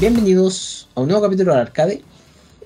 [0.00, 2.02] Bienvenidos a un nuevo capítulo de Arcade.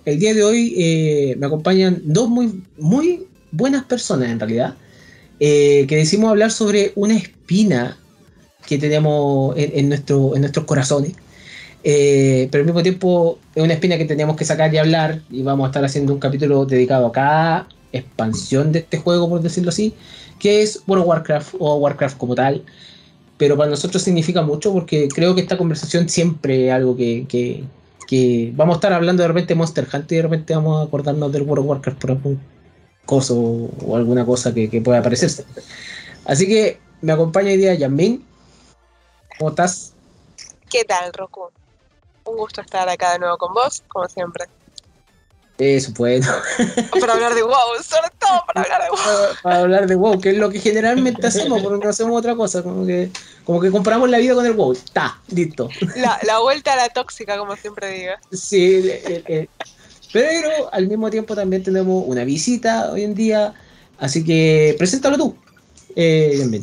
[0.04, 4.76] El día de hoy eh, me acompañan dos muy, muy buenas personas en realidad,
[5.40, 7.96] eh, que decimos hablar sobre una espina
[8.66, 11.12] que tenemos en, nuestro, en nuestros corazones.
[11.84, 15.42] Eh, pero al mismo tiempo es una espina que teníamos que sacar y hablar y
[15.42, 19.70] vamos a estar haciendo un capítulo dedicado a cada expansión de este juego, por decirlo
[19.70, 19.92] así,
[20.38, 22.62] que es of Warcraft o Warcraft como tal
[23.42, 27.64] pero para nosotros significa mucho porque creo que esta conversación siempre es algo que,
[28.54, 31.42] vamos a estar hablando de repente Monster Hunter y de repente vamos a acordarnos del
[31.42, 32.40] World of Warcraft por algún
[33.04, 35.44] cosa o, alguna cosa que, pueda aparecerse.
[36.24, 38.24] Así que me acompaña hoy día Yamin.
[39.38, 39.92] ¿Cómo estás?
[40.70, 41.50] ¿Qué tal, Roku?
[42.24, 44.46] Un gusto estar acá de nuevo con vos, como siempre.
[45.58, 46.26] Eso, bueno.
[47.00, 49.36] Para hablar de WoW, sobre todo para hablar de WoW.
[49.42, 52.62] Para, hablar de WoW, que es lo que generalmente hacemos, porque no hacemos otra cosa,
[52.62, 53.10] como que,
[53.44, 54.72] como que compramos la vida con el WoW.
[54.72, 55.68] Está, listo.
[56.22, 58.12] La, vuelta a la tóxica, como siempre digo.
[58.32, 58.90] Sí,
[60.12, 63.54] pero al mismo tiempo también tenemos una visita hoy en día,
[63.98, 65.36] así que preséntalo tú.
[65.94, 66.62] Eh,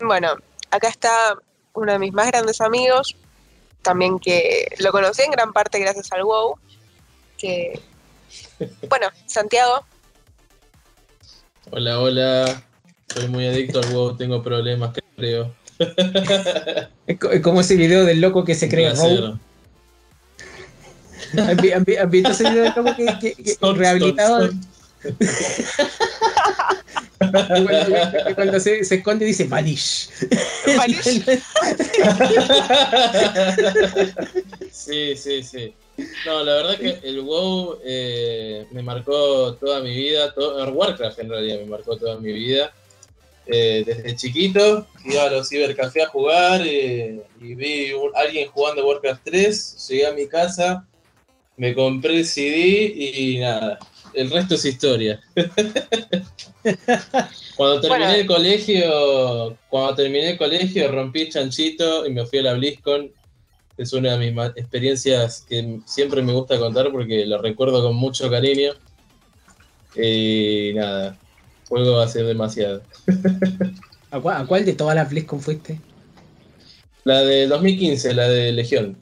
[0.00, 0.34] bueno,
[0.70, 1.36] acá está
[1.74, 3.16] uno de mis más grandes amigos,
[3.82, 6.56] también que lo conocí en gran parte gracias al WoW,
[7.36, 7.80] que
[8.88, 9.84] bueno, Santiago.
[11.70, 12.62] Hola, hola.
[13.12, 15.54] Soy muy adicto al huevo, tengo problemas, creo.
[17.06, 18.88] Es como ese video del loco que se cree
[21.36, 21.56] ¿Han,
[22.10, 24.50] visto ese video del loco que, que, que rehabilitado?
[27.18, 27.70] Cuando,
[28.34, 30.10] cuando se, se, esconde dice Vanish.
[30.76, 31.02] Vanish.
[34.72, 35.74] sí, sí, sí.
[36.26, 41.28] No, la verdad que el WoW eh, me marcó toda mi vida, todo, Warcraft en
[41.28, 42.72] realidad me marcó toda mi vida.
[43.46, 48.86] Eh, desde chiquito iba a los cibercafés a jugar eh, y vi a alguien jugando
[48.86, 50.86] Warcraft 3, llegué a mi casa,
[51.58, 53.78] me compré el CD y nada,
[54.14, 55.20] el resto es historia.
[57.56, 62.54] cuando terminé el colegio, cuando terminé el colegio rompí chanchito y me fui a la
[62.54, 63.12] BlizzCon
[63.76, 68.30] es una de mis experiencias que siempre me gusta contar porque lo recuerdo con mucho
[68.30, 68.72] cariño.
[69.96, 71.18] Y nada,
[71.68, 72.82] juego a ser demasiado.
[74.10, 75.80] ¿A cuál, de todas las BlizzCon fuiste?
[77.04, 78.96] La de 2015, la de Legión.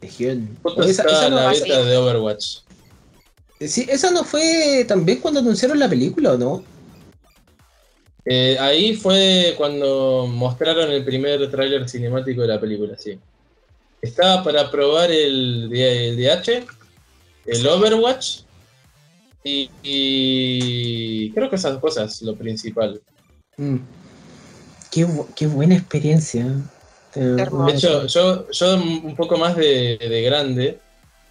[0.00, 0.58] Legión.
[0.84, 2.58] esa, no la beta de Overwatch.
[3.68, 6.64] Sí, esa no fue también cuando anunciaron la película, ¿o no?
[8.24, 13.18] Eh, ahí fue cuando mostraron el primer tráiler cinemático de la película, sí.
[14.00, 16.64] Estaba para probar el, DH,
[17.46, 18.42] el Overwatch
[19.44, 23.00] y, creo que esas cosas, lo principal.
[23.56, 23.78] Mm.
[24.90, 26.46] Qué, buena experiencia.
[27.14, 30.78] De hecho, yo, yo un poco más de, grande,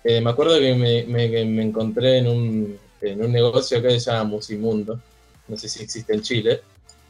[0.03, 4.23] eh, me acuerdo que me, encontré en un, en un, negocio acá que se llama
[4.23, 4.99] Musimundo,
[5.47, 6.61] no sé si existe en Chile.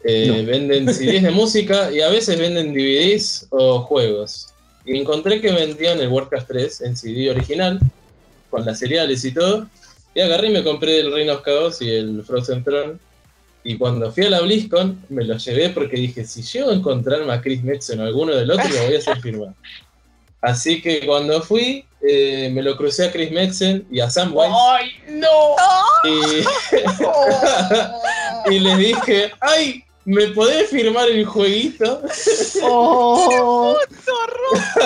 [0.04, 4.48] Eh, venden CDs de música y a veces venden DVDs o juegos.
[4.86, 7.80] Y encontré que vendían el Warcraft 3 en CD original,
[8.50, 9.68] con las seriales y todo.
[10.14, 12.98] Y agarré y me compré el Reino of Chaos y el Frozen Throne.
[13.64, 17.32] Y cuando fui a la BlizzCon, me lo llevé porque dije, si llego a encontrarme
[17.32, 19.54] a Chris Metzen o alguno del otro, lo voy a hacer firmar.
[20.42, 24.54] Así que cuando fui, eh, me lo crucé a Chris Metzen y a Sam White.
[24.72, 25.56] ¡Ay, no!
[26.04, 26.46] Y,
[28.56, 29.84] y les dije, ¡ay!
[30.06, 32.02] ¿Me podés firmar el jueguito?
[32.64, 33.78] ¡Oh!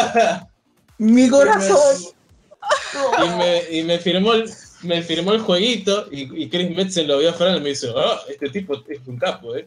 [0.97, 2.13] ¡Mi corazón!
[3.23, 4.51] Y me, y me firmó el,
[4.81, 8.19] me firmó el jueguito y, y Chris Metzen lo vio afuera y me dice, ah,
[8.27, 9.65] este tipo es un capo, ¿eh?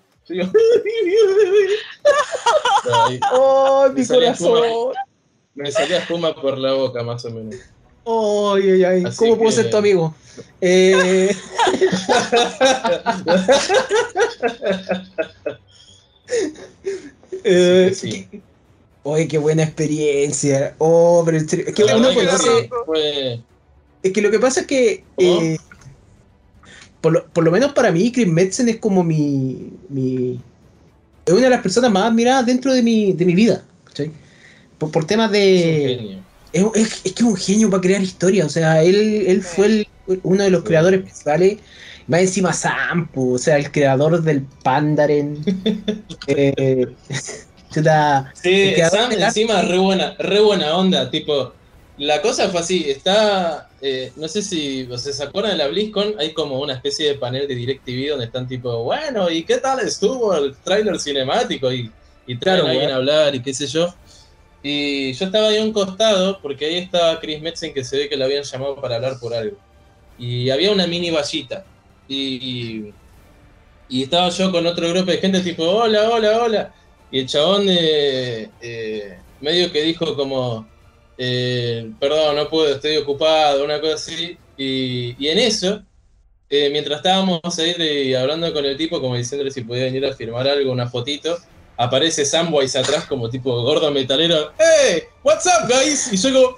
[3.32, 4.93] ¡Oh, mi corazón!
[5.58, 7.56] Me salía espuma por la boca, más o menos.
[8.06, 9.02] ¡Ay, ay, ay!
[9.16, 10.14] ¿Cómo puedo ser tu amigo?
[10.60, 11.34] Eh...
[17.44, 18.28] eh sí.
[19.02, 20.76] Oye, qué buena experiencia.
[20.78, 22.70] Oh, pero es que uno conoce.
[24.02, 25.02] Es que lo que pasa es que.
[25.16, 25.58] Eh,
[27.00, 30.40] por, lo, por, lo, menos para mí, Chris Metzen es como mi, mi.
[31.26, 33.64] Es una de las personas más admiradas dentro de mi, de mi vida.
[34.78, 36.19] Por, por temas de.
[36.52, 38.46] Es, es, es, que es un genio para crear historias.
[38.46, 39.88] O sea, él, él fue el,
[40.22, 41.58] uno de los creadores principales.
[42.06, 45.44] Más encima Sampo, o sea, el creador del Pandaren.
[46.26, 46.86] eh,
[48.32, 51.52] sí, Sam encima re buena, re buena onda, tipo,
[51.98, 56.32] la cosa fue así, está, eh, no sé si se acuerdan de la BlizzCon, hay
[56.32, 60.34] como una especie de panel de DirecTV donde están tipo, bueno, ¿y qué tal estuvo
[60.34, 61.70] el tráiler cinemático?
[61.70, 61.90] Y,
[62.26, 63.92] y traen a alguien a hablar y qué sé yo.
[64.62, 68.08] Y yo estaba ahí a un costado, porque ahí estaba Chris Metzen, que se ve
[68.08, 69.56] que lo habían llamado para hablar por algo.
[70.19, 71.64] Y había una mini vallita.
[72.08, 72.93] Y,
[73.88, 76.75] y, estaba yo con otro grupo de gente tipo, hola, hola, hola.
[77.10, 80.69] Y el chabón eh, eh, medio que dijo como,
[81.16, 84.37] eh, perdón, no puedo, estoy ocupado, una cosa así.
[84.56, 85.82] Y, y en eso,
[86.50, 90.72] mientras estábamos ahí hablando con el tipo, como diciéndole si podía venir a firmar algo,
[90.72, 91.38] una fotito,
[91.78, 94.52] aparece Samwise atrás como tipo gordo metalero.
[94.58, 95.04] ¡Hey!
[95.22, 96.12] What's up, guys?
[96.12, 96.56] Y yo como...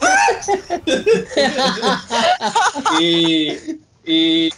[3.01, 3.51] y,
[4.05, 4.51] y,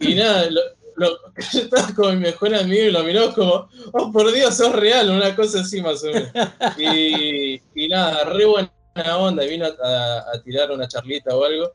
[0.00, 0.48] y, nada,
[0.98, 5.08] yo estaba con mi mejor amigo y lo miró como, oh por Dios, sos real,
[5.10, 6.30] una cosa así más o menos.
[6.76, 8.72] Y, y nada, re buena
[9.18, 11.72] onda, vino a, tirar una charlita o algo.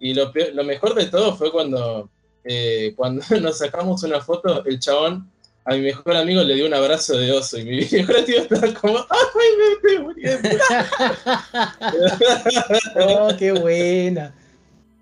[0.00, 2.08] Y lo, lo mejor de todo fue cuando,
[2.44, 5.30] eh, cuando nos sacamos una foto, el chabón
[5.66, 8.74] a mi mejor amigo le dio un abrazo de oso y mi mejor amigo estaba
[8.74, 10.48] como, ¡ay, me estoy muriendo!
[13.00, 14.34] ¡Oh, qué buena!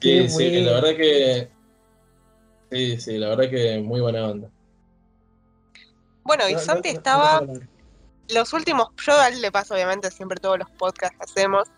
[0.00, 1.50] sí, sí, la verdad que.
[2.70, 4.50] Sí, sí, la verdad que muy buena onda.
[6.24, 7.42] Bueno, y Santi estaba.
[8.28, 11.68] Los últimos, yo a él le paso obviamente siempre todos los podcasts que hacemos.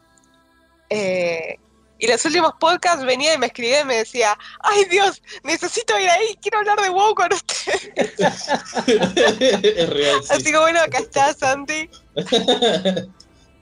[0.90, 1.58] Eh,
[1.98, 6.08] y los últimos podcasts venía y me escribía y me decía, ay Dios, necesito ir
[6.08, 7.74] ahí, quiero hablar de WoW con usted.
[9.62, 10.20] es real.
[10.28, 11.88] Así que bueno, acá está Santi.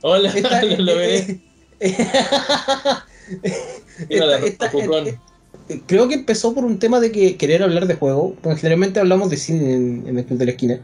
[0.03, 0.33] Hola,
[0.79, 1.41] lo veré.
[5.87, 9.31] creo que empezó por un tema de que querer hablar de juego, porque generalmente hablamos
[9.31, 10.81] de cine en, el club de la esquina.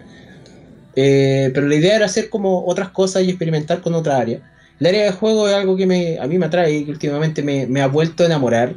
[0.97, 4.41] Eh, pero la idea era hacer como otras cosas y experimentar con otra área.
[4.81, 7.43] El área de juego es algo que me, a mí me atrae y que últimamente
[7.43, 8.75] me, ha vuelto a enamorar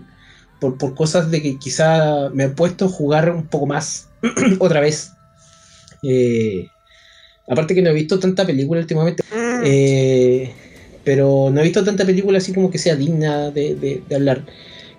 [0.59, 4.07] por, por, cosas de que quizá me he puesto a jugar un poco más
[4.59, 5.11] otra vez.
[6.03, 6.67] Eh,
[7.47, 9.61] aparte que no he visto tanta película últimamente, mm.
[9.65, 10.53] eh,
[11.03, 14.43] pero no he visto tanta película así como que sea digna de, hablar.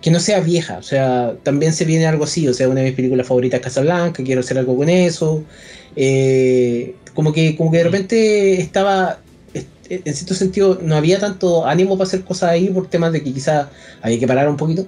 [0.00, 2.86] Que no sea vieja, o sea, también se viene algo así, o sea, una de
[2.86, 5.44] mis películas favoritas es Casablanca, quiero hacer algo con eso.
[5.94, 9.20] Eh, como que, como que de repente estaba
[10.04, 13.32] en cierto sentido no había tanto ánimo para hacer cosas ahí por temas de que
[13.32, 13.68] quizás
[14.00, 14.86] había que parar un poquito.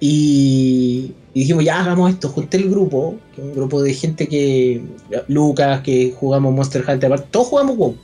[0.00, 4.84] Y, dijimos, ya hagamos esto, junté el grupo, un grupo de gente que,
[5.28, 7.96] Lucas, que jugamos Monster Hunter, todos jugamos WoW.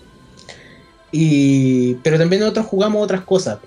[1.12, 3.58] Y, pero también nosotros jugamos otras cosas.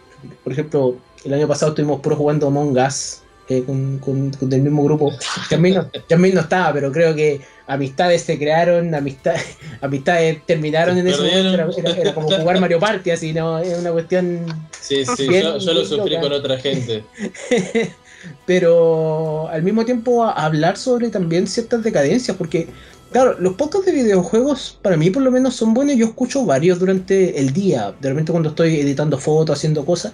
[0.43, 4.83] Por ejemplo, el año pasado estuvimos puro jugando Among Us eh, con, con, el mismo
[4.83, 5.11] grupo.
[5.49, 11.25] También no, no estaba, pero creo que amistades se crearon, amistades, amistades terminaron en eso.
[11.25, 11.67] Era,
[12.13, 13.59] como jugar Mario Party, así, ¿no?
[13.59, 14.45] Es una cuestión.
[14.79, 17.03] Sí, sí, yo, lo sufrí con otra gente.
[18.45, 22.69] Pero al mismo tiempo hablar sobre también ciertas decadencias, porque,
[23.11, 25.97] claro, los podcasts de videojuegos para mí por lo menos son buenos.
[25.97, 30.13] Yo escucho varios durante el día, de repente cuando estoy editando fotos, haciendo cosas.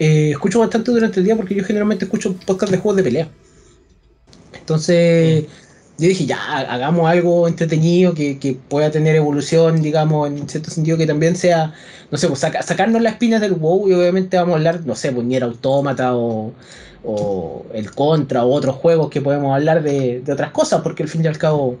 [0.00, 3.28] Eh, escucho bastante durante el día porque yo generalmente escucho podcasts de juegos de pelea.
[4.58, 5.44] Entonces,
[5.98, 11.06] yo dije, ya, hagamos algo entretenido que, pueda tener evolución, digamos, en cierto sentido que
[11.06, 11.74] también sea,
[12.10, 15.12] no sé, pues sacarnos las espinas del WoW y obviamente vamos a hablar, no sé,
[15.12, 16.54] pues ni Autómata o,
[17.04, 21.22] o el Contra o otros juegos que podemos hablar de, otras cosas, porque al fin
[21.22, 21.76] y al cabo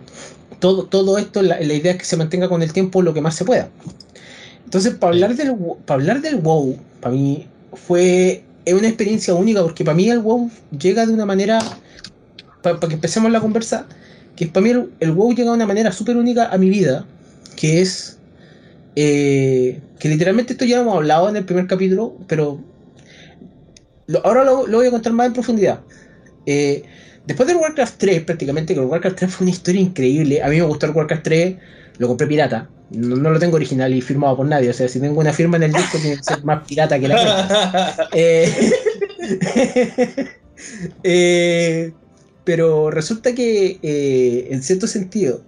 [0.58, 3.22] todo, todo esto, la, la, idea es que se mantenga con el tiempo lo que
[3.22, 3.70] más se pueda.
[4.64, 5.56] Entonces, para hablar del,
[5.86, 10.50] para hablar del WoW, para mí fue una experiencia única, porque para mí el WoW
[10.78, 11.58] llega de una manera,
[12.62, 13.86] para, que empecemos la conversa,
[14.36, 17.06] que para mí el, WoW llega de una manera súper única a mi vida,
[17.56, 18.18] que es
[18.96, 22.60] eh, que literalmente esto ya hemos hablado en el primer capítulo, pero
[24.24, 25.80] ahora lo, voy a contar más en profundidad.
[26.46, 26.82] Eh,
[27.26, 30.42] después del Warcraft 3, prácticamente, que el Warcraft 3 fue una historia increíble.
[30.42, 31.56] A mí me gustó el Warcraft 3,
[32.00, 32.68] lo compré pirata.
[32.92, 34.70] No, lo tengo original y firmado por nadie.
[34.70, 37.08] O sea, si tengo una firma en el disco, tiene que ser más pirata que
[37.08, 38.08] la
[41.04, 41.92] eh,
[42.42, 45.44] pero resulta que, eh, en cierto sentido,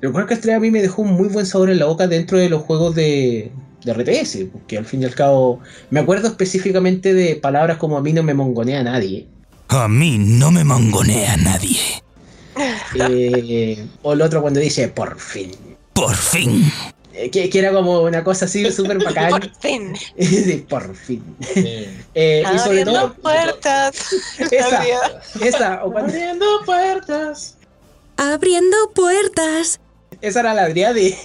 [0.00, 2.38] el Warcraft 3 a mí me dejó un muy buen sabor en la boca dentro
[2.38, 3.52] de los juegos de,
[3.84, 8.02] de RTS, porque al fin y al cabo me acuerdo específicamente de palabras como a
[8.02, 9.28] mí no me mongonea nadie.
[9.68, 11.78] A mí no me mongonea nadie.
[12.98, 15.67] Eh, o el otro cuando dice por fin.
[15.98, 16.72] Por fin.
[17.12, 19.30] Eh, que, era como una cosa así súper bacán.
[19.30, 19.96] por fin.
[20.16, 21.36] sí, por fin.
[22.14, 23.14] Eh, y sobre todo.
[23.14, 24.14] puertas.
[24.52, 24.84] Esa.
[25.40, 27.56] esa Abriendo puertas.
[28.16, 29.80] Abriendo puertas.
[30.20, 31.18] Esa era la Adriade.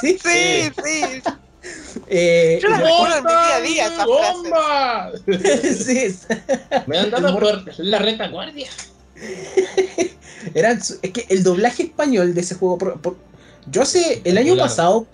[0.00, 0.70] sí, sí.
[0.82, 1.22] sí.
[2.06, 5.12] Eh, Yo las recuerdo en mi día a día esas ¡Bomba!
[5.62, 6.16] sí.
[6.86, 8.68] Me han dado por la retaguardia.
[10.54, 12.78] Eran, es que el doblaje español de ese juego.
[13.70, 15.06] Yo sé, el año pasado.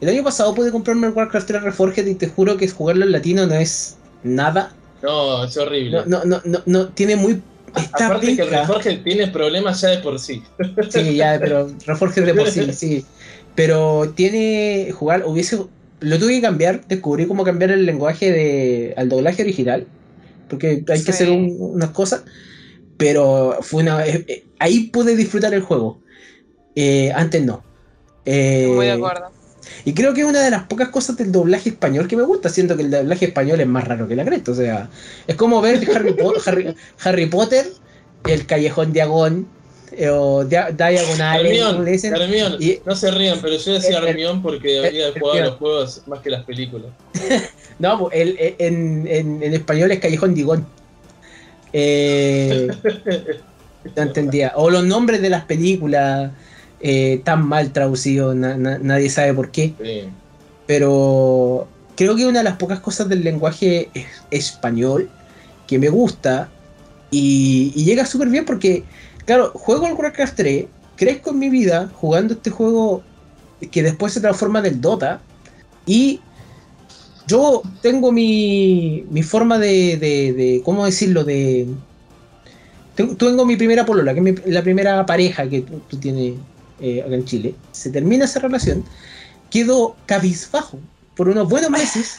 [0.00, 3.12] El año pasado pude comprarme el Warcraft 3 Reforged y te juro que jugarlo en
[3.12, 4.74] latino no es nada.
[5.02, 6.02] No, es horrible.
[6.06, 7.40] No, no, no, no, tiene muy.
[7.74, 10.42] Está Aparte que el Reforged tiene problemas ya de por sí.
[10.90, 13.04] Sí, ya, pero Reforged de por sí, sí.
[13.54, 14.92] Pero tiene.
[14.92, 15.58] Jugar, hubiese.
[16.00, 19.86] Lo tuve que cambiar, descubrí cómo cambiar el lenguaje de, al doblaje original.
[20.48, 22.24] Porque hay que hacer unas cosas.
[22.96, 24.06] Pero fue una.
[24.06, 26.00] Eh, eh, ahí pude disfrutar el juego.
[26.74, 27.62] Eh, antes no.
[28.26, 29.30] Muy de acuerdo.
[29.84, 32.48] Y creo que es una de las pocas cosas del doblaje español que me gusta,
[32.48, 34.52] siendo que el doblaje español es más raro que la cresta.
[34.52, 34.90] O sea,
[35.26, 35.80] es como ver
[36.44, 37.66] Harry, Harry, Potter,
[38.24, 39.46] el Callejón Diagón,
[40.10, 41.46] o Diagonal.
[41.46, 41.86] Hermión,
[42.84, 46.44] no se rían, pero yo decía Hermión porque había jugado los juegos más que las
[46.44, 46.90] películas.
[47.78, 50.66] no, pues, el, en, en, en, español es Callejón Diagón.
[51.72, 52.68] Eh,
[53.96, 54.52] no entendía.
[54.56, 56.30] O los nombres de las películas
[56.88, 59.74] eh, tan mal traducidos, nadie sabe por qué.
[60.68, 61.66] Pero
[61.96, 63.90] creo que una de las pocas cosas del lenguaje
[64.30, 65.10] español
[65.66, 66.48] que me gusta
[67.10, 68.84] y, llega súper bien porque,
[69.24, 73.02] claro, juego el Warcraft 3, crezco en mi vida jugando este juego
[73.72, 75.20] que después se transforma en el Dota
[75.86, 76.20] y
[77.26, 81.24] yo tengo mi, mi forma de, de, ¿cómo decirlo?
[81.24, 81.66] De...
[82.94, 86.34] Tengo mi primera polola, que es la primera pareja que tú, tienes
[86.80, 87.54] eh, acá en Chile.
[87.72, 88.84] Se termina esa relación,
[89.50, 90.78] quedo cabizbajo
[91.16, 92.16] por unos buenos meses.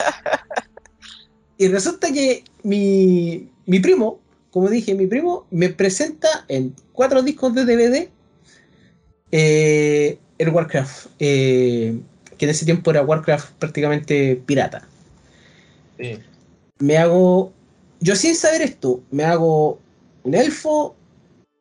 [1.58, 4.20] y resulta que mi, mi primo,
[4.52, 8.10] como dije, mi primo me presenta en cuatro discos de DVD
[9.32, 12.00] eh, el Warcraft, eh,
[12.38, 14.88] que en ese tiempo era Warcraft prácticamente pirata.
[16.80, 17.52] Me hago.
[18.00, 19.80] Yo sin saber esto, me hago
[20.24, 20.96] un elfo,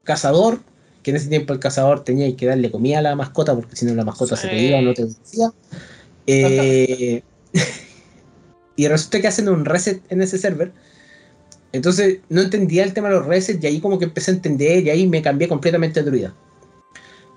[0.04, 0.60] cazador,
[1.06, 3.86] que en ese tiempo el cazador tenía que darle comida a la mascota, porque si
[3.86, 5.52] no la mascota se te o no te decía.
[6.26, 7.22] Eh,
[8.76, 10.72] y resulta que hacen un reset en ese server.
[11.70, 14.84] Entonces no entendía el tema de los resets y ahí como que empecé a entender
[14.84, 16.34] y ahí me cambié completamente de druida.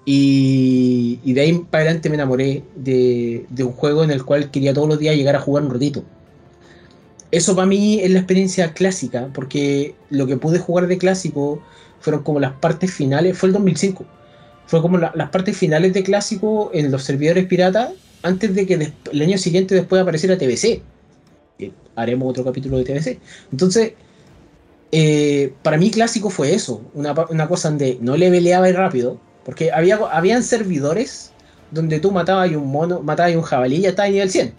[0.03, 4.49] Y, y de ahí para adelante me enamoré de, de, un juego en el cual
[4.49, 6.03] quería todos los días llegar a jugar un ratito
[7.31, 11.61] eso para mí es la experiencia clásica, porque lo que pude jugar de clásico
[11.99, 14.05] fueron como las partes finales, fue el 2005,
[14.65, 17.91] fue como las partes finales de clásico en los servidores piratas,
[18.21, 20.81] antes de que el año siguiente después apareciera TBC.
[21.95, 23.19] haremos otro capítulo de TBC.
[23.51, 23.93] Entonces,
[24.91, 29.97] eh, para mí clásico fue eso, una, cosa donde no le peleaba rápido, porque había
[30.11, 31.31] habían servidores
[31.71, 34.53] donde tú matabas un mono, matabas un jabalí y ya estaba en nivel 100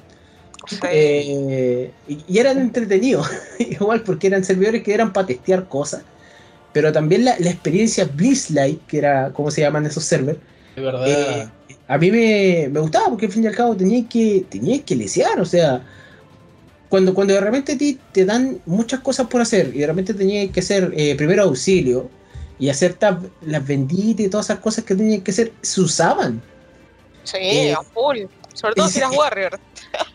[0.93, 3.29] eh, y, eran entretenidos,
[3.59, 6.03] igual porque eran servidores que eran para testear cosas,
[6.73, 10.39] pero también la, experiencia Blizzlight, que era como se llaman esos servers,
[10.77, 11.49] eh,
[11.89, 15.41] a mí me, gustaba porque al fin y al cabo tenías que, tenías que lesear,
[15.41, 15.85] o sea,
[16.89, 20.51] cuando, cuando de repente te, te dan muchas cosas por hacer y de repente tenías
[20.51, 22.09] que hacer eh, primero auxilio
[22.59, 22.97] y hacer
[23.43, 26.43] las benditas y todas esas cosas que tenías que hacer, se usaban.
[27.25, 28.25] Sí, a full.
[28.55, 29.59] Sobre todo si eras Warrior.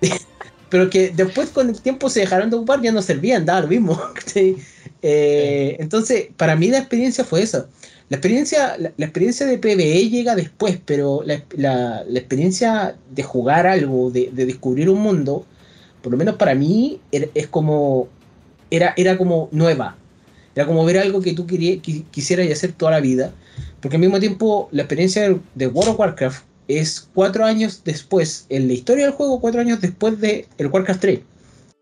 [0.75, 3.67] pero que después con el tiempo se dejaron de ocupar, ya no servían, daba lo
[3.69, 3.97] mismo.
[5.07, 7.67] Eh, entonces, para mí la experiencia fue eso.
[8.09, 14.31] La experiencia, la, experiencia de PvE llega después, pero la, experiencia de jugar algo, de,
[14.33, 15.45] descubrir un mundo,
[16.01, 18.07] por lo menos para mí, es como.
[18.71, 19.95] Era, era como nueva.
[20.55, 23.31] Era como ver algo que tú querías, quisieras hacer toda la vida.
[23.79, 28.67] Porque al mismo tiempo, la experiencia de World of Warcraft es cuatro años después, en
[28.67, 31.19] la historia del juego, cuatro años después de el Warcraft 3.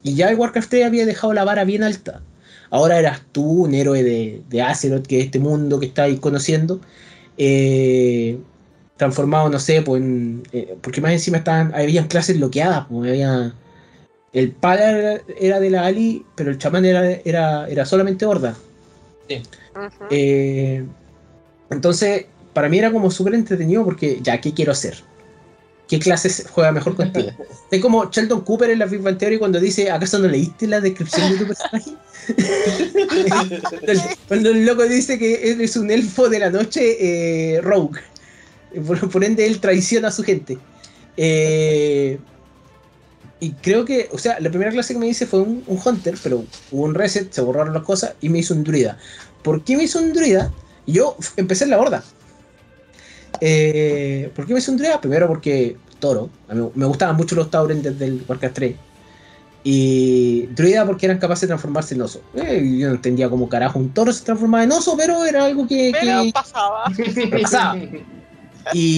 [0.03, 2.21] Y ya el Warcraft 3 había dejado la vara bien alta.
[2.69, 6.81] Ahora eras tú un héroe de, de Azeroth, que es este mundo que estáis conociendo.
[7.37, 8.37] Eh,
[8.97, 10.01] transformado, no sé, pues
[10.51, 13.53] eh, porque más encima estaban, habían clases bloqueadas, pues, había,
[14.31, 18.55] el padre era de la Ali, pero el chamán era, era, era solamente Horda.
[20.09, 20.85] Eh,
[21.69, 25.03] entonces, para mí era como súper entretenido porque ya, ¿qué quiero hacer?
[25.87, 27.29] ¿Qué clases juega mejor contigo?
[27.71, 30.79] Es como Sheldon Cooper en la Big Bang Theory cuando dice, ¿acaso no leíste la
[30.79, 31.91] descripción de tu personaje?
[34.27, 36.97] cuando el loco dice que él es un elfo de la noche
[37.55, 37.99] eh, rogue.
[39.11, 40.57] Por, ende, él traiciona a su gente.
[41.17, 42.19] Eh,
[43.39, 46.15] y creo que, o sea, la primera clase que me hice fue un, un, Hunter,
[46.23, 48.97] pero hubo un reset, se borraron las cosas y me hizo un druida.
[49.43, 50.51] ¿Por qué me hizo un druida?
[50.87, 52.03] Yo empecé en la horda.
[53.39, 54.99] Eh, ¿Por qué me hice un druida?
[55.01, 56.29] Primero porque toro.
[56.47, 58.75] A mí me gustaban mucho los Tauren desde el Warcraft 3.
[59.65, 62.21] Y druida porque eran capaces de transformarse en oso.
[62.35, 65.65] Eh, yo no entendía cómo carajo un toro se transformaba en oso, pero era algo
[65.67, 66.85] que, pero pasaba.
[67.41, 67.77] pasaba.
[68.73, 68.97] Y,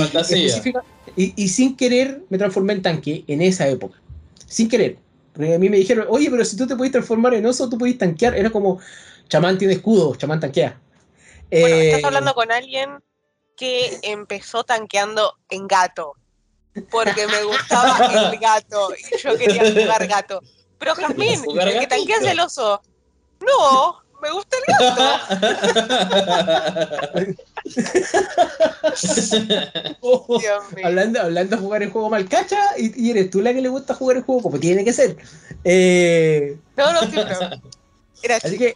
[1.15, 3.99] y, y, sin querer me transformé en tanque en esa época.
[4.45, 4.99] Sin querer.
[5.33, 7.75] Porque a mí me dijeron, oye, pero si tú te puedes transformar en oso, tú
[7.75, 8.35] puedes tanquear.
[8.35, 8.79] Era como,
[9.27, 10.77] chamán tiene escudo, chamán tanquea.
[11.49, 12.91] Bueno, estás eh, hablando con alguien
[13.55, 16.13] que empezó tanqueando en gato.
[16.91, 20.41] Porque me gustaba el gato y yo quería jugar gato.
[20.77, 21.41] Pero Jazmín,
[21.79, 22.81] que tanqueas el oso.
[23.39, 25.01] No, me gusta el gato.
[30.83, 33.93] hablando, hablando de jugar el juego malcacha, y, y, eres tú la que le gusta
[33.93, 35.15] jugar el juego como tiene que ser.
[35.63, 36.57] Eh...
[36.75, 37.15] No, no, sí,
[38.23, 38.73] Era Así que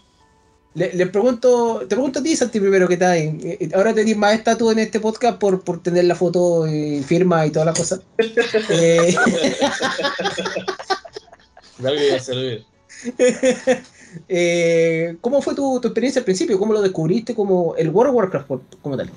[0.87, 3.17] le, pregunto, te pregunto a ti, Santi, primero que tal.
[3.17, 7.03] Eh, eh, ahora tenés más estatus en este podcast por, por tener la foto y
[7.03, 8.01] firma y todas las cosas.
[8.69, 9.15] eh...
[12.15, 12.65] A servir.
[14.27, 16.57] Eh, ¿Cómo fue tu, experiencia al principio?
[16.57, 18.49] ¿Cómo lo descubriste como el World of Warcraft
[18.81, 19.11] como tal?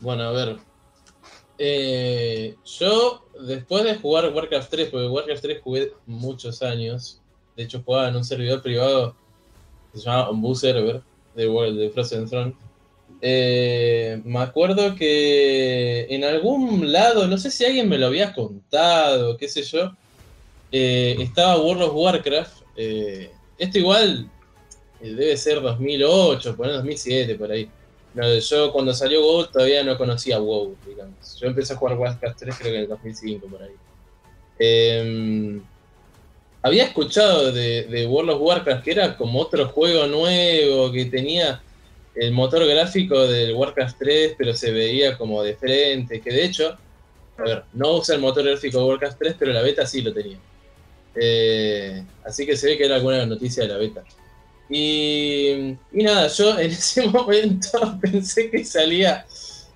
[0.00, 0.58] Bueno, a ver.
[1.56, 7.22] Eh, yo, después de jugar Warcraft 3, porque Warcraft 3 jugué muchos años,
[7.56, 9.16] de hecho jugaba en un servidor privado
[9.94, 11.02] se llamaba Ombu Server,
[11.34, 12.54] de, de Frozen Throne.
[13.20, 19.36] Eh, me acuerdo que en algún lado, no sé si alguien me lo había contado,
[19.36, 19.92] qué sé yo,
[20.70, 22.64] estaba World of Warcraft
[23.58, 24.28] esto igual
[25.00, 27.70] eh, debe ser 2008, por 2007, por ahí.
[28.40, 31.38] yo cuando salió WoW todavía no conocía WoW, digamos.
[31.40, 33.72] Yo empecé a jugar Warcraft 3 creo que en el 2005, por ahí.
[36.64, 41.60] Había escuchado de, World of Warcraft que era como otro juego nuevo, que tenía
[42.14, 46.74] el motor gráfico del Warcraft 3, pero se veía como de frente, que de hecho,
[47.36, 50.14] a ver, no usa el motor gráfico de Warcraft 3, pero la beta sí lo
[50.14, 50.38] tenía.
[51.14, 54.02] Eh, así que se ve que era alguna noticia de la beta.
[54.70, 59.26] Y, nada, yo en ese momento pensé que salía,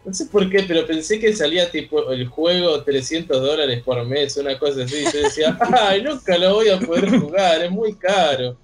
[0.09, 4.39] no sé por qué, pero pensé que salía tipo el juego 300 dólares por mes,
[4.39, 5.05] una cosa así.
[5.05, 8.57] Yo decía, ay, nunca lo voy a poder jugar, es muy caro.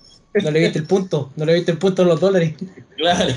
[0.43, 2.55] No le viste el punto, no le viste el punto a los dólares.
[2.97, 3.35] Claro.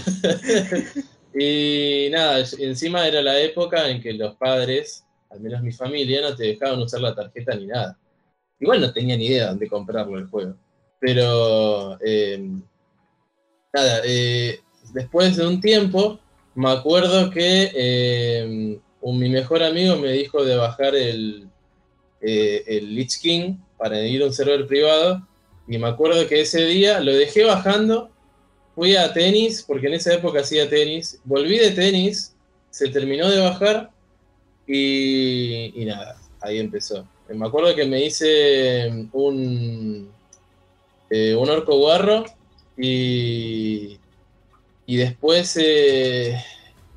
[1.37, 6.33] y nada, encima era la época en que los padres, al menos mi familia, no
[6.33, 7.99] te dejaban usar la tarjeta ni nada.
[8.57, 10.55] Igual no tenía ni idea dónde comprarlo el juego.
[11.01, 12.41] Pero, eh,
[13.73, 14.61] nada, eh,
[14.93, 16.21] después de un tiempo,
[16.57, 21.47] me acuerdo que eh, mi mejor amigo me dijo de bajar el,
[22.19, 25.25] el Lich King para ir a un server privado.
[25.67, 28.09] Y me acuerdo que ese día lo dejé bajando,
[28.75, 32.33] fui a tenis, porque en esa época hacía tenis, volví de tenis,
[32.69, 33.91] se terminó de bajar
[34.67, 37.07] y nada, ahí empezó.
[37.29, 40.09] Me acuerdo que me hice un,
[41.09, 42.23] eh, un orco guarro
[42.77, 43.97] y,
[44.87, 46.43] y después eh,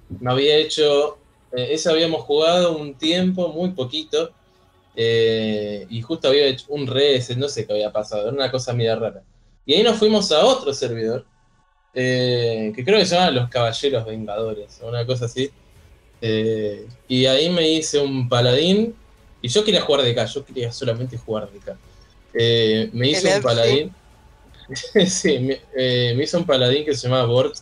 [0.09, 1.19] me había hecho,
[1.53, 4.31] eh, ese habíamos jugado un tiempo, muy poquito,
[4.97, 8.97] y justo había hecho un reset, no sé qué había pasado, era una cosa media
[8.97, 9.23] rara.
[9.65, 11.27] Y ahí nos fuimos a otro servidor,
[11.93, 15.51] que creo que se llama Los Caballeros Vengadores, o una cosa así.
[17.09, 18.95] y ahí me hice un paladín
[19.43, 21.77] y yo quería jugar de K, yo quería solamente jugar de K.
[22.35, 23.95] Eh, me hizo un paladín.
[25.07, 27.57] sí, me, eh, me, hizo un paladín que se llama Bort.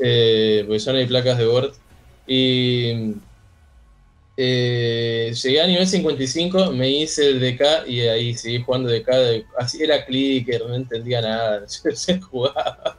[0.00, 1.74] Eh, porque ya no hay placas de Bort.
[2.26, 3.14] Y
[4.36, 9.06] eh, llegué a nivel 55, me hice el DK y ahí seguí jugando DK.
[9.06, 11.64] De, así era clicker, no entendía nada.
[11.84, 12.98] Yo se jugaba.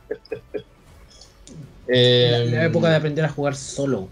[1.87, 4.07] la, la época de aprender a jugar solo.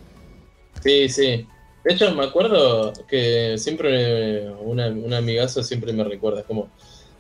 [0.84, 1.48] Sí, sí.
[1.84, 6.70] De hecho, me acuerdo que siempre un amigazo siempre me recuerda, como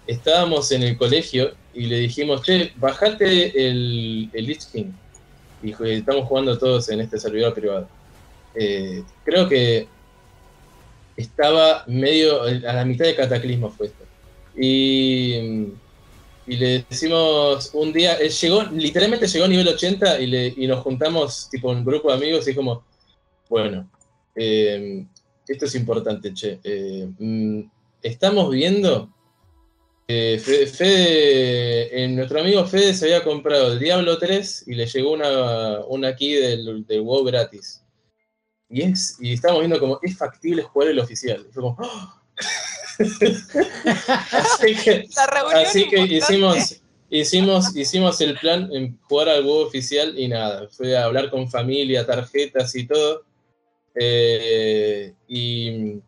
[0.06, 4.92] estábamos en el colegio y le dijimos, che, bajate el, el Lich King.
[5.64, 7.88] Y estamos jugando todos en este servidor privado.
[8.56, 9.88] Eh, creo que
[11.16, 14.06] estaba medio a la mitad de cataclismo fue esto.
[14.58, 15.72] Y,
[16.48, 20.68] y le decimos un día, él llegó, literalmente llegó a nivel 80 y, le, y
[20.68, 22.84] nos juntamos tipo un grupo de amigos y como,
[23.50, 23.90] bueno,
[24.36, 25.06] eh,
[25.48, 26.60] esto es importante, che.
[26.64, 27.62] Eh, mm,
[28.02, 29.10] estamos viendo.
[30.14, 35.80] Eh, Fede, nuestro amigo Fede se había comprado el Diablo 3 y le llegó una,
[35.86, 37.82] una key del, del WoW gratis.
[38.70, 41.48] Y, es, y estamos viendo como es factible jugar el oficial.
[41.56, 41.78] ¡oh!
[44.32, 45.08] así que,
[45.56, 50.68] así que hicimos, hicimos, hicimos el plan en jugar al WoW oficial y nada.
[50.70, 53.24] Fue a hablar con familia, tarjetas y todo.
[53.96, 56.02] Eh, y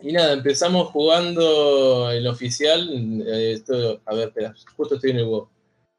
[0.00, 2.88] y nada, empezamos jugando el oficial.
[3.26, 5.48] Eh, esto, a ver, espera, justo estoy en el WoW.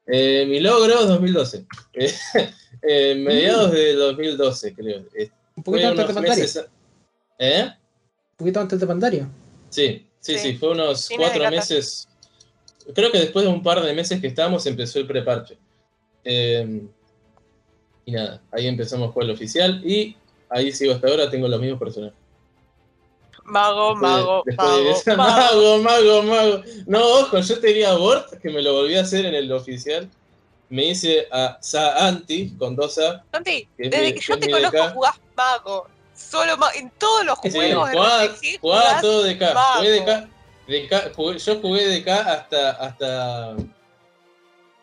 [0.06, 1.66] Eh, mi logro, 2012.
[2.82, 5.04] Eh, mediados de 2012, creo.
[5.54, 6.46] Un poquito antes de Pandaria.
[7.38, 7.64] ¿Eh?
[7.66, 9.28] Un poquito antes de Pandaria.
[9.68, 12.08] Sí, sí, sí, fue unos cuatro meses.
[12.94, 15.58] Creo que después de un par de meses que estábamos empezó el preparche.
[16.24, 20.16] y nada, ahí empezamos a jugar el oficial y
[20.48, 22.19] ahí sigo hasta ahora, tengo los mismos personajes.
[23.50, 26.62] Mago, mago, mago, mago, mago, mago.
[26.86, 30.08] No, ojo, yo tenía Bort, que me lo volví a hacer en el oficial.
[30.68, 33.24] Me hice a Saanti con dos A.
[33.32, 35.88] Santi, desde que yo te conozco jugás mago.
[36.14, 36.72] Solo mago.
[36.76, 37.90] En todos los juegos.
[38.40, 39.54] Sí, jugaba, todo de K.
[39.76, 40.28] Jugué de K.
[40.68, 42.70] De K yo jugué de K hasta.
[42.70, 43.56] hasta.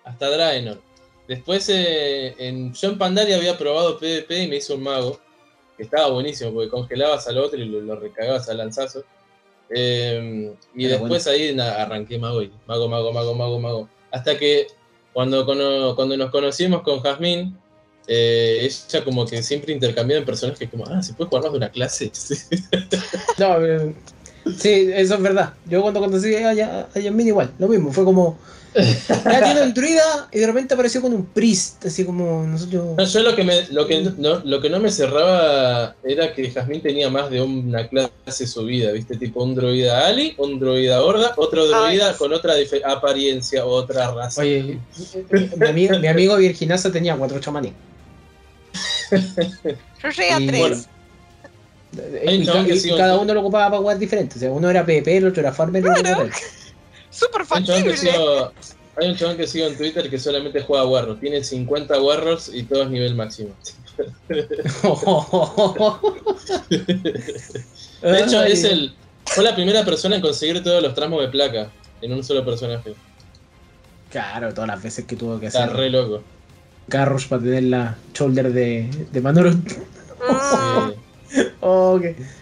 [0.04, 0.82] hasta Draenor.
[1.26, 5.20] Después eh, en, yo en Pandaria había probado PvP y me hizo un mago
[5.78, 9.04] que estaba buenísimo, porque congelabas al otro y lo, recagabas al lanzazo.
[9.70, 13.90] Eh, y después ahí arranqué mago, y mago, mago, mago, mago, mago.
[14.12, 14.68] Hasta que
[15.14, 17.58] cuando, cuando nos conocimos con Jazmín,
[18.08, 21.58] eh, ella como que siempre intercambiaba en personajes como, ah, ¿se puede jugar más de
[21.58, 22.12] una clase?
[23.38, 23.94] no, eh,
[24.58, 25.54] sí, eso es verdad.
[25.70, 28.38] Yo cuando conocí a, a Yasmin igual, lo mismo, fue como,
[29.26, 32.96] ya tiene un druida y de repente apareció con un priest, así como nosotros.
[32.98, 36.52] No, yo lo que, me, lo, que no, lo que no me cerraba era que
[36.52, 39.18] Jasmine tenía más de una clase subida, ¿viste?
[39.18, 42.54] Tipo un druida Ali, un druida Horda, otro druida con otra
[42.86, 44.42] apariencia, otra raza.
[44.42, 44.80] Oye,
[45.58, 47.74] mi, amigo, mi amigo Virginazo tenía cuatro chamanes.
[49.12, 50.88] Yo llegué a tres.
[51.94, 54.36] Y, cada uno lo ocupaba para jugar diferente.
[54.38, 56.30] O sea, uno era PvP, el otro era Farmer, el otro era
[57.10, 57.96] Súper factible.
[59.00, 61.20] Hay un chabón que sigo en Twitter que solamente juega Warros.
[61.20, 63.50] Tiene 50 Warros y todos nivel máximo.
[68.02, 68.94] de hecho, es el,
[69.26, 71.72] fue la primera persona en conseguir todos los tramos de placa
[72.02, 72.96] en un solo personaje.
[74.12, 75.62] Claro, todas las veces que tuvo que hacer.
[75.62, 76.24] Está re loco.
[76.90, 79.52] Carros para tener la shoulder de, de Manoro.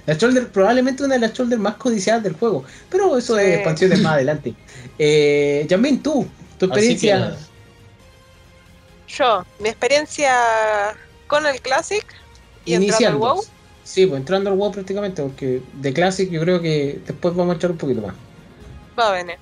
[0.05, 2.63] La shoulder, probablemente una de las shoulders más codiciadas del juego.
[2.89, 4.53] Pero eso es expansiones más adelante.
[4.99, 5.67] Eh,
[6.03, 7.35] tú, tu experiencia.
[9.07, 10.35] Yo, mi experiencia
[11.27, 12.05] con el Classic
[12.65, 13.43] y entrando al WoW.
[13.83, 17.57] Sí, pues entrando al WoW prácticamente, porque de Classic yo creo que después vamos a
[17.57, 18.15] echar un poquito más.
[18.97, 19.37] Va a venir.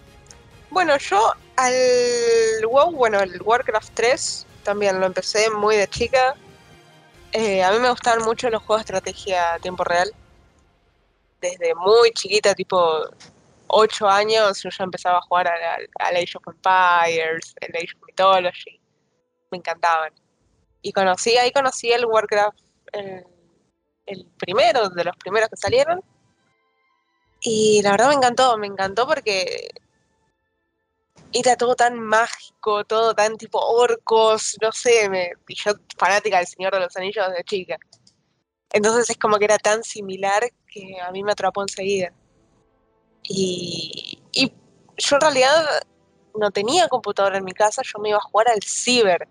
[0.69, 6.35] Bueno, yo al WoW, bueno, el Warcraft 3 también lo empecé muy de chica.
[7.35, 10.13] Eh, a mí me gustaban mucho los juegos de estrategia a tiempo real.
[11.41, 13.09] Desde muy chiquita, tipo
[13.67, 18.79] 8 años, yo ya empezaba a jugar al, Age of Empires, el Age of Mythology.
[19.49, 20.13] Me encantaban.
[20.83, 22.59] Y conocí, ahí conocí el Warcraft,
[22.91, 23.25] el,
[24.05, 26.03] el primero, de los primeros que salieron.
[27.41, 29.69] Y la verdad me encantó, me encantó porque
[31.33, 36.47] era todo tan mágico, todo tan tipo orcos, no sé, me, y yo fanática del
[36.47, 37.77] Señor de los Anillos de chica.
[38.71, 42.11] Entonces es como que era tan similar que a mí me atrapó enseguida.
[43.23, 44.19] Y,
[44.95, 45.65] yo en realidad
[46.35, 49.27] no tenía computadora en mi casa, yo me iba a jugar al ciber.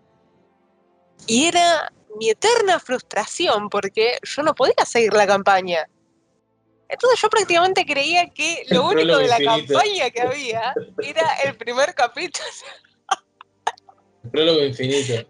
[1.26, 5.88] Y era mi eterna frustración porque yo no podía seguir la campaña.
[6.92, 11.94] Entonces yo prácticamente creía que lo único de la campaña que había era el primer
[11.94, 12.46] capítulo.
[14.24, 15.26] El prólogo infinito.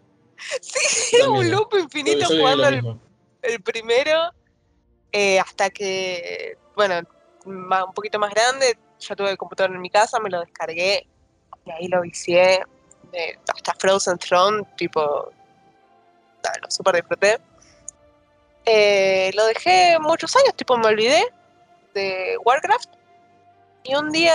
[0.60, 2.98] Sí, un loop infinito jugando
[3.42, 4.32] el, primero,
[5.12, 7.00] eh, hasta que, bueno,
[7.46, 11.06] un poquito más grande, ya tuve el computador en mi casa, me lo descargué
[11.64, 12.60] y ahí lo vicié
[13.54, 15.00] hasta Frozen Throne, tipo,
[16.60, 17.38] lo super disfruté.
[18.64, 21.24] Eh, lo dejé muchos años, tipo me olvidé,
[21.94, 22.90] de Warcraft.
[23.84, 24.34] Y un día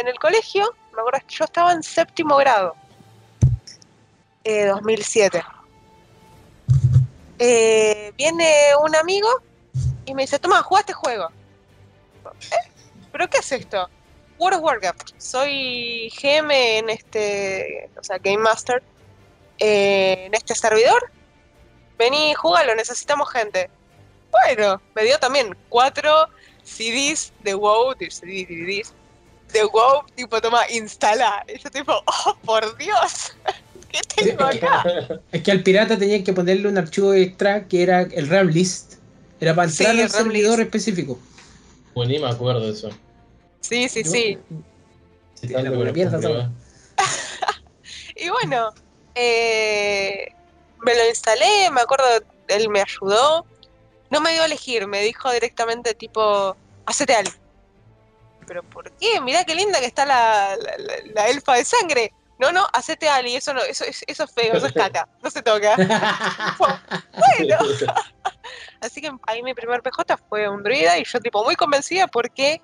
[0.00, 2.76] en el colegio, me acuerdo que yo estaba en séptimo grado,
[4.44, 5.38] 2007.
[5.38, 5.42] Eh,
[7.38, 8.46] eh, viene
[8.82, 9.28] un amigo
[10.04, 11.28] y me dice, toma, juega este juego.
[12.52, 12.70] ¿Eh?
[13.10, 13.88] ¿Pero qué es esto?
[14.38, 15.10] World of Warcraft.
[15.18, 18.82] Soy GM en este, o sea, Game Master,
[19.58, 21.10] en este servidor.
[21.98, 23.70] Vení, jugalo, necesitamos gente.
[24.30, 26.28] Bueno, me dio también cuatro
[26.64, 28.92] CDs de WoW, de CDs, DVDs,
[29.52, 31.44] de WoW, tipo, toma, instalar.
[31.48, 31.92] Y yo tipo,
[32.26, 33.36] oh, por Dios,
[33.90, 34.84] ¿qué tengo acá?
[35.30, 38.94] Es que al pirata tenía que ponerle un archivo extra que era el RAM list.
[39.40, 41.18] Era para entrar al servidor específico.
[41.92, 42.88] Pues ni me acuerdo de eso.
[43.60, 44.38] Sí, sí, sí.
[48.16, 48.72] y bueno,
[49.14, 50.28] eh,
[50.82, 52.04] me lo instalé, me acuerdo,
[52.48, 53.46] él me ayudó
[54.10, 57.44] no me dio a elegir, me dijo directamente tipo, hacete algo.
[58.44, 59.20] ¿pero por qué?
[59.20, 60.56] Mirá qué linda que está la,
[61.14, 62.12] la, elfa de sangre.
[62.38, 65.42] No, no, hacete Ali, eso no, eso, eso es feo, eso es caca, no se
[65.42, 65.76] toca.
[66.58, 67.58] bueno.
[68.80, 72.60] Así que ahí mi primer PJ fue un druida y yo tipo muy convencida porque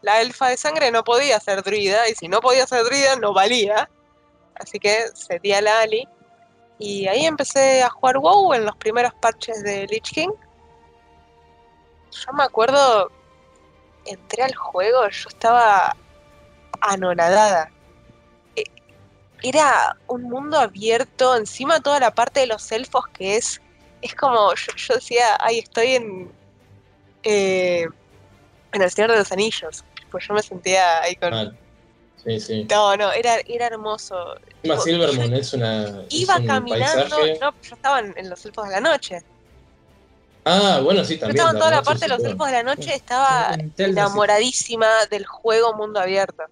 [0.00, 3.34] la elfa de sangre no podía ser druida y si no podía ser druida no
[3.34, 3.90] valía.
[4.54, 6.08] Así que cedí a la Ali
[6.78, 10.30] y ahí empecé a jugar WoW en los primeros parches de Lich King.
[12.10, 13.10] Yo me acuerdo,
[14.04, 15.96] entré al juego, yo estaba
[16.80, 17.70] anonadada.
[18.56, 18.64] E,
[19.42, 23.60] era un mundo abierto, encima toda la parte de los elfos que es,
[24.02, 26.32] es como, yo, decía, ay, estoy en,
[27.22, 27.86] eh,
[28.72, 29.84] en el Señor de los Anillos.
[30.10, 31.56] Pues yo me sentía ahí con...
[32.24, 32.66] Sí, sí.
[32.68, 34.34] No, no, era, era hermoso.
[34.82, 36.02] Silvermoon es una.
[36.10, 39.22] Iba caminando, no, yo estaba en, los elfos de la noche.
[40.48, 41.36] Ah, bueno, sí, también.
[41.36, 45.26] Yo estaba en toda la parte de los elfos de la noche, estaba enamoradísima del
[45.26, 46.44] juego mundo abierto.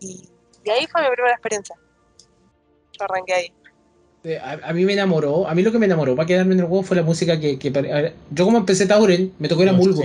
[0.00, 0.28] Y,
[0.64, 1.74] de ahí fue mi primera experiencia.
[2.92, 3.52] Yo arranqué ahí.
[4.62, 6.82] A, mí me enamoró, a mí lo que me enamoró para quedarme en el juego
[6.82, 10.04] fue la música que, que yo como empecé Tauren, me tocó ir a Mulgor.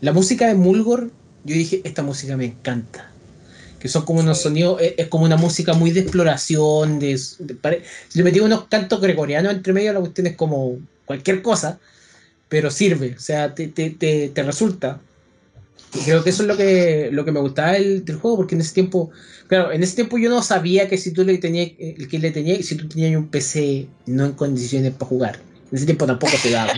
[0.00, 1.10] La música de Mulgor,
[1.44, 3.10] yo dije, esta música me encanta
[3.84, 7.20] que son como unos sonidos, es, como una música muy de exploración, de,
[8.14, 11.78] le metí unos cantos gregorianos entre medio, la cuestión es como cualquier cosa,
[12.48, 15.00] pero sirve, o sea, te, te, te, resulta.
[15.94, 18.54] Y creo que eso es lo que, lo que me gustaba del, del, juego, porque
[18.54, 19.10] en ese tiempo,
[19.48, 22.30] claro, en ese tiempo yo no sabía que si tú le tenías, el que le
[22.30, 25.40] tenía, si tú tenías un PC no en condiciones para jugar.
[25.70, 26.74] En ese tiempo tampoco te daba.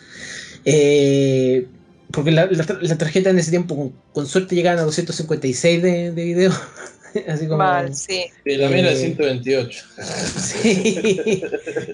[0.64, 1.66] eh,
[2.12, 6.52] porque la, la, tarjeta en ese tiempo, con, suerte, llegaban a 256 de, de video.
[7.28, 7.58] Así como.
[7.58, 8.26] Mal, sí.
[8.44, 9.84] la mía era 128.
[10.36, 11.42] sí.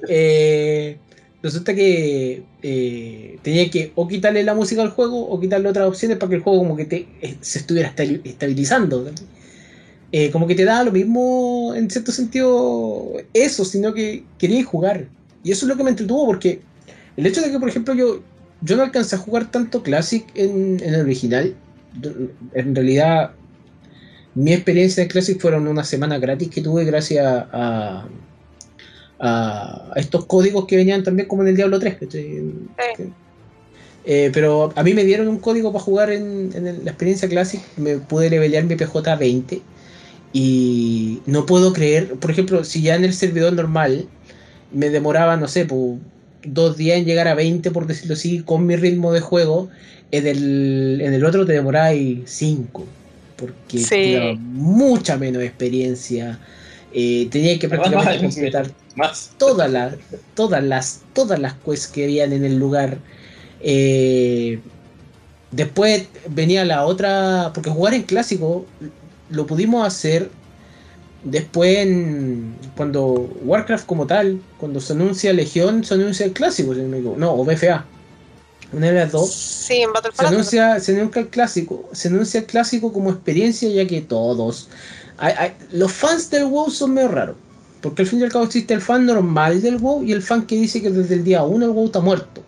[0.08, 0.98] eh,
[1.42, 6.16] resulta que eh, tenía que o quitarle la música al juego o quitarle otras opciones
[6.18, 7.92] para que el juego como que te, eh, se estuviera
[8.24, 9.10] estabilizando.
[10.12, 15.08] Eh, como que te da lo mismo en cierto sentido eso, sino que quería jugar.
[15.42, 16.60] Y eso es lo que me entretuvo porque
[17.16, 18.22] el hecho de que, por ejemplo, yo,
[18.60, 21.54] yo no alcancé a jugar tanto Classic en, el original.
[22.54, 23.32] En realidad,
[24.34, 28.06] mi experiencia de Classic fueron una semana gratis que tuve gracias a,
[29.22, 31.96] a, estos códigos que venían también como en el Diablo 3.
[34.04, 36.50] Eh, pero a mí me dieron un código para jugar en,
[36.84, 37.60] la experiencia Classic.
[37.76, 39.62] Me pude levelear mi PJ 20.
[40.34, 44.06] Y no puedo creer, por ejemplo, si ya en el servidor normal
[44.72, 45.98] me demoraba, no sé, pues
[46.42, 49.68] dos días en llegar a 20, por decirlo así, con mi ritmo de juego,
[50.10, 52.86] en el, en el otro te demoráis 5,
[53.36, 56.40] porque te mucha menos experiencia.
[56.94, 58.70] Eh, tenía que prácticamente completar
[59.38, 59.94] todas las
[60.34, 62.98] todas las todas las quests que habían en el lugar
[63.60, 64.60] eh,
[65.50, 68.66] después venía la otra porque jugar en clásico
[69.30, 70.30] lo pudimos hacer
[71.24, 71.86] Después,
[72.76, 77.84] cuando Warcraft como tal, cuando se anuncia Legión, se anuncia el clásico, no, o BFA.
[78.72, 79.32] Una de las dos.
[79.32, 81.88] Sí, en Battle se anuncia, se anuncia el clásico.
[81.92, 84.68] Se anuncia el clásico como experiencia, ya que todos.
[85.70, 87.36] los fans del WoW son medio raros.
[87.82, 90.46] Porque al fin y al cabo existe el fan normal del WoW y el fan
[90.46, 92.42] que dice que desde el día 1 el WoW está muerto.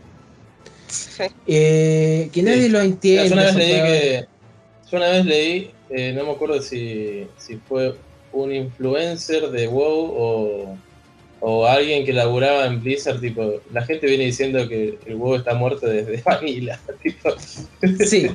[1.46, 3.28] Eh, que nadie lo entiende.
[3.28, 4.26] Yo una vez leí que.
[4.90, 7.96] Yo una vez leí, eh, no me acuerdo si, si fue
[8.32, 10.78] un influencer de WoW o,
[11.46, 15.52] o alguien que laburaba en Blizzard, tipo, la gente viene diciendo que el WoW está
[15.52, 16.80] muerto desde Vanilla.
[18.06, 18.30] Sí,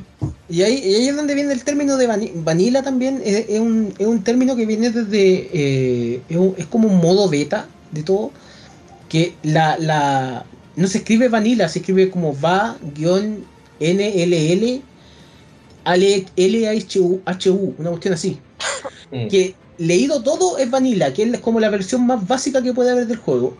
[0.48, 4.06] y ahí, y ahí, es donde viene el término de Vanilla también, es, un, es
[4.06, 6.22] un, término que viene desde, eh,
[6.58, 8.32] es, como un modo beta de todo,
[9.10, 10.45] que la, la
[10.76, 13.43] no se escribe Vanilla, se escribe como va-nll
[16.36, 17.22] L-H-U,
[17.80, 18.38] una cuestión así.
[19.12, 19.28] Mm.
[19.30, 23.08] Que leído todo es Vanilla, que es como la versión más básica que puede haber
[23.08, 23.58] del juego.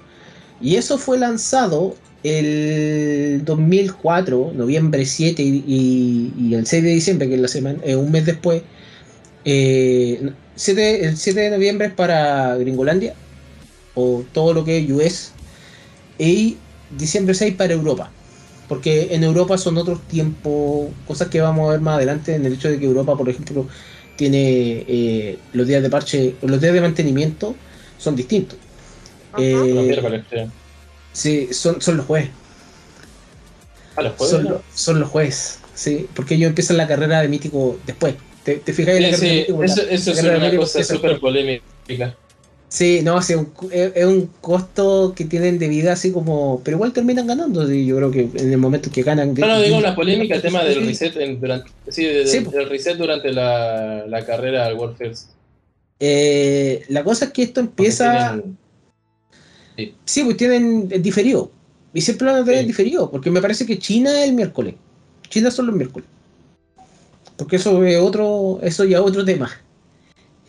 [0.62, 7.42] Y eso fue lanzado el 2004, noviembre 7 y, el 6 de diciembre, que es
[7.42, 8.62] la semana, eh, un mes después.
[9.46, 13.14] Eh, el 7 de noviembre es para Gringolandia,
[13.96, 15.32] o todo lo que es US,
[16.18, 16.58] y
[16.98, 18.12] diciembre 6 para Europa.
[18.68, 22.54] Porque en Europa son otros tiempos, cosas que vamos a ver más adelante, en el
[22.54, 23.68] hecho de que Europa, por ejemplo,
[24.20, 27.56] tiene eh, los días de parche, los días de mantenimiento
[27.98, 28.60] son distintos.
[29.38, 30.20] Eh,
[31.14, 32.30] sí, son, son los jueves.
[33.96, 34.58] ¿A los jueves?
[34.76, 38.16] Son, los jueves, sí, porque ellos empiezan la carrera de mítico después.
[38.44, 39.64] ¿Te, te fijas en la carrera de mítico?
[39.64, 42.14] Eso, eso es una cosa súper polémica.
[42.70, 46.62] Sí, no, es, un costo que tienen de vida así como.
[46.64, 47.68] Pero igual terminan ganando.
[47.68, 49.34] yo creo que en el momento que ganan.
[49.34, 54.06] No, no, digo la polémica, el tema del reset, durante, sí, del reset durante la,
[54.08, 55.32] la carrera al World First.
[56.00, 58.40] Eh, la cosa es que esto empieza.
[60.06, 60.24] sí.
[60.24, 61.52] pues tienen diferido.
[61.92, 64.76] Y siempre lo van a tener diferido, porque me parece que China es el miércoles.
[65.28, 66.08] China son los miércoles.
[67.36, 69.50] Porque eso es otro, eso ya es otro tema.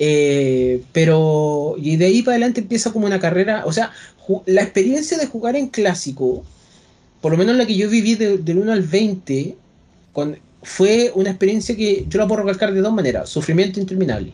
[0.03, 3.93] Eh, pero, y de ahí para adelante empieza como una carrera, o sea,
[4.47, 6.43] la experiencia de jugar en clásico,
[7.21, 9.57] por lo menos la que yo viví del 1 al 20,
[10.63, 14.33] fue una experiencia que yo la puedo recalcar de dos maneras, sufrimiento interminable.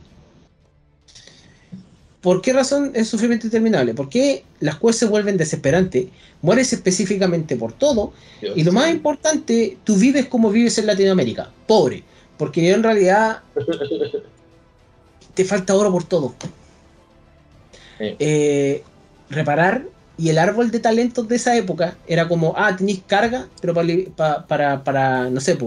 [2.21, 3.93] ¿Por qué razón es sufrimiento interminable?
[3.93, 6.07] Porque las cosas se vuelven desesperantes,
[6.43, 8.13] mueres específicamente por todo,
[8.55, 12.05] y lo más importante, tú vives como vives en Latinoamérica, pobre,
[12.37, 13.41] porque en realidad
[15.37, 16.35] te falta oro por todo.
[18.01, 18.83] Eh,
[19.31, 19.85] reparar
[20.19, 23.75] y el árbol de talentos de esa época era como, ah, tenéis carga, pero
[24.17, 25.59] para, para, no sé,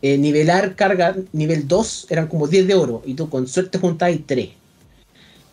[0.00, 4.20] eh, nivelar carga nivel 2 eran como 10 de oro y tú con suerte juntáis
[4.24, 4.48] 3.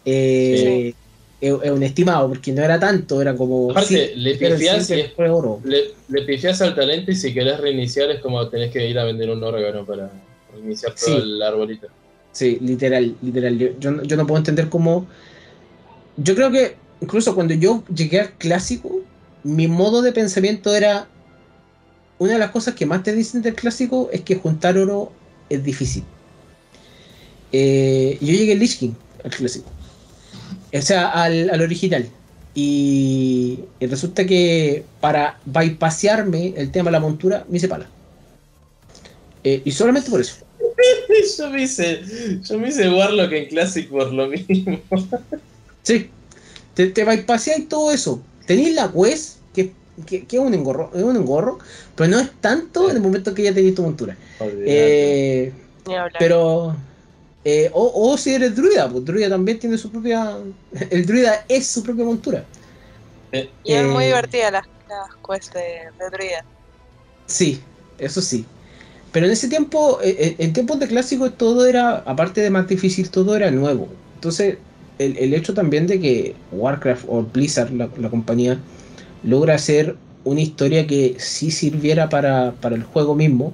[0.05, 0.93] Eh,
[1.41, 3.71] es, un estimado, porque no era tanto, era como...
[3.71, 5.59] Aparte, le pifias, oro.
[5.63, 9.29] Le, le al talento y si querés reiniciar es como tenés que ir a vender
[9.29, 10.11] un órgano para
[10.53, 11.87] reiniciar todo el arbolito.
[12.31, 13.57] Sí, literal, literal.
[13.79, 15.07] Yo, no puedo entender cómo.
[16.17, 19.01] Yo creo que incluso cuando yo llegué al clásico,
[19.43, 21.07] mi modo de pensamiento era.
[22.17, 25.13] Una de las cosas que más te dicen del clásico es que juntar oro
[25.49, 26.03] es difícil.
[27.53, 28.91] Eh, yo llegué al Lich King,
[29.23, 29.69] al clásico.
[30.73, 32.07] O sea, al, original.
[32.53, 37.87] Y, resulta que para bypasearme el tema de la montura, me hice pala.
[39.43, 40.35] Eh, y solamente por eso.
[41.37, 42.01] yo me hice,
[42.43, 44.79] yo me hice Warlock en Classic por lo mismo.
[45.83, 46.09] sí,
[46.73, 47.05] te, te
[47.57, 48.21] y todo eso.
[48.45, 49.73] Tenéis la quest, que,
[50.05, 51.59] que, es, un engorro, es un engorro,
[51.95, 54.17] pero no es tanto en el momento que ya tenéis tu montura.
[54.41, 55.53] Eh,
[56.17, 56.75] pero.
[57.45, 60.37] Eh, o, si eres druida, pues druida también tiene su propia.
[60.89, 62.45] El druida es su propia montura.
[63.31, 66.43] Eh, y es muy divertida las, las quests de, de druida.
[67.27, 67.61] Sí,
[67.97, 68.45] eso sí.
[69.11, 72.67] Pero en ese tiempo, eh, eh, en tiempos de clásicos, todo era, aparte de más
[72.67, 73.89] difícil, todo era nuevo.
[74.15, 74.57] Entonces,
[74.99, 78.59] el, hecho también de que Warcraft o Blizzard, la, compañía,
[79.23, 79.95] logra hacer
[80.25, 83.53] una historia que sí sirviera para, el juego mismo,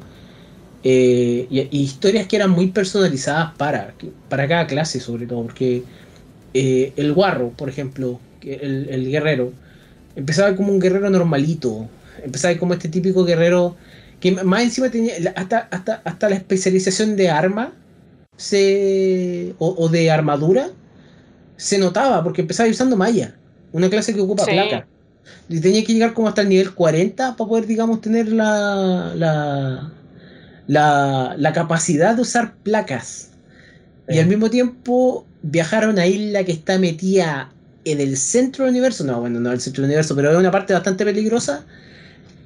[0.84, 3.94] eh, y, historias que eran muy personalizadas para,
[4.28, 5.84] para cada clase, sobre todo, porque
[6.54, 9.52] el guarro, por ejemplo, el, el guerrero,
[10.16, 11.88] empezaba como un guerrero normalito,
[12.24, 13.76] empezaba como este típico guerrero
[14.20, 17.74] que más encima tenía hasta, hasta, hasta la especialización de arma
[18.38, 20.70] se, o, de armadura
[21.58, 23.36] se notaba porque empezaba usando malla,
[23.72, 24.88] una clase que ocupa placa.
[25.50, 31.36] Y tenía que llegar como hasta el nivel 40 para poder, digamos, tener la, la,
[31.38, 33.32] la, capacidad de usar placas.
[34.08, 37.52] Y al mismo tiempo viajar a una isla que está metida
[37.86, 40.38] en el centro del universo, no, bueno, no en el centro del universo, pero es
[40.38, 41.66] una parte bastante peligrosa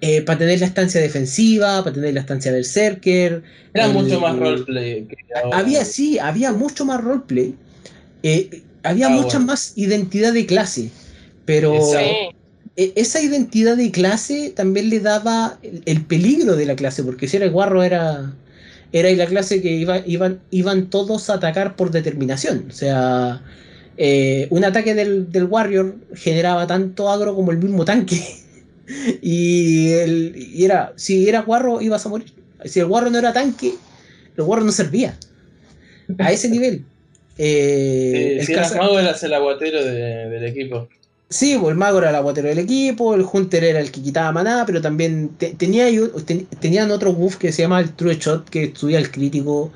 [0.01, 3.43] eh, para tener la estancia defensiva, para tener la estancia Berserker.
[3.73, 5.07] Era mucho más roleplay.
[5.51, 7.55] había, sí, había mucho más roleplay.
[8.23, 10.89] Eh, había ah, mucha más identidad de clase.
[11.45, 17.27] Pero e, esa identidad de clase también le daba el, peligro de la clase, porque
[17.27, 18.33] si era el guarro era,
[18.93, 22.67] era la clase que iba, iban, iban todos a atacar por determinación.
[22.69, 23.41] O sea,
[23.97, 28.23] eh, un ataque del, del Warrior generaba tanto agro como el mismo tanque.
[29.21, 32.33] y, el, y era, si era guarro, ibas a morir.
[32.65, 33.73] Si el guarro no era tanque,
[34.35, 35.17] el guarro no servía.
[36.17, 36.85] A ese nivel.
[37.37, 40.89] Eh, el mago eras el aguatero del equipo.
[41.29, 44.31] Sí, pues el mago era el aguatero del equipo, el hunter era el que quitaba
[44.31, 45.85] maná, pero también tenía,
[46.59, 49.71] tenían otro buff que se llama el True Shot, que estudia el crítico.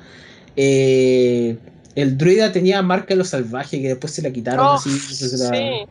[0.56, 1.56] Eh,
[1.94, 4.90] el druida tenía marca de los salvajes, que después se la quitaron oh, así.
[4.90, 5.86] sí.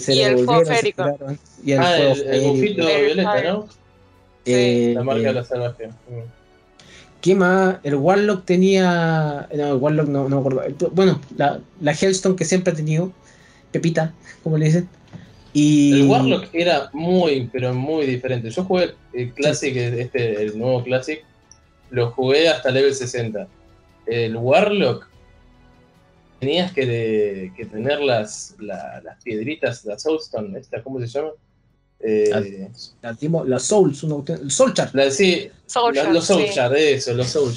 [0.00, 1.16] Se, y el fuego férico.
[1.64, 3.68] Y el ah, fuego el, el bufito violeta, ¿no?
[4.44, 5.90] Eh, la marca de la salvación.
[6.08, 6.42] Mm.
[7.20, 7.76] ¿Qué más?
[7.84, 9.48] El Warlock tenía.
[9.54, 10.90] No, el Warlock no, no me acuerdo.
[10.90, 13.12] Bueno, la, la Hellstone que siempre ha tenido.
[13.70, 14.12] Pepita,
[14.42, 14.88] como le dicen.
[15.52, 16.02] Y...
[16.02, 18.50] El Warlock era muy, pero muy diferente.
[18.50, 21.22] Yo jugué el Classic, este, el nuevo Classic,
[21.90, 23.46] lo jugué hasta level 60.
[24.06, 25.08] El Warlock
[26.42, 31.30] tenías que, que tener las, las piedritas, la Soulstone, esta, ¿cómo se llama?
[32.00, 32.68] Eh,
[33.00, 34.74] la, Souls, el Soul
[35.12, 35.50] sí,
[36.10, 36.42] los Soul
[36.74, 37.54] eso, los Soul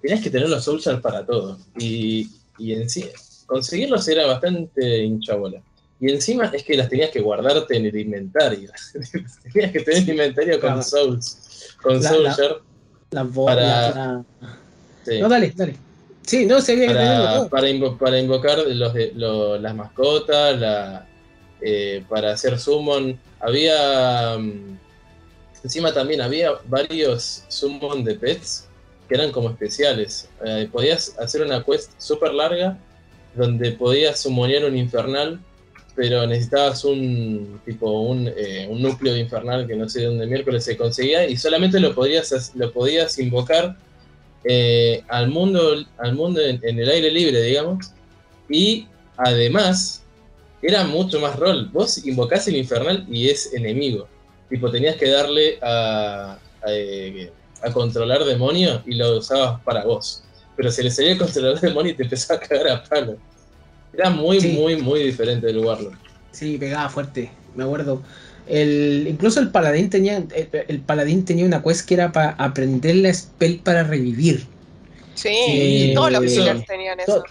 [0.00, 1.58] Tenías que tener los Soul para todo.
[1.78, 2.26] Y,
[2.56, 3.04] y en sí,
[3.44, 5.60] conseguirlos era bastante hinchabola.
[6.00, 8.70] Y encima es que las tenías que guardarte en el inventario.
[9.52, 11.76] tenías que tener inventario con Souls.
[11.82, 12.00] Con.
[12.00, 14.24] Las para...
[15.20, 15.91] No, dale, dale.
[16.26, 17.66] Sí, no, se para, para,
[17.98, 18.94] para, invocar los,
[19.60, 21.06] las mascotas, la,
[21.60, 23.18] eh, para hacer summon.
[23.40, 24.36] Había.
[24.38, 24.78] Mm,
[25.64, 28.68] encima también había varios summon de pets
[29.08, 30.28] que eran como especiales.
[30.44, 32.78] Eh, podías hacer una quest súper larga
[33.34, 35.40] donde podías summonear un infernal,
[35.94, 40.64] pero necesitabas un tipo un, eh, un, núcleo de infernal que no sé dónde miércoles
[40.64, 43.76] se conseguía y solamente lo podías, lo podías invocar
[44.44, 47.92] eh, al mundo, al mundo en, el aire libre, digamos.
[48.48, 48.86] Y
[49.16, 50.02] además,
[50.60, 51.68] era mucho más rol.
[51.72, 54.08] Vos invocás el infernal y es enemigo.
[54.48, 56.38] Tipo, tenías que darle a,
[57.62, 60.24] a, controlar demonio y lo usabas para vos.
[60.56, 63.16] Pero se le salía a controlar demonio y te empezaba a cagar a palo.
[63.92, 65.94] Era muy, muy, muy diferente del Warlock.
[66.30, 68.02] Sí, pegaba fuerte, me acuerdo.
[68.46, 73.14] El, incluso el paladín tenía el, paladín tenía una quest que era para aprender la
[73.14, 74.46] spell para revivir.
[75.14, 77.22] Sí, todos los killers tenían eso.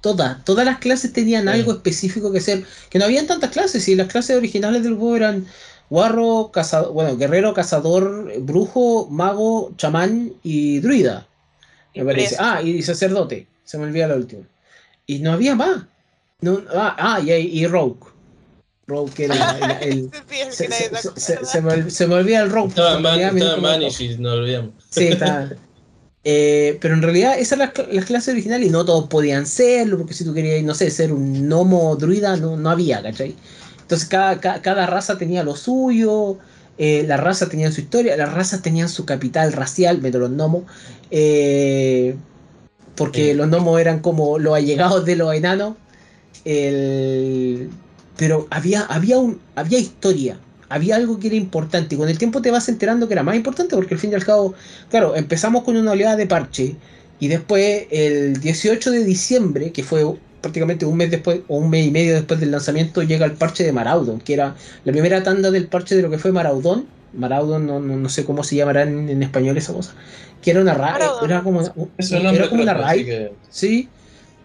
[0.00, 2.64] todas, todas las clases tenían algo específico que hacer.
[2.88, 5.46] Que no habían tantas clases, y las clases originales del juego eran
[5.90, 11.26] guarro, cazador, bueno, guerrero, cazador, brujo, mago, chamán y druida.
[11.94, 12.36] Me parece.
[12.38, 13.46] Ah, y sacerdote.
[13.64, 14.42] Se me olvida la última.
[15.06, 15.84] Y no había más.
[16.40, 18.09] No, ah, ah y, y Rogue.
[18.90, 20.10] Rogue que era el.
[20.50, 20.68] se,
[21.62, 22.68] me, se, me, olvida el Rogue.
[22.70, 24.72] Estaba en Vanish no olvidamos.
[24.90, 25.50] Sí, está.
[26.22, 29.96] Eh, pero en realidad esas eran las, las, clases originales y no todos podían serlo,
[29.96, 33.34] porque si tú querías, no sé, ser un gnomo druida, no, no había, ¿cachai?
[33.80, 36.36] Entonces cada, cada, raza tenía lo suyo,
[36.76, 40.64] eh, la raza tenía su historia, las razas tenían su capital racial, meto los gnomos,
[41.10, 42.16] eh,
[42.96, 45.76] porque los gnomos eran como los allegados de los enanos,
[48.20, 50.36] pero había, había, un, había historia,
[50.68, 53.34] había algo que era importante y con el tiempo te vas enterando que era más
[53.34, 54.52] importante porque al fin y al cabo,
[54.90, 56.76] claro, empezamos con una oleada de parche
[57.18, 60.04] y después el 18 de diciembre, que fue
[60.42, 63.64] prácticamente un mes después o un mes y medio después del lanzamiento llega el parche
[63.64, 64.54] de Maraudon, que era
[64.84, 66.84] la primera tanda del parche de lo que fue Maraudon.
[67.14, 69.94] Maraudon, no, no, sé cómo se llamará en, español esa cosa.
[70.42, 71.72] Que era una raid, era como una,
[72.30, 73.28] era como una raid.
[73.48, 73.88] Sí,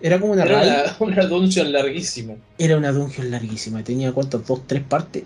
[0.02, 0.72] era como una raid.
[1.00, 2.36] Una, dungeon larguísima.
[2.58, 5.24] Era una dungeon larguísima, tenía cuántos, dos, tres partes.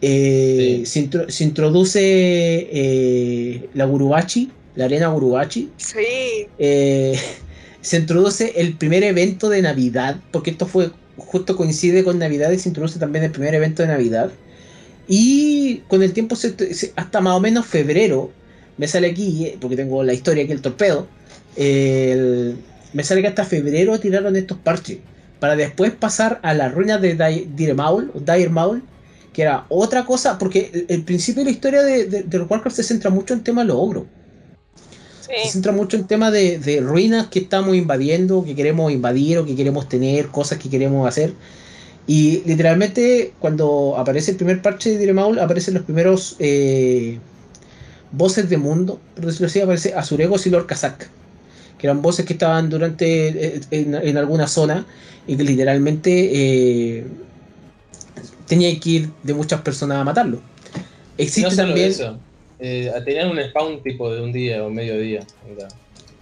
[0.00, 5.70] Eh, se, se, introduce eh, la Gurubachi, la arena Gurubachi.
[5.76, 6.46] Sí.
[6.58, 7.18] Eh,
[7.80, 12.58] se introduce el primer evento de Navidad, porque esto fue justo coincide con Navidad y
[12.58, 14.30] se introduce también el primer evento de Navidad.
[15.08, 16.36] Y con el tiempo,
[16.96, 18.30] hasta más o menos febrero,
[18.76, 21.06] me sale aquí, eh, porque tengo la historia aquí, el torpedo,
[22.94, 24.98] me sale que hasta febrero tiraron estos parches,
[25.40, 27.14] para después pasar a la ruina de
[27.54, 28.82] Dire Maul, Dire Maul,
[29.34, 32.84] que era otra cosa, porque el, principio de la historia de, de, los Warcraft se
[32.84, 34.04] centra mucho en tema de los ogros.
[35.20, 39.56] Se centra mucho en tema de, ruinas que estamos invadiendo, que queremos invadir o que
[39.56, 41.34] queremos tener, cosas que queremos hacer.
[42.06, 47.18] Y literalmente cuando aparece el primer parche de Diremaul, aparecen los primeros eh,
[48.12, 51.08] voces de mundo, por decirlo así, aparece Azuregos y Lord Kazak,
[51.84, 54.86] que eran voces que estaban durante eh, en, alguna zona
[55.26, 57.04] y que literalmente eh,
[58.46, 60.40] tenía que ir de muchas personas a matarlo.
[61.18, 61.92] Existe también...
[62.58, 65.26] Eh, tenían un spawn tipo de un día o medio día.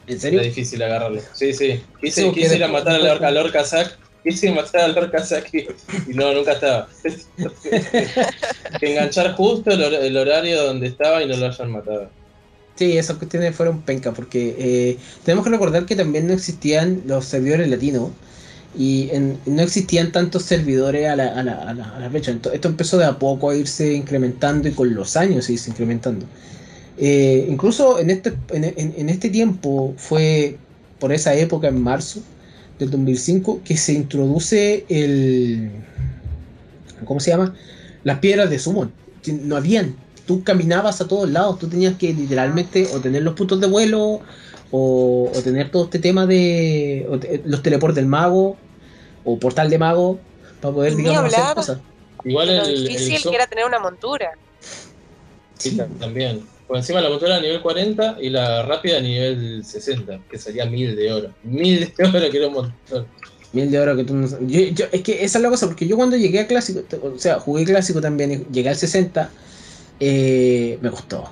[0.08, 0.40] ¿En serio?
[0.40, 1.20] Era difícil agarrarlo.
[1.32, 1.80] Sí, sí.
[2.00, 3.96] Quise, ir a matar al Lord Kazak.
[4.24, 5.68] Quise matar al Lord Kazak y,
[6.08, 6.88] no, nunca estaba.
[8.80, 12.10] que enganchar justo el, horario donde estaba y no lo hayan matado.
[12.76, 17.26] Sí, esas cuestiones fueron penca, porque eh, tenemos que recordar que también no existían los
[17.26, 18.10] servidores latinos
[18.78, 19.10] y
[19.44, 22.34] no existían tantos servidores a la, a la, a la, fecha.
[22.52, 26.24] Esto, empezó de a poco a irse incrementando y con los años se irse incrementando.
[26.96, 30.56] Eh, incluso en este, en, este tiempo fue
[30.98, 32.20] por esa época, en marzo
[32.78, 35.70] del 2005, que se introduce el...
[37.04, 37.54] ¿Cómo se llama?
[38.04, 38.90] Las piedras de summon.
[39.42, 39.96] No habían.
[40.26, 41.58] Tú caminabas a todos lados.
[41.58, 44.20] Tú tenías que literalmente o tener los puntos de vuelo
[44.70, 47.06] o, tener todo este tema de
[47.44, 48.56] los teleportes del mago
[49.24, 50.18] o portal de mago
[50.60, 51.78] para poder, digamos, hacer cosas.
[52.24, 54.32] Igual el, difícil que era tener una montura.
[55.58, 56.42] Sí, también.
[56.66, 60.64] Por encima la montura a nivel 40 y la rápida a nivel 60, que sería
[60.64, 61.30] 1000 de oro.
[61.42, 63.06] 1000 de oro que era un montón.
[63.52, 65.96] Mil de oro que tú no yo, Es que esa es la cosa, porque yo
[65.96, 69.30] cuando llegué a clásico, o sea, jugué clásico también, llegué al 60,
[70.04, 71.30] eh, me costó.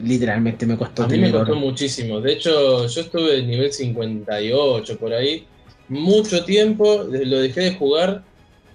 [0.00, 1.04] Literalmente me costó.
[1.04, 2.20] A mí me costó muchísimo.
[2.20, 5.46] De hecho, yo estuve en nivel 58 por ahí
[5.88, 8.22] mucho tiempo, lo dejé de jugar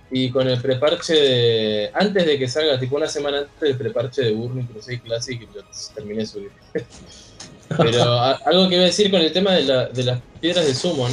[0.10, 1.92] y con el preparche de.
[1.94, 5.64] Antes de que salga, tipo una semana antes del preparche de Burning Crusade Classic, lo
[5.94, 6.52] terminé de subir.
[7.78, 11.12] Pero algo que iba a decir con el tema de, las piedras de Summon,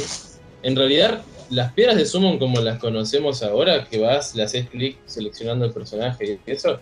[0.63, 4.97] en realidad las piedras de Summon como las conocemos ahora, que vas, le haces clic
[5.05, 6.79] seleccionando el personaje y eso,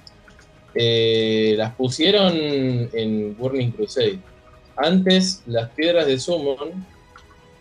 [0.76, 4.20] eh, las pusieron en Burning Crusade.
[4.76, 6.86] Antes las piedras de Summon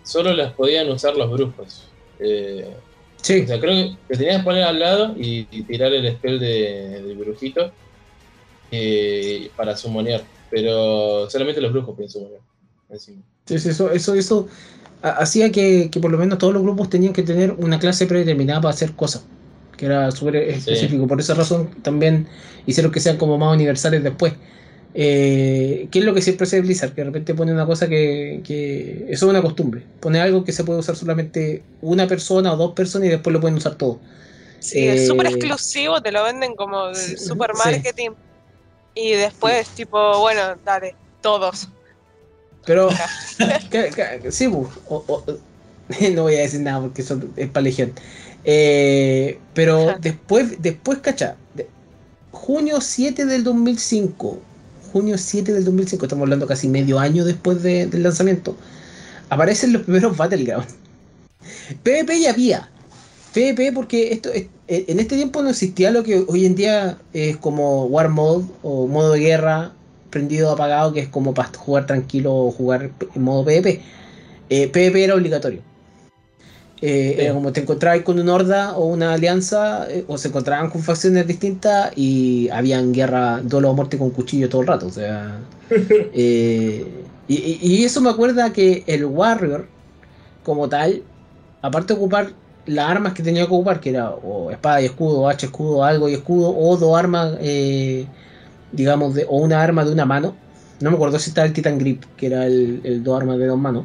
[0.02, 1.88] solo las podían usar los brujos.
[2.18, 2.68] Eh,
[3.22, 3.42] Sí.
[3.42, 7.16] O sea, creo que tenías que poner al lado y, tirar el spell de, del
[7.16, 7.70] brujito
[8.70, 10.22] eh, para sumonear.
[10.50, 12.40] Pero solamente los brujos pueden sumonear.
[12.98, 14.48] Sí, eso, eso, eso
[15.00, 18.74] hacía que, por lo menos todos los grupos tenían que tener una clase predeterminada para
[18.74, 19.24] hacer cosas.
[19.82, 21.08] Que era súper específico.
[21.08, 22.28] Por esa razón también
[22.66, 24.32] hicieron que sean como más universales después.
[24.94, 26.90] Eh, ¿Qué es lo que siempre hace Blizzard?
[26.90, 28.36] Que de repente pone una cosa que,
[29.08, 29.82] Eso es una costumbre.
[29.98, 33.40] Pone algo que se puede usar solamente una persona o dos personas y después lo
[33.40, 33.96] pueden usar todos.
[34.60, 38.10] Sí, es súper eh, exclusivo, te lo venden como de super marketing.
[38.94, 41.66] Y después, tipo, bueno, dale, todos.
[42.64, 42.88] Pero,
[44.30, 44.46] sí,
[46.12, 47.64] no voy a decir nada porque eso es para
[48.44, 51.36] eh, pero después, después, cacha,
[52.30, 54.40] junio 7 del 2005
[54.92, 58.56] junio 7 del 2005, estamos hablando casi medio año después del lanzamiento,
[59.30, 60.74] aparecen los primeros Battlegrounds.
[61.82, 62.68] PvP ya había.
[63.32, 67.38] PvP porque esto eh, en este tiempo no existía lo que hoy en día es
[67.38, 69.72] como War Mode o modo de guerra
[70.10, 73.80] prendido apagado que es como para jugar tranquilo o jugar en modo PvP.
[74.50, 75.62] Eh, PvP era obligatorio.
[76.84, 80.68] Eh, era como te encontrabas con una horda o una alianza, eh, o se encontraban
[80.68, 84.88] con facciones distintas y habían guerra, duelo a muerte con cuchillo todo el rato.
[84.88, 85.38] O sea,
[85.70, 86.84] eh,
[87.28, 89.68] y, eso me acuerda que el Warrior,
[90.42, 91.04] como tal,
[91.62, 92.32] aparte de ocupar
[92.66, 95.84] las armas que tenía que ocupar, que era o espada y escudo, o H escudo,
[95.84, 97.38] algo y escudo, o dos armas,
[98.72, 100.34] digamos, de, o una arma de una mano.
[100.80, 103.46] No me acuerdo si estaba el Titan Grip, que era el, el dos armas de
[103.46, 103.84] dos manos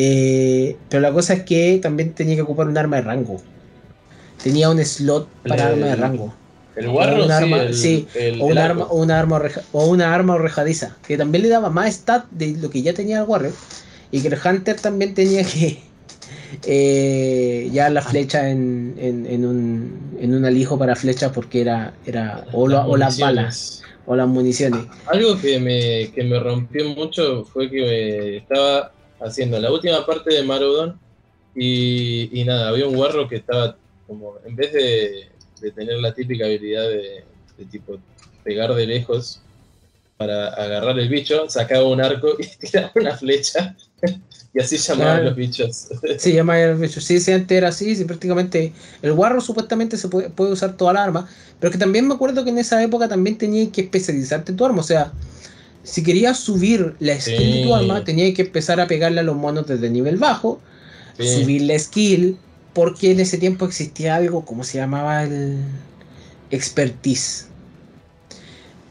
[0.00, 3.42] eh, pero la cosa es que también tenía que ocupar un arma de rango.
[4.40, 6.34] Tenía un slot para arma de rango.
[6.76, 8.06] El guarro, un arma, sí,
[8.38, 9.42] o, un arma, o una arma
[9.72, 13.18] o una arma orejadiza, que también le daba más stat de lo que ya tenía
[13.18, 13.52] el Warrior.
[14.12, 15.80] Y que el Hunter también tenía que
[16.64, 22.44] eh, ya la flecha en, en, un, en un alijo para flechas porque era, era
[22.52, 24.86] o, las balas o las municiones.
[25.06, 30.42] Algo que me, que me rompió mucho fue que estaba haciendo la última parte de
[30.42, 30.98] Marudon
[31.54, 35.28] y, nada, había un guarro que estaba como, en vez de,
[35.74, 37.24] tener la típica habilidad de,
[37.70, 37.98] tipo
[38.44, 39.40] pegar de lejos
[40.16, 43.76] para agarrar el bicho, sacaba un arco y tiraba una flecha.
[44.54, 45.88] y así llamaban los bichos.
[46.18, 47.04] Sí, llamaban los bichos.
[47.04, 48.72] Sí, sí, antes era así, sí, prácticamente.
[49.02, 52.44] El guarro supuestamente se puede, puede, usar toda la arma, pero que también me acuerdo
[52.44, 54.80] que en esa época también tenía que especializarte en tu arma.
[54.80, 55.12] O sea,
[55.88, 59.36] si querías subir la skill de tu arma, tenías que empezar a pegarle a los
[59.36, 60.60] monos desde nivel bajo,
[61.16, 62.36] subir la skill,
[62.74, 65.56] porque en ese tiempo existía algo como se llamaba el
[66.50, 67.46] expertise.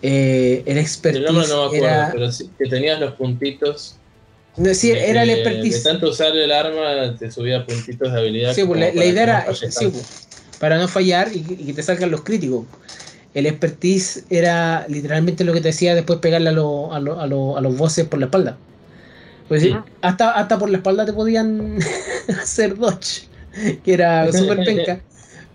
[0.02, 2.10] Eh, el expertise no me acuerdo, era...
[2.12, 3.96] pero sí, que tenías los puntitos.
[4.56, 5.84] No, sí, era el expertise.
[5.84, 8.54] De tanto usar el arma te subía puntitos de habilidad.
[8.56, 10.28] Sí, pues, la, idea era sí, pues,
[10.60, 12.66] para no fallar y, y, que te salgan los críticos
[13.38, 18.20] el expertise era literalmente lo que te decía después pegarle a, a, los voces por
[18.20, 18.58] la espalda.
[19.48, 21.78] Pues sí, hasta, hasta por la espalda te podían
[22.42, 23.28] hacer dodge,
[23.84, 25.02] que era súper penca.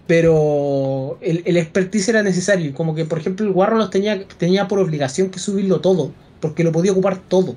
[0.07, 2.73] Pero el, el, expertise era necesario.
[2.73, 6.63] Como que, por ejemplo, el Warro los tenía, tenía por obligación que subirlo todo, porque
[6.63, 7.57] lo podía ocupar todo.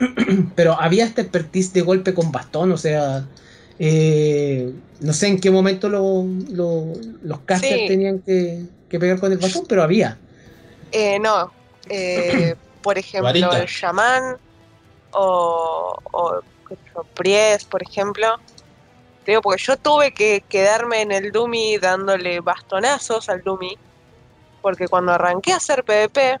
[0.56, 3.28] Pero había este expertise de golpe con bastón, o sea,
[3.78, 9.64] eh, no sé en qué momento los casters tenían que, que pegar con el bastón,
[9.66, 10.18] pero había.
[10.92, 11.52] Eh, no.
[11.88, 14.36] Eh, por ejemplo, el shaman
[15.12, 16.40] o, o
[17.14, 18.36] Pries, por ejemplo.
[19.24, 23.78] digo, porque yo tuve que quedarme en el Dumi dándole bastonazos al Dumi.
[24.60, 26.38] Porque cuando arranqué a hacer PvP,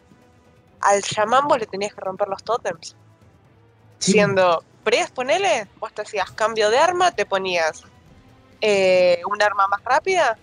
[0.80, 2.96] al shaman vos le tenías que romper los totems.
[3.98, 7.82] Siendo Pries, ponele, vos te hacías cambio de arma, te ponías
[8.60, 10.36] eh, un arma más rápida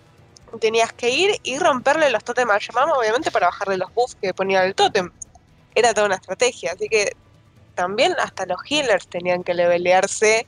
[0.60, 4.32] tenías que ir y romperle los totems al Yamama, obviamente para bajarle los buffs que
[4.34, 5.10] ponía el totem.
[5.74, 7.16] Era toda una estrategia, así que
[7.74, 10.46] también hasta los healers tenían que levelearse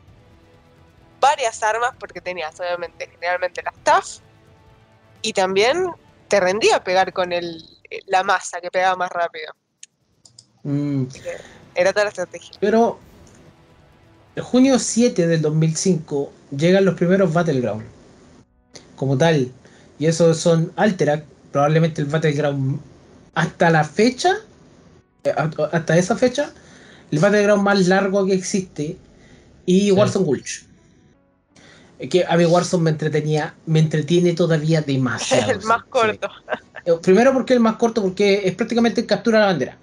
[1.21, 4.19] varias armas porque tenías obviamente generalmente la staff
[5.23, 5.91] y también
[6.29, 7.65] te rendía pegar con el,
[8.07, 9.53] la masa que pegaba más rápido.
[10.63, 11.05] Mm.
[11.75, 12.53] Era toda la estrategia.
[12.61, 12.99] Pero
[14.35, 17.85] el junio 7 del 2005 llegan los primeros Battleground.
[18.97, 19.53] Como tal.
[20.01, 22.81] Y esos son Alterac, probablemente el Battleground
[23.35, 24.35] hasta la fecha,
[25.25, 25.35] eh,
[25.73, 26.53] hasta esa fecha,
[27.13, 28.97] el Battleground más largo que existe.
[29.67, 30.65] Y Warzone Gulch.
[32.09, 35.53] Que a mí Warzone me entretenía, me entretiene todavía demasiado.
[35.53, 36.31] el más corto.
[36.87, 39.77] Eh, primero porque es el más corto, porque es prácticamente captura la bandera.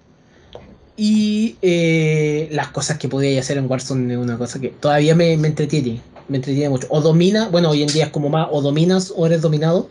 [0.96, 5.34] Y eh, las cosas que podía hacer en Warzone es una cosa que todavía me,
[5.34, 6.02] entretiene.
[6.28, 6.88] Me entretiene mucho.
[6.90, 9.90] O domina, bueno, hoy en día es como más, o dominas o eres dominado.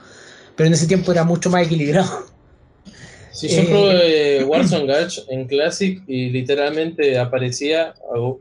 [0.57, 2.27] Pero en ese tiempo era mucho más equilibrado.
[3.33, 7.95] Sí, yo probé Warzone Gulch en Classic y literalmente aparecía,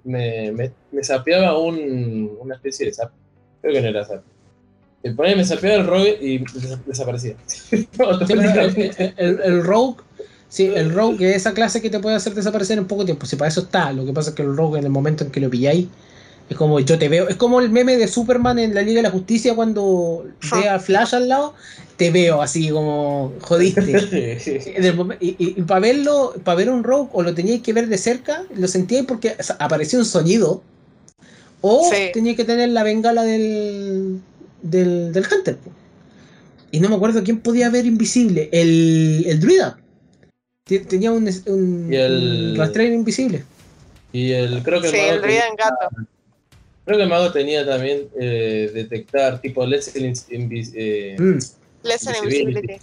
[0.06, 3.12] me, me, me sapeaba un, una especie de zap
[3.66, 4.22] Creo que no era Zap.
[5.02, 6.44] El ponía me sapeaba el rogue y
[6.86, 7.36] desaparecía.
[9.18, 10.04] el, el, rogue,
[10.48, 13.26] sí, el rogue es esa clase que te puede hacer desaparecer en poco tiempo.
[13.26, 15.32] Si para eso está, lo que pasa es que el rogue en el momento en
[15.32, 15.88] que lo pilláis,
[16.50, 17.28] es como yo te veo.
[17.28, 20.80] Es como el meme de Superman en la Liga de la Justicia cuando ve a
[20.80, 21.54] Flash al lado,
[21.98, 24.38] te veo así como jodiste.
[25.20, 28.68] y, para verlo, para ver un rogue, o lo teníais que ver de cerca, lo
[28.68, 30.62] sentíais porque apareció un sonido
[31.62, 34.22] o tenía que tener la bengala del,
[34.62, 35.58] del, del Hunter.
[36.70, 38.50] Y no me acuerdo quién podía ver invisible.
[38.52, 39.80] El, el druida.
[40.66, 42.56] Tenía un, un, el...
[42.58, 43.44] rastreo invisible.
[44.12, 46.08] Y el, creo que sí, el, druida en gato.
[46.86, 51.38] Creo que el mago tenía también eh, detectar tipo Lesson invis, eh, mm.
[52.24, 52.78] Invisibility.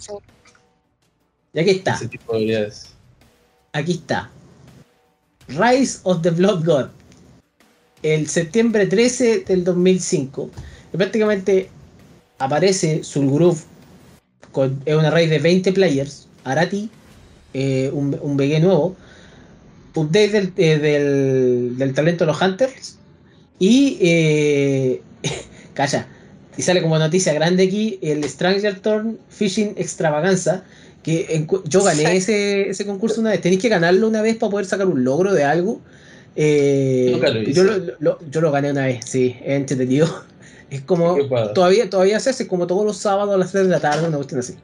[1.53, 1.95] Y aquí está.
[1.95, 2.71] Ese tipo de
[3.71, 4.29] Aquí está.
[5.47, 6.89] Rise of the Blood God
[8.03, 10.49] el septiembre 13 del 2005.
[10.93, 11.69] Y prácticamente
[12.37, 13.61] aparece Sulgroove,
[14.51, 16.89] con, es una raid de 20 players, Arati,
[17.53, 18.95] eh, un, un BG nuevo,
[19.95, 22.97] update del, eh, del, del, talento de los Hunters
[23.59, 25.01] y eh,
[25.73, 26.07] calla,
[26.57, 30.63] y sale como noticia grande aquí el Stranger Turn Fishing Extravaganza
[31.01, 34.65] que yo gané ese, ese concurso una vez, tenéis que ganarlo una vez para poder
[34.65, 35.81] sacar un logro de algo
[36.35, 37.63] eh, yo,
[37.99, 40.07] lo, yo lo gané una vez, sí, es entretenido.
[40.69, 41.15] Es como.
[41.53, 44.17] Todavía, todavía se hace como todos los sábados a las 3 de la tarde, una
[44.17, 44.55] cuestión así.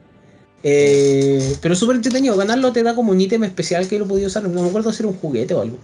[0.64, 2.36] Eh, pero súper entretenido.
[2.36, 4.42] Ganarlo te da como un ítem especial que lo podía usar.
[4.42, 5.78] No me acuerdo si era un juguete o algo.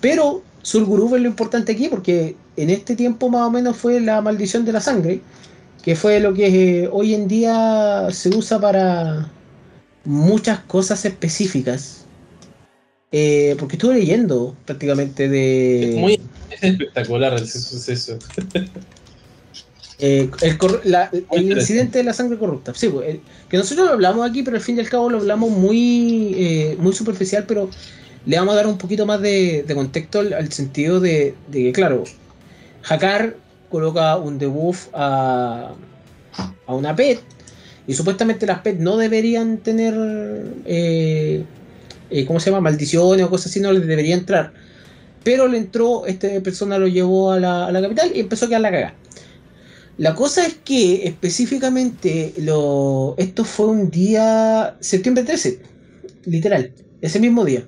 [0.00, 4.20] Pero Surguruf es lo importante aquí porque en este tiempo más o menos fue la
[4.20, 5.20] maldición de la sangre.
[5.84, 6.46] Que fue lo que
[6.84, 9.30] eh, hoy en día se usa para
[10.04, 12.04] muchas cosas específicas
[13.16, 15.90] eh, porque estuve leyendo prácticamente de.
[15.90, 18.18] Es muy espectacular ese suceso.
[20.00, 20.28] Eh,
[21.30, 22.74] el, incidente de la sangre corrupta.
[22.74, 25.50] Sí, pues, que nosotros lo hablamos aquí, pero al fin y al cabo lo hablamos
[25.50, 27.70] muy, eh, muy superficial, pero
[28.26, 32.04] le vamos a dar un poquito más de, contexto al, sentido de, que, claro,
[32.88, 33.36] Hakar
[33.70, 35.72] coloca un debuff a,
[36.66, 37.20] a una PET
[37.86, 39.94] y supuestamente las PET no deberían tener
[40.64, 41.44] eh,
[42.26, 42.60] ¿cómo se llama?
[42.60, 44.52] Maldiciones o cosas así, no le debería entrar.
[45.22, 48.70] Pero le entró, esta persona lo llevó a la, capital y empezó a quedar la
[48.70, 48.94] cagada.
[49.96, 55.60] La cosa es que específicamente lo, esto fue un día, septiembre 13,
[56.26, 57.64] literal, ese mismo día.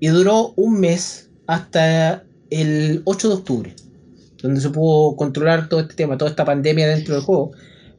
[0.00, 3.76] Y duró un mes hasta el 8 de octubre,
[4.42, 7.52] donde se pudo controlar todo este tema, toda esta pandemia dentro del juego.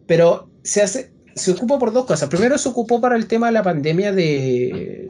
[0.06, 2.30] Pero se hace, se ocupó por dos cosas.
[2.30, 5.08] Primero se ocupó para el tema de la pandemia de,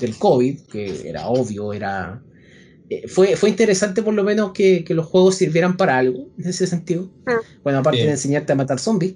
[0.00, 2.22] del COVID, que era obvio, era...
[2.88, 6.66] Eh, fue, fue interesante por lo menos que, los juegos sirvieran para algo, en ese
[6.66, 7.08] sentido.
[7.26, 7.36] Ah.
[7.62, 9.14] Bueno, aparte de enseñarte a matar zombies.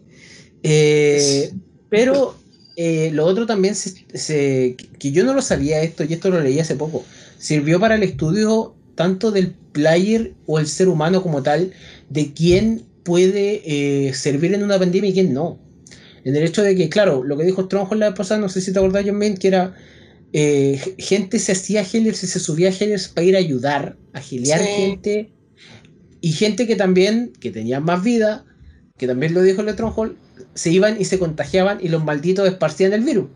[0.62, 1.52] Eh,
[1.88, 2.36] pero
[2.76, 6.58] eh, lo otro también, se, que yo no lo sabía esto, y esto lo leí
[6.58, 7.04] hace poco,
[7.38, 11.72] sirvió para el estudio tanto del player o el ser humano como tal,
[12.10, 15.58] de quién puede servir en una pandemia y quién no
[16.24, 18.60] en el hecho de que, claro, lo que dijo Stronghold la vez pasada, no sé
[18.60, 19.74] si te acordás, John Main, que era
[20.32, 24.60] eh, gente se hacía Helios y se subía Helios para ir a ayudar, a giliar
[24.60, 25.30] gente.
[26.20, 28.46] Y gente que también, que tenía más vida,
[28.96, 30.16] que también lo dijo el Stronghold,
[30.54, 33.26] se iban y se contagiaban y los malditos esparcían el virus.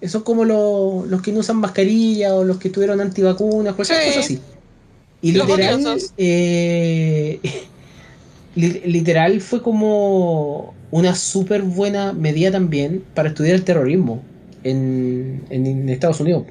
[0.00, 4.20] Eso es como los que no usan mascarilla o los que tuvieron antivacunas, cualquier cosa
[4.20, 4.40] así.
[5.22, 7.38] Y literal, eh,
[8.56, 14.22] literal fue como una súper buena medida también para estudiar el terrorismo
[14.64, 16.44] en, Estados Unidos.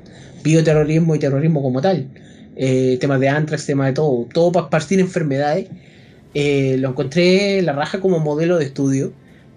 [0.43, 2.07] Bioterrorismo y terrorismo como tal.
[2.55, 4.27] Eh, temas de antrax, temas de todo.
[4.33, 5.67] Todo para esparcir enfermedades.
[6.33, 9.11] Eh, lo encontré la raja como modelo de estudio.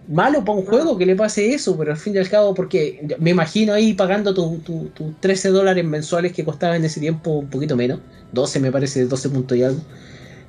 [0.09, 3.17] Malo para un juego que le pase eso, pero al fin y al cabo, porque
[3.19, 7.49] me imagino ahí pagando tus tu, 13 dólares mensuales que costaba en ese tiempo un
[7.49, 8.01] poquito menos.
[8.33, 9.81] 12 me parece, 12 puntos y algo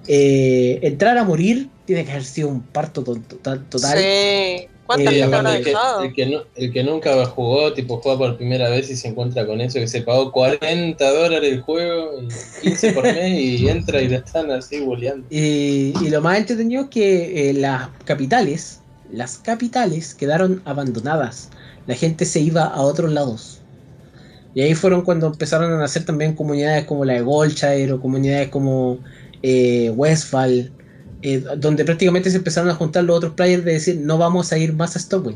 [0.08, 3.66] eh, entrar a morir tiene que haber sido un parto total.
[3.72, 4.68] Sí.
[4.86, 9.08] ¿Cuántas eh, el, que, el, que nunca jugó, tipo juega por primera vez y se
[9.08, 13.68] encuentra con eso, que se pagó 40 dólares el juego, y 15 por mes y
[13.68, 15.26] entra y le están así boleando.
[15.32, 18.82] Y, y, lo más entretenido es que eh, las capitales,
[19.12, 21.50] las capitales quedaron abandonadas.
[21.88, 23.62] La gente se iba a otros lados.
[24.54, 28.50] Y ahí fueron cuando empezaron a nacer también comunidades como la de Goldshire o comunidades
[28.50, 29.00] como
[29.44, 30.72] eh, Westfall,
[31.22, 34.58] eh, donde prácticamente se empezaron a juntar los otros players de decir no vamos a
[34.58, 35.36] ir más a Stockwell.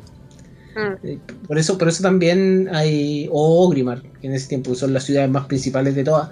[0.75, 1.05] Mm.
[1.07, 5.03] Eh, por eso, por eso también hay, o Ogrimar, que en ese tiempo son las
[5.03, 6.29] ciudades más principales de todas,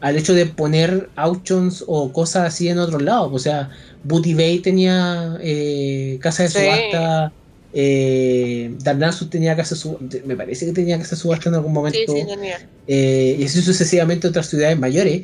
[0.00, 3.30] al hecho de poner auctions o cosas así en otros lados.
[3.32, 3.70] O sea,
[4.04, 5.38] Booty Bay tenía
[6.20, 7.32] casa de subasta.
[7.76, 9.98] Eh, Darnassus tenía que hacer su.
[10.24, 12.14] Me parece que tenía que hacer subasta en algún momento.
[12.86, 15.22] Eh, y así sucesivamente otras ciudades mayores.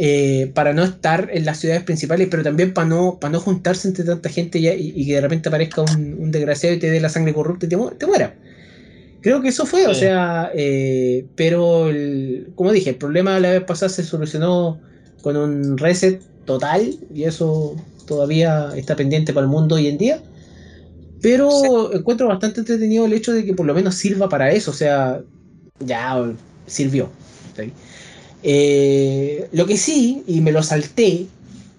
[0.00, 3.88] Eh, para no estar en las ciudades principales, pero también para no, para no juntarse
[3.88, 7.34] entre tanta gente y, que de repente aparezca un, desgraciado y te dé la sangre
[7.34, 8.36] corrupta y te, te muera.
[9.20, 11.88] Creo que eso fue, o sea, eh, pero
[12.54, 14.78] como dije, el problema la vez pasada se solucionó
[15.22, 17.74] con un reset total y eso
[18.06, 20.22] todavía está pendiente para el mundo hoy en día.
[21.20, 24.70] Pero encuentro bastante entretenido el hecho de que por lo menos sirva para eso.
[24.70, 25.20] O sea,
[25.80, 26.32] ya
[26.66, 27.10] sirvió.
[28.42, 31.26] Eh, lo que sí, y me lo salté,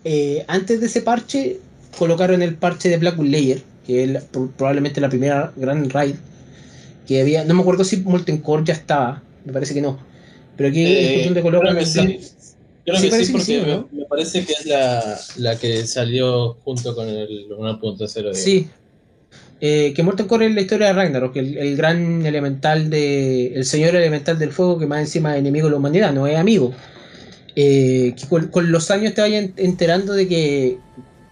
[0.04, 1.60] eh, antes de ese parche
[1.98, 4.24] colocaron el parche de Blackwood Layer, que es
[4.58, 6.16] probablemente la primera gran raid
[7.10, 7.44] que había.
[7.44, 9.98] No me acuerdo si Molten Core ya estaba, me parece que no.
[10.56, 11.70] Pero aquí es cuestión de colocar.
[11.72, 12.20] Creo que sí,
[12.86, 17.50] creo que sí porque me, parece que es la, la que salió junto con el
[17.50, 18.34] 1.0.
[18.36, 18.68] Sí,
[19.60, 23.56] eh, que Molten Core es la historia de Ragnarok, el, el gran elemental de.
[23.56, 26.38] el señor elemental del fuego que más encima es enemigo de la humanidad, no es
[26.38, 26.76] amigo.
[27.56, 30.78] Eh, que con, los años te vayan enterando de que.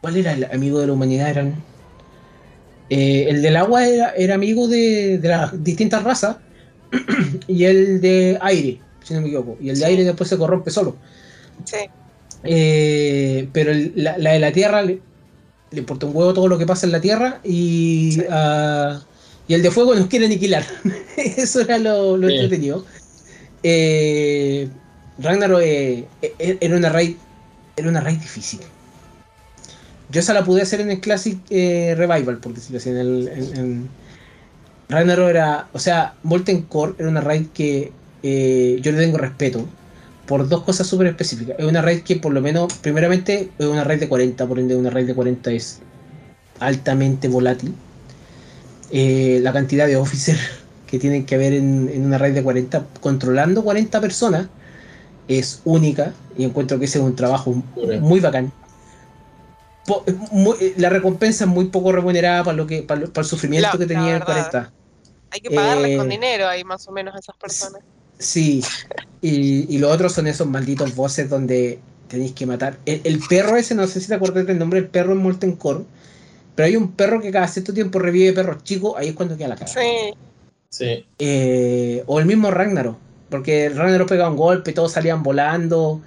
[0.01, 1.30] ¿Cuál era el amigo de la humanidad?
[1.30, 1.55] Eran.
[2.90, 6.38] Eh, el del agua era, amigo de, las distintas razas.
[7.48, 9.58] y el de aire, si no me equivoco.
[9.62, 10.96] Y el de aire después se corrompe solo.
[11.66, 11.90] Sí.
[13.52, 14.84] pero la, la, de la tierra
[15.72, 19.00] le importa un huevo todo lo que pasa en la Tierra y, uh,
[19.48, 20.66] y el de fuego nos quiere aniquilar.
[21.18, 22.86] Eso era lo, entretenido.
[23.64, 24.70] Eh,
[25.20, 27.16] Ragnarok eh, eh, era una raid
[27.76, 28.60] era una raid difícil.
[30.10, 32.89] Yo esa la pude hacer en el Classic eh, Revival, por decirlo así.
[32.89, 33.89] En el, en,
[34.89, 37.91] Ragnarok era, o sea, Molten Core era una raid que
[38.24, 39.66] yo le tengo respeto
[40.28, 41.55] por dos cosas súper específicas.
[41.58, 44.76] Es una raid que por lo menos, primeramente, es una raid de 40, por ende
[44.76, 45.80] una raid de 40 es
[46.60, 47.74] altamente volátil.
[48.91, 50.39] Eh, la cantidad de officers
[50.88, 54.47] que tienen que haber en, una raid de 40, controlando 40 personas,
[55.28, 57.64] es única y encuentro que ese es un trabajo
[58.01, 58.51] muy bacán.
[60.78, 64.24] La recompensa es muy poco remunerada para lo que para, el sufrimiento que tenía el
[64.24, 64.72] 40.
[65.30, 67.82] Hay que pagarles con eh, dinero ahí más o menos a esas personas.
[68.18, 68.64] Sí,
[69.22, 72.78] y, y lo otro son esos malditos bosses donde tenéis que matar.
[72.86, 75.84] El, perro ese, no sé si te acuerdas del nombre del perro en Molten Core,
[76.56, 79.50] pero hay un perro que cada cierto tiempo revive perros chicos, ahí es cuando queda
[79.50, 79.68] la cara.
[79.68, 80.14] Sí.
[80.70, 81.06] Sí.
[81.20, 82.98] Eh, o el mismo Ragnarok,
[83.30, 86.02] porque Ragnarok pegaba un golpe, todos salían volando.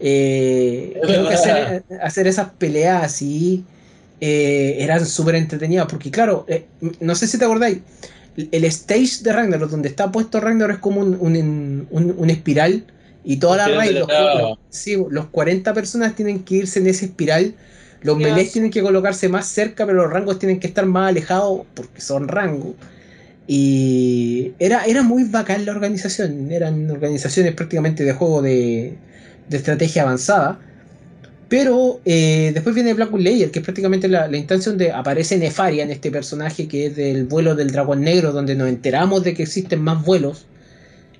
[0.00, 3.64] Eh, creo que hacer, esas peleas así
[4.20, 6.46] eh, eran súper entretenidas, porque claro,
[7.00, 7.78] no sé si te acordáis
[8.36, 12.84] el stage de Ragnarok, donde está puesto Ragnarok, es como un, espiral.
[13.24, 17.54] Y toda la raid, los, los 40 personas tienen que irse en ese espiral.
[18.02, 18.52] Los yes.
[18.52, 22.28] tienen que colocarse más cerca, pero los rangos tienen que estar más alejados porque son
[22.28, 22.74] rangos.
[23.48, 26.52] Y era, era muy bacán la organización.
[26.52, 28.96] Eran organizaciones prácticamente de juego de,
[29.48, 30.58] de estrategia avanzada.
[31.48, 35.92] Pero eh, después viene Blackwood Layer, que es prácticamente la, instancia donde aparece Nefaria en
[35.92, 39.80] este personaje que es del vuelo del dragón negro, donde nos enteramos de que existen
[39.80, 40.46] más vuelos.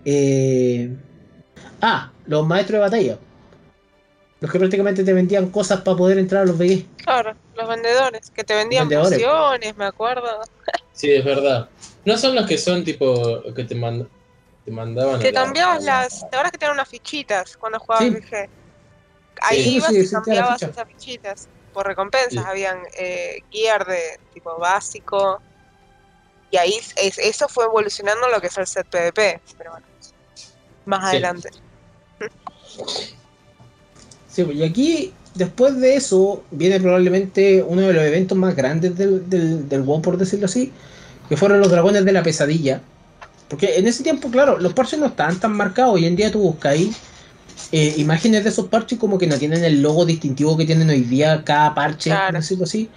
[0.05, 0.91] Eh,
[1.81, 3.18] ah, los maestros de batalla.
[4.41, 6.85] Los que prácticamente te vendían cosas para poder entrar a los BG.
[6.97, 10.29] Claro, los vendedores, que te vendían pociones, me acuerdo.
[10.93, 11.68] Sí, es verdad.
[12.05, 13.74] No son los que son tipo, que te,
[14.67, 15.21] te mandaban...
[15.21, 16.21] Que cambiabas las...
[16.21, 18.49] Te acuerdas que tenían unas fichitas cuando jugabas BG.
[19.43, 22.45] Ahí ibas y cambiabas esas fichitas por recompensas.
[22.45, 25.41] Habían eh, gear de tipo básico.
[26.51, 29.41] Y ahí eso fue evolucionando lo que es el set PvP.
[29.57, 29.87] Pero bueno,
[30.85, 31.51] más adelante.
[34.29, 39.31] Sí, y aquí, después de eso, viene probablemente uno de los eventos más grandes del,
[39.31, 40.73] del, del WoW, por decirlo así,
[41.29, 42.83] que fueron los dragones de la pesadilla.
[43.49, 45.94] Porque en ese tiempo, claro, los parches no estaban tan marcados.
[45.94, 46.92] Hoy en día tú buscas ahí
[47.72, 51.03] eh, imágenes de esos parches como que no tienen el logo distintivo que tienen hoy
[51.03, 52.90] día cada parche, por decirlo así.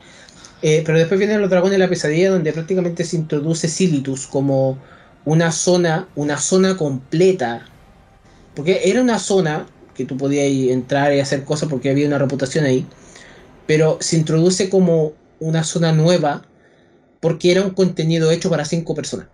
[0.62, 4.78] Eh, pero después vienen los dragones de la pesadilla donde prácticamente se introduce Silitus como
[5.26, 7.66] una zona, una zona completa.
[8.56, 12.66] Porque era una zona que tú podías entrar y hacer cosas porque había una reputación
[12.66, 12.86] ahí.
[13.68, 16.43] Pero se introduce como una zona nueva
[17.20, 19.28] porque era un contenido hecho para cinco personas.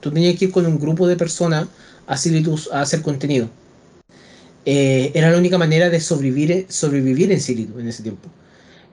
[0.00, 1.66] Tú tenías que ir con un grupo de personas
[2.06, 3.48] a Silitus a hacer contenido.
[4.64, 8.28] Eh, era la única manera de sobrevivir, sobrevivir en Silitus en ese tiempo.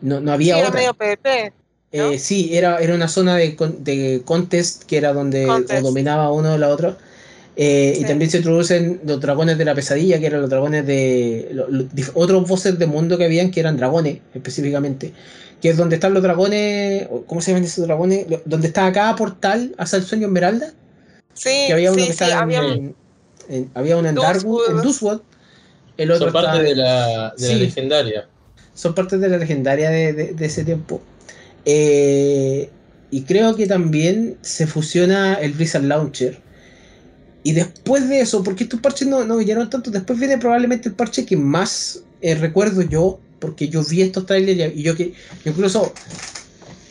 [0.01, 0.81] No, no había sí, otra.
[0.81, 1.53] Era medio PvP.
[1.91, 5.45] Eh, sí, era, era una zona de, de contest que era donde
[5.81, 6.97] dominaba uno o la otra.
[7.57, 11.55] Eh, y también se introducen los dragones de la pesadilla, que eran los dragones de.
[12.13, 15.13] otros voces de mundo que habían, que eran dragones específicamente.
[15.61, 17.07] Que es donde están los dragones.
[17.27, 18.25] ¿Cómo se llaman esos dragones?
[18.43, 20.73] Donde está cada portal hacia el sueño Esmeralda.
[21.35, 22.95] Sí, que había uno sí, que estaba había, en,
[23.75, 25.21] había uno en Darkwood, en Duswood.
[25.97, 28.27] El otro Son parte de, la, de la legendaria.
[28.73, 31.01] Son parte de la legendaria de, de ese tiempo.
[31.65, 32.69] Eh,
[33.11, 36.39] y creo que también se fusiona el Blizzard Launcher.
[37.43, 40.95] Y después de eso, porque estos parches no, no vinieron tanto, después viene probablemente el
[40.95, 45.13] parche que más eh, recuerdo yo, porque yo vi estos trailers y yo que
[45.45, 45.93] incluso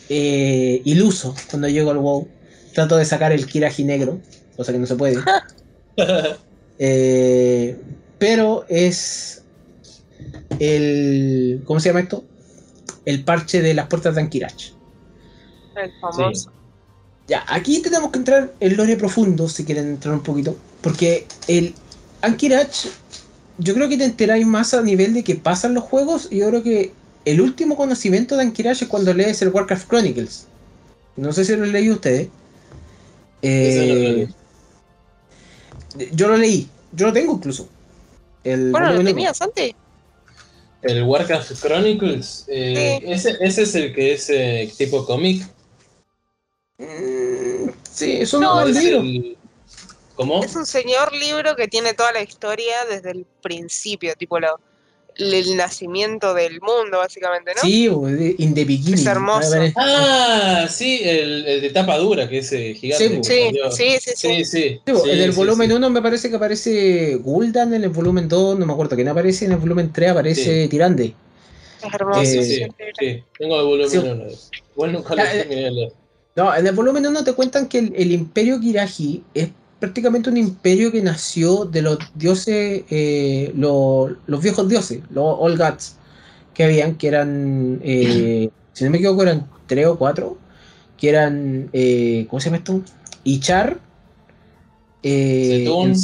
[0.08, 2.28] eh, iluso cuando llego al WoW,
[2.74, 4.20] trato de sacar el Kiraji negro,
[4.56, 5.18] cosa que no se puede.
[8.18, 9.42] pero es
[10.58, 11.62] el.
[11.64, 12.24] ¿Cómo se llama esto?
[13.04, 14.72] el parche de las puertas de Ankirach.
[15.76, 16.50] El famoso.
[17.26, 20.56] Ya, aquí tenemos que entrar en lore profundo, si quieren entrar un poquito.
[20.82, 21.74] Porque el
[22.22, 22.86] Ankirach,
[23.58, 26.28] yo creo que te enteráis más a nivel de que pasan los juegos.
[26.30, 26.92] Y yo creo que
[27.24, 30.46] el último conocimiento de Ankirach es cuando lees el Warcraft Chronicles.
[31.16, 32.24] No sé si lo leí ustedes.
[32.24, 32.30] Eh,
[36.12, 37.68] yo lo leí, yo lo tengo incluso.
[38.42, 39.72] El bueno, ¿lo tenías antes?
[40.82, 45.46] El Warcraft Chronicles, eh, ese, ese, es el que es eh, tipo cómic.
[46.78, 49.36] Mm, sí, es un no, libro.
[50.14, 50.44] ¿Cómo?
[50.44, 54.60] Es un señor libro que tiene toda la historia desde el principio, tipo lo,
[55.16, 57.62] el nacimiento del mundo, básicamente, ¿no?
[57.62, 57.84] Sí,
[58.38, 58.94] in the beginning.
[58.94, 59.56] Es hermoso.
[59.76, 63.22] Ah, sí, el, de tapa dura, que es eh, gigante.
[63.22, 67.84] Sí, sí, sí, sí, sí, En el volumen 1 me parece que aparece Guldan, en
[67.84, 71.14] el volumen 2 no me acuerdo que no aparece, en el volumen 3 aparece Tirande.
[71.84, 72.20] Es hermoso.
[72.20, 74.32] Eh, sí, tengo el volumen 1.
[74.74, 75.92] Bueno, nunca lo eh,
[76.34, 79.48] No, en el volumen 1 te cuentan que el, el Imperio Kiraji es
[79.84, 85.96] prácticamente un imperio que nació de los dioses, eh, los, viejos dioses, los All Gods
[86.54, 90.38] que habían, que eran, eh, si no me equivoco, eran tres o cuatro,
[90.96, 92.80] que eran, eh, ¿cómo se llama esto?
[93.24, 93.78] Ichar,
[95.02, 95.94] Setún,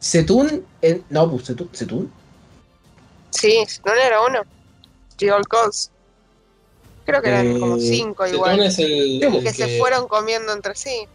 [0.00, 0.64] Setún,
[1.08, 2.12] no, pues Setún, Setún.
[3.30, 4.40] Sí, Setún era uno.
[5.18, 5.92] The All Gods.
[7.06, 8.60] Creo que eran como cinco igual.
[8.60, 11.06] Es el, el que, se fueron comiendo entre sí.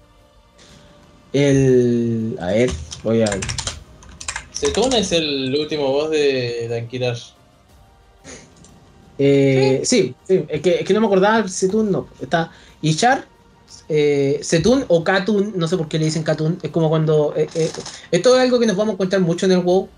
[1.34, 2.38] El.
[2.40, 2.72] A ver,
[3.04, 3.40] voy a.
[4.52, 7.32] Setún es el último voz de Dankirash.
[9.18, 12.08] Eh, sí, sí, es que, es que no me acordaba, Setún no.
[12.22, 12.52] Está
[12.82, 13.26] Ishar,
[13.90, 17.34] eh, Setún o Katun, no sé por qué le dicen Katun, es como cuando.
[17.36, 17.72] Eh, eh,
[18.12, 19.90] esto es algo que nos vamos a encontrar mucho en el WoW,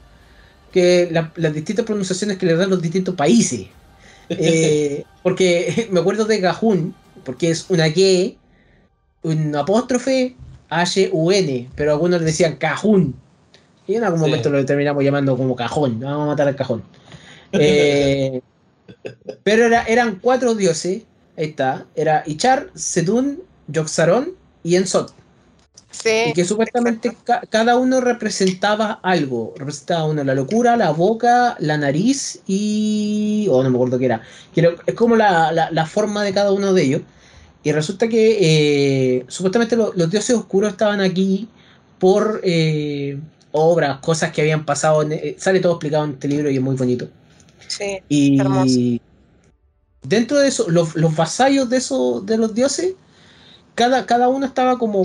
[0.71, 3.67] que las distintas pronunciaciones que le dan los distintos países.
[4.33, 8.37] Eh, porque me acuerdo de Gajun, porque es una G,
[9.23, 10.37] un apóstrofe,
[10.71, 13.13] H-U-N, pero algunos le decían cajún.
[13.85, 15.99] Y en algún momento lo terminamos llamando como cajón.
[15.99, 16.83] Vamos a matar al cajón.
[17.53, 18.41] Eh,
[19.43, 21.03] pero era, eran cuatro dioses.
[21.35, 21.85] Ahí está.
[21.95, 24.31] Era Ichar, Sedun, Yoxaron
[24.63, 25.13] y Ensot.
[25.89, 27.17] Sí, y que supuestamente
[27.49, 29.53] cada uno representaba algo.
[29.57, 33.49] Representaba uno la locura, la boca, la nariz y.
[33.51, 34.21] Oh, no me acuerdo qué era.
[34.85, 37.01] Es como la, la forma de cada uno de ellos.
[37.63, 41.47] Y resulta que eh, supuestamente los dioses oscuros estaban aquí
[41.99, 43.19] por eh,
[43.51, 45.03] obras, cosas que habían pasado.
[45.03, 47.07] Eh, sale todo explicado en este libro y es muy bonito.
[47.67, 48.99] Sí, y
[50.01, 52.95] dentro de eso, los, vasallos de, eso, de los dioses,
[53.75, 55.03] cada, cada uno estaba como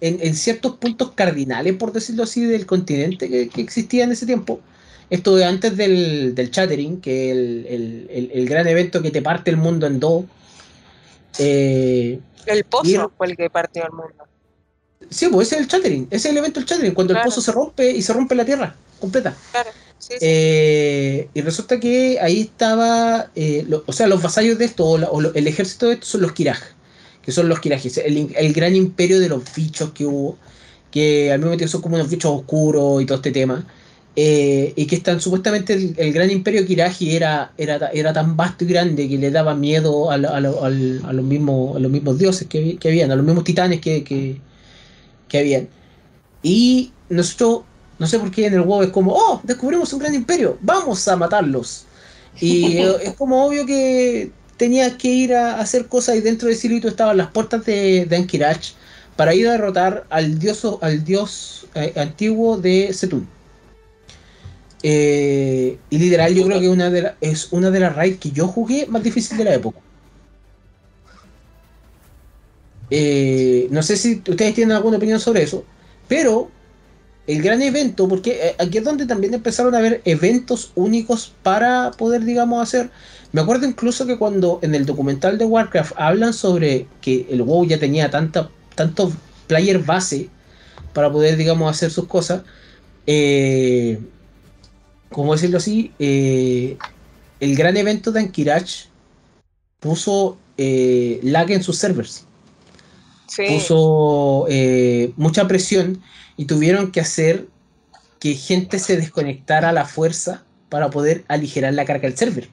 [0.00, 4.60] en, ciertos puntos cardinales, por decirlo así, del continente que, existía en ese tiempo.
[5.10, 9.50] Esto de antes del, del Chattering, que es el, el gran evento que te parte
[9.50, 10.24] el mundo en dos
[11.38, 14.24] eh, el pozo fue el que partió el mundo.
[15.10, 17.40] Sí, pues ese es el chattering, ese es el evento del chattering, cuando el pozo
[17.40, 19.36] se rompe y se rompe la tierra completa.
[19.50, 24.86] Claro, sí, eh, y resulta que ahí estaba, eh, o sea, los vasallos de esto,
[24.86, 26.60] o, el ejército de esto son los Kiraj,
[27.20, 30.38] que son los Kirajes, el, el, gran imperio de los bichos que hubo,
[30.90, 33.66] que al mismo tiempo son como unos bichos oscuros y todo este tema.
[34.14, 38.66] Eh, y que están supuestamente el, gran imperio Kiraji era, era, era tan vasto y
[38.66, 43.10] grande que le daba miedo a, los, mismos, a los mismos dioses que, que habían,
[43.10, 44.38] a los mismos titanes que, que,
[45.28, 45.68] que habían.
[46.42, 47.62] Y nosotros,
[47.98, 51.08] no sé por qué en el juego es como, oh, descubrimos un gran imperio, vamos
[51.08, 51.86] a matarlos.
[52.38, 56.86] Y es como obvio que tenías que ir a hacer cosas y dentro de Silito
[56.86, 58.74] estaban las puertas de, de Ankirach
[59.16, 63.26] para ir a derrotar al dios, al dios eh, antiguo de Setún.
[64.82, 68.48] Eh, y literal, yo creo que una de es una de las raids que yo
[68.48, 69.78] jugué más difícil de la época.
[72.90, 75.64] Eh, no sé si ustedes tienen alguna opinión sobre eso,
[76.08, 76.50] pero
[77.26, 82.24] el gran evento, porque aquí es donde también empezaron a haber eventos únicos para poder,
[82.24, 82.90] digamos, hacer.
[83.30, 87.66] Me acuerdo incluso que cuando en el documental de Warcraft hablan sobre que el WoW
[87.66, 89.14] ya tenía tanta, tantos
[89.46, 90.28] player base
[90.92, 92.42] para poder, digamos, hacer sus cosas.
[93.06, 93.98] Eh,
[95.12, 95.92] ¿Cómo decirlo así?
[95.98, 96.76] Eh,
[97.40, 98.86] el gran evento de Ankirach
[99.80, 102.26] puso eh, lag en sus servers.
[103.48, 106.02] Puso eh, mucha presión
[106.36, 107.48] y tuvieron que hacer
[108.20, 112.48] que gente se desconectara a la fuerza para poder aligerar la carga del server.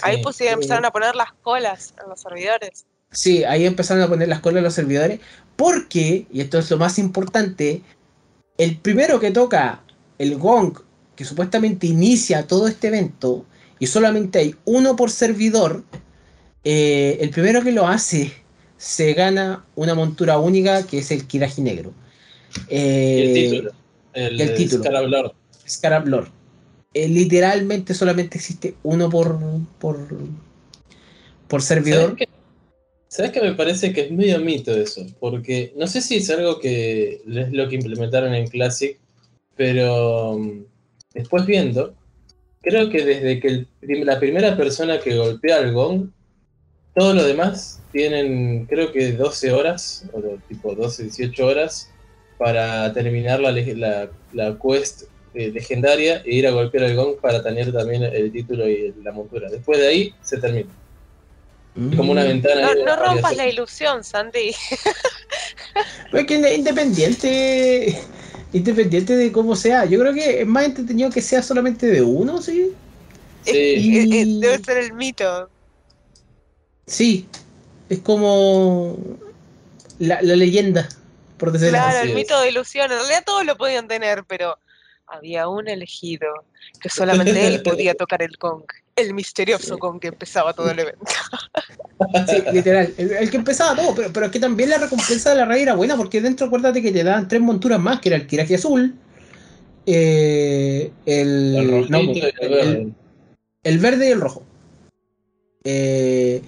[0.00, 2.86] Ahí empezaron a poner las colas en los servidores.
[3.10, 5.20] Sí, ahí empezaron a poner las colas en los servidores
[5.56, 7.82] porque, y esto es lo más importante,
[8.58, 9.82] el primero que toca
[10.18, 10.78] el gong
[11.18, 13.44] que supuestamente inicia todo este evento
[13.80, 15.82] y solamente hay uno por servidor,
[16.62, 18.32] eh, el primero que lo hace
[18.76, 21.92] se gana una montura única que es el Kiraji Negro.
[22.68, 23.72] el título.
[24.14, 25.34] El, el título.
[25.68, 26.30] Scarablor.
[26.94, 29.40] Eh, literalmente solamente existe uno por,
[29.80, 29.98] por,
[31.48, 32.16] por servidor.
[33.08, 33.40] ¿Sabes qué?
[33.40, 35.04] me parece que es medio mito eso?
[35.18, 38.96] Porque no sé si es algo que es lo que implementaron en Classic,
[39.56, 40.64] pero um,
[41.18, 41.94] después viendo,
[42.62, 43.66] creo que desde que
[44.04, 46.10] la primera persona que golpea el gong,
[46.94, 51.90] todo lo demás tienen, creo que 12 horas, o tipo 12, 18 horas,
[52.38, 55.04] para terminar la, la, la quest
[55.34, 59.12] eh, legendaria e ir a golpear el gong para tener también el título y la
[59.12, 59.50] montura.
[59.50, 60.70] Después de ahí se termina.
[61.96, 62.28] Como una mm.
[62.28, 62.74] ventana.
[62.84, 64.52] No, rompas la ilusión, Sandy.
[66.10, 68.00] Porque independiente,
[68.52, 72.40] independiente de cómo sea, yo creo que es más entretenido que sea solamente de uno,
[72.40, 72.72] ¿sí?
[73.44, 74.38] sí.
[74.40, 75.50] debe ser el mito.
[76.86, 77.28] Sí,
[77.88, 78.96] es como
[79.98, 80.88] la, leyenda,
[81.36, 82.90] por decirlo Claro, el mito de ilusión.
[82.90, 84.58] En realidad todos lo podían tener, pero
[85.06, 86.28] había un elegido
[86.80, 88.64] que solamente él podía tocar el gong
[88.98, 91.04] el misterioso con que empezaba todo el evento.
[92.28, 92.92] Sí, literal.
[92.96, 95.74] El, que empezaba todo, pero, pero es que también la recompensa de la raíz era
[95.74, 98.94] buena, porque dentro acuérdate que te daban tres monturas más, que era el Kiraki azul,
[99.86, 101.56] eh, el,
[103.62, 104.42] el, verde y el rojo.
[105.64, 106.42] Eh,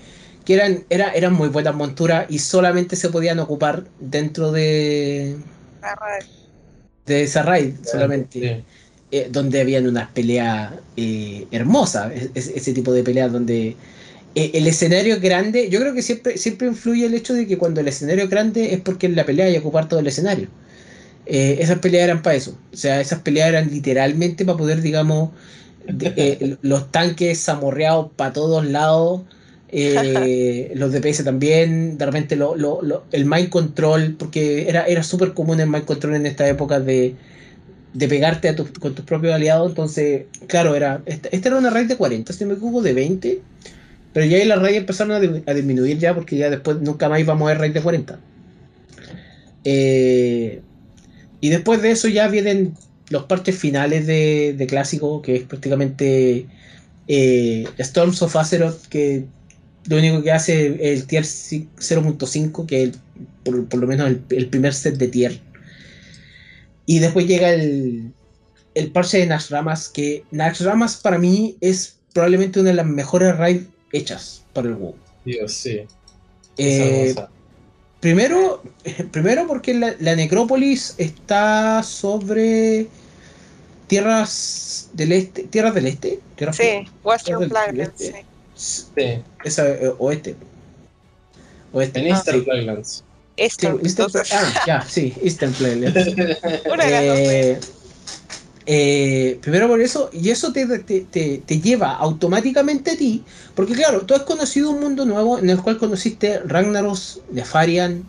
[0.44, 5.36] que eran, era, eran muy buenas monturas y solamente se podían ocupar dentro de.
[7.06, 8.64] De esa raid solamente.
[9.12, 13.74] Eh, donde habían unas peleas eh, hermosas, ese tipo de peleas donde
[14.36, 17.80] eh, el escenario grande, yo creo que siempre, siempre influye el hecho de que cuando
[17.80, 20.46] el escenario es grande es porque en la pelea hay que ocupar todo el escenario.
[21.26, 25.30] esas peleas eran para eso, o sea, esas peleas eran literalmente para poder, digamos,
[26.62, 29.22] los tanques zamorreados para todos lados.
[30.74, 32.54] los DPS también, de repente lo,
[33.10, 37.14] el mind control, porque era, era súper común el mind control en esta época de,
[37.92, 39.70] de pegarte a con tus propios aliados.
[39.70, 43.42] Entonces, claro, era esta, era una raid de 40, si me equivoco, de 20.
[44.12, 47.46] Pero ya ahí las raids empezaron a, disminuir ya porque ya después nunca más íbamos
[47.46, 48.18] a ver raid de 40.
[49.64, 50.62] Eh,
[51.40, 52.74] y después de eso ya vienen
[53.08, 56.46] los partes finales de, clásico, que es prácticamente
[57.08, 59.26] eh, Storms of Azeroth, que
[59.86, 62.90] lo único que hace el tier 0.5, que es
[63.44, 65.40] por, lo menos el, el, primer set de tier
[66.90, 68.12] y después llega el,
[68.74, 73.68] el parche de Ramas, que Ramas para mí es probablemente una de las mejores raids
[73.92, 74.96] hechas para el WoW.
[75.24, 75.82] Dios, sí.
[76.56, 77.14] Eh,
[78.00, 78.64] primero,
[79.12, 82.88] primero porque la, necrópolis está sobre
[83.86, 86.18] tierras del este, tierras del este,
[86.50, 88.24] sí, Western Flags, este.
[88.56, 89.22] sí.
[89.44, 90.34] Esa, eh, oeste.
[91.72, 92.00] Oeste.
[92.00, 92.82] En Eastern ah,
[93.36, 93.80] Eastern,
[94.32, 95.54] ah, ya, sí, Eastern
[96.82, 97.58] eh,
[98.66, 103.24] eh, primero por eso, y eso te, te, lleva automáticamente a ti,
[103.54, 108.04] porque claro, tú has conocido un mundo nuevo en el cual conociste Ragnaros, Nefarian,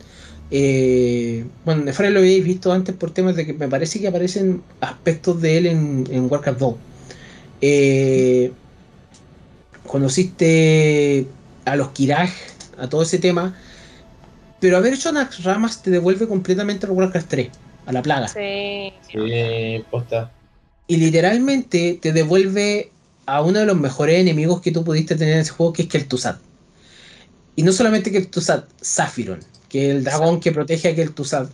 [0.53, 4.61] Eh, bueno, Nefare lo habéis visto antes por temas de que me parece que aparecen
[4.81, 6.75] aspectos de él en, en Warcraft 2.
[7.61, 8.51] Eh,
[9.87, 11.27] conociste
[11.65, 12.31] a los Kiraj,
[12.77, 13.55] a todo ese tema.
[14.61, 17.49] Pero haber hecho unas ramas te devuelve completamente al Warcraft 3,
[17.87, 18.27] a la plaga.
[18.27, 18.93] Sí.
[19.11, 20.31] Sí, posta.
[20.87, 22.91] Y literalmente te devuelve
[23.25, 25.87] a uno de los mejores enemigos que tú pudiste tener en ese juego, que es
[25.87, 26.37] Kel'Thuzad.
[27.55, 31.49] Y no solamente Kel'Thuzad, Saphiron, que es el dragón que protege a Kel'Thuzad.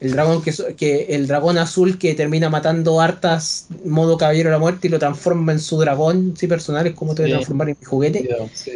[0.00, 4.88] El dragón que, el dragón azul que termina matando hartas modo caballero de la muerte
[4.88, 7.76] y lo transforma en su dragón, sí, personal, es como te voy a transformar en
[7.80, 8.28] mi juguete.
[8.52, 8.72] Sí.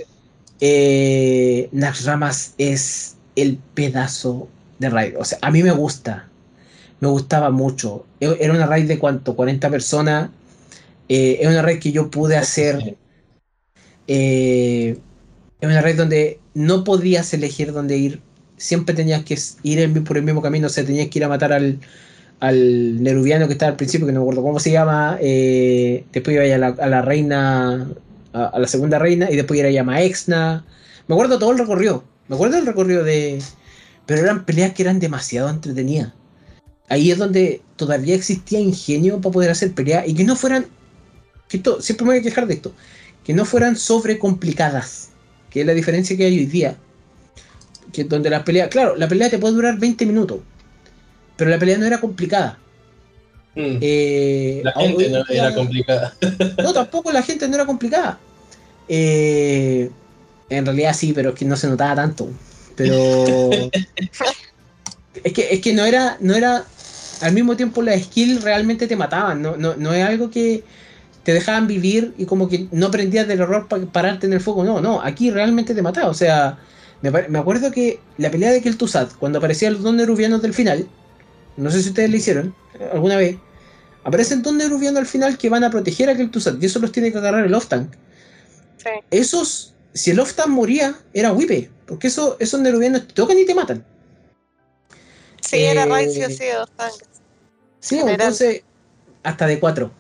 [0.60, 5.14] Eh, Naxxramas es el pedazo de raid.
[5.18, 6.28] O sea, a mí me gusta.
[7.00, 8.06] Me gustaba mucho.
[8.20, 9.36] E- Era una raid de cuánto?
[9.36, 10.30] 40 personas.
[11.08, 12.96] Eh, es una raid que yo pude hacer.
[14.06, 14.98] eh,
[15.60, 18.22] es una raid donde no podías elegir dónde ir.
[18.56, 20.66] Siempre tenías que ir por el mismo camino.
[20.68, 21.80] O sea, tenías que ir a matar al,
[22.40, 25.18] al nerubiano que estaba al principio, que no me acuerdo cómo se llama.
[25.20, 27.88] eh, después iba a la, a la reina,
[28.32, 30.64] a, a la segunda reina, y después era a Maexna.
[31.08, 32.04] Me acuerdo todo el recorrido.
[32.28, 33.42] Me acuerdo del recorrido de.
[34.06, 36.12] Pero eran peleas que eran demasiado entretenidas.
[36.88, 40.66] Ahí es donde todavía existía ingenio para poder hacer peleas y que no fueran.
[41.48, 42.72] Que esto, siempre me voy a quejar de esto.
[43.24, 45.10] Que no fueran sobrecomplicadas.
[45.50, 46.76] Que es la diferencia que hay hoy día.
[47.92, 48.68] Que donde las peleas.
[48.68, 50.40] Claro, la pelea te puede durar 20 minutos.
[51.36, 52.58] Pero la pelea no era complicada.
[53.54, 53.78] Mm.
[53.80, 56.14] Eh, La hoy gente no día- era complicada.
[56.62, 58.18] no, tampoco la gente no era complicada.
[58.88, 59.90] Eh,
[60.50, 62.28] en realidad sí, pero es que no se notaba tanto.
[62.76, 63.24] Pero
[65.24, 66.64] es que, es que no era, no era.
[67.20, 69.42] Al mismo tiempo las skills realmente te mataban.
[69.42, 70.62] No, no, no es algo que
[71.24, 74.64] te dejaban vivir y como que no aprendías del error para pararte en el fuego.
[74.64, 76.08] No, no, aquí realmente te mataba.
[76.08, 76.58] O sea,
[77.02, 80.88] me, me acuerdo que la pelea de Kel'Thuzad, cuando aparecían los dos nerubianos del final,
[81.56, 82.54] no sé si ustedes lo hicieron
[82.92, 83.36] alguna vez,
[84.04, 87.12] aparecen dos nerubianos al final que van a proteger a Kel'Thuzad y eso los tiene
[87.12, 87.92] que agarrar el off-tank.
[88.76, 88.90] Sí.
[89.10, 93.54] Esos, si el off-tank moría, era wipe, porque eso, esos nerubianos te tocan y te
[93.54, 93.84] matan.
[95.40, 97.08] Sí, era Eh, raid sí o sí dos tanques.
[97.80, 98.62] Sí, entonces,
[99.22, 99.90] hasta de cuatro.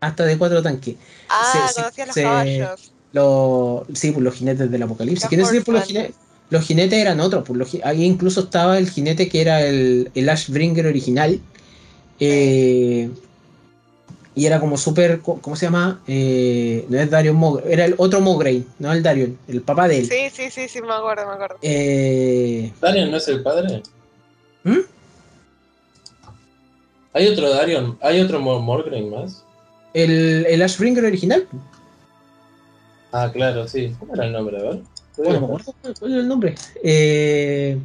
[0.00, 0.96] Hasta de cuatro tanques.
[1.28, 2.92] Ah, se- conocía los se- caballos.
[3.12, 5.30] Los, sí, pues los jinetes del apocalipsis.
[5.30, 6.16] En ese tiempo los jinetes,
[6.50, 7.44] los jinetes eran otros.
[7.46, 11.38] Pues los ahí incluso estaba el jinete que era el, el Ashbringer original.
[12.18, 13.10] Eh,
[14.34, 15.20] y era como súper.
[15.20, 16.00] ¿Cómo se llama?
[16.06, 17.72] Eh, no es Darion Mograine.
[17.72, 20.06] Era el otro Mograine, no el Darion, el papá de él.
[20.08, 21.56] Sí, sí, sí, sí, me acuerdo, me acuerdo.
[21.62, 23.82] Eh, ¿Darion no es el padre?
[24.64, 24.78] ¿Mm?
[27.14, 27.98] ¿Hay otro Darion?
[28.00, 29.44] ¿Hay otro Morgraine más?
[29.94, 31.46] el, el Ashbringer original.
[33.12, 33.94] Ah, claro, sí.
[33.98, 34.56] ¿Cómo era el nombre?
[34.58, 34.80] A ver.
[35.18, 35.62] Bueno, cuál-
[36.10, 36.54] era el nombre.
[36.82, 37.76] Eh,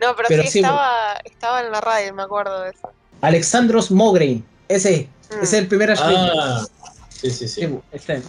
[0.00, 2.88] No, pero, Pero sí, sí, estaba, estaba en la raid, me acuerdo de eso.
[3.20, 4.42] Alexandros Mograine.
[4.70, 5.34] Ese, Mm.
[5.34, 6.32] ese es el primer Ashbringer.
[6.40, 6.66] Ah,
[7.10, 7.68] sí, sí, sí.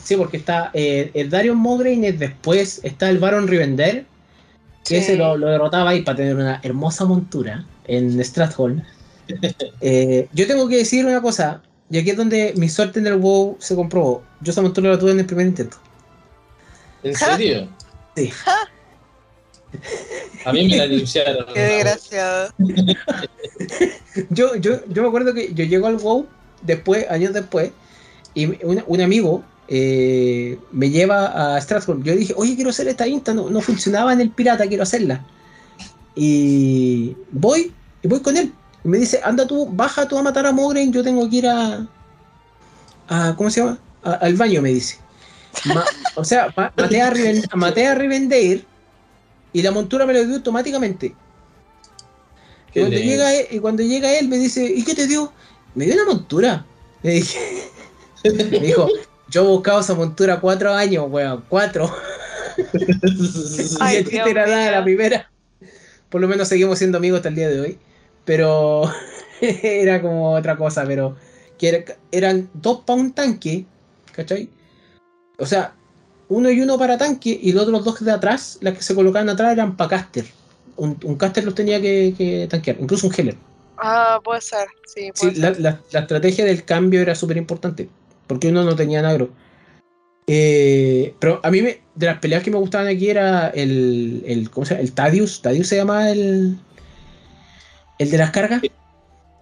[0.03, 4.05] Sí, porque está eh, el Darion Mograine es después, está el Baron Rivender,
[4.83, 4.95] que Sí.
[4.97, 8.81] ese lo, lo derrotaba ahí para tener una hermosa montura en Stratholm.
[9.81, 13.15] Eh, yo tengo que decir una cosa, y aquí es donde mi suerte en el
[13.15, 14.23] WoW se comprobó.
[14.41, 15.77] Yo esa montura la tuve en el primer intento.
[17.03, 17.69] ¿En serio?
[18.15, 18.31] Sí.
[20.45, 21.45] A mí me la limpiaron.
[21.53, 22.51] Qué desgraciado.
[24.29, 26.25] Yo, yo, yo me acuerdo que yo llego al WoW
[26.63, 27.71] después, años después,
[28.33, 32.03] y un, un amigo eh, me lleva a Stratholm.
[32.03, 35.23] Yo dije, oye, quiero hacer esta insta, no, no funcionaba en el pirata, quiero hacerla.
[36.15, 38.51] Y voy, y voy con él.
[38.83, 41.47] Y me dice, anda tú, baja tú a matar a Mograine, yo tengo que ir
[41.47, 41.87] a.
[43.07, 43.77] a ¿Cómo se llama?
[44.03, 44.97] A- al baño, me dice.
[45.65, 45.85] Ma-
[46.15, 48.65] o sea, ma- maté, a Riven- maté a Rivendare
[49.53, 51.15] y la montura me lo dio automáticamente.
[52.73, 55.33] Y cuando, llega él, y cuando llega él me dice, ¿y qué te dio?
[55.75, 56.65] Me dio una montura.
[57.03, 57.39] Le dije.
[58.23, 58.87] me dijo,
[59.29, 61.93] yo he buscado esa montura cuatro años, weón, cuatro.
[63.79, 65.31] Ay, y a ti Dios te la da la primera.
[66.09, 67.79] Por lo menos seguimos siendo amigos hasta el día de hoy.
[68.25, 68.83] Pero
[69.41, 71.15] era como otra cosa, pero
[71.57, 73.65] que era- eran dos para un tanque,
[74.13, 74.49] ¿cachai?
[75.37, 75.73] O sea,
[76.31, 79.27] uno y uno para tanque y los otros dos de atrás, las que se colocaban
[79.29, 80.25] atrás eran para caster.
[80.77, 83.35] Un, un caster los tenía que, que tanquear, incluso un healer.
[83.77, 85.61] Ah, puede ser, sí, Sí, puede la, ser.
[85.61, 87.89] la- la estrategia del cambio era súper importante,
[88.27, 89.29] porque uno no tenía agro.
[90.27, 94.49] Eh, pero a mí me- de las peleas que me gustaban aquí era el, el
[94.49, 94.83] ¿cómo se llama?
[94.83, 96.57] El Tadius, Tadius se llama el
[97.97, 98.61] el de las cargas.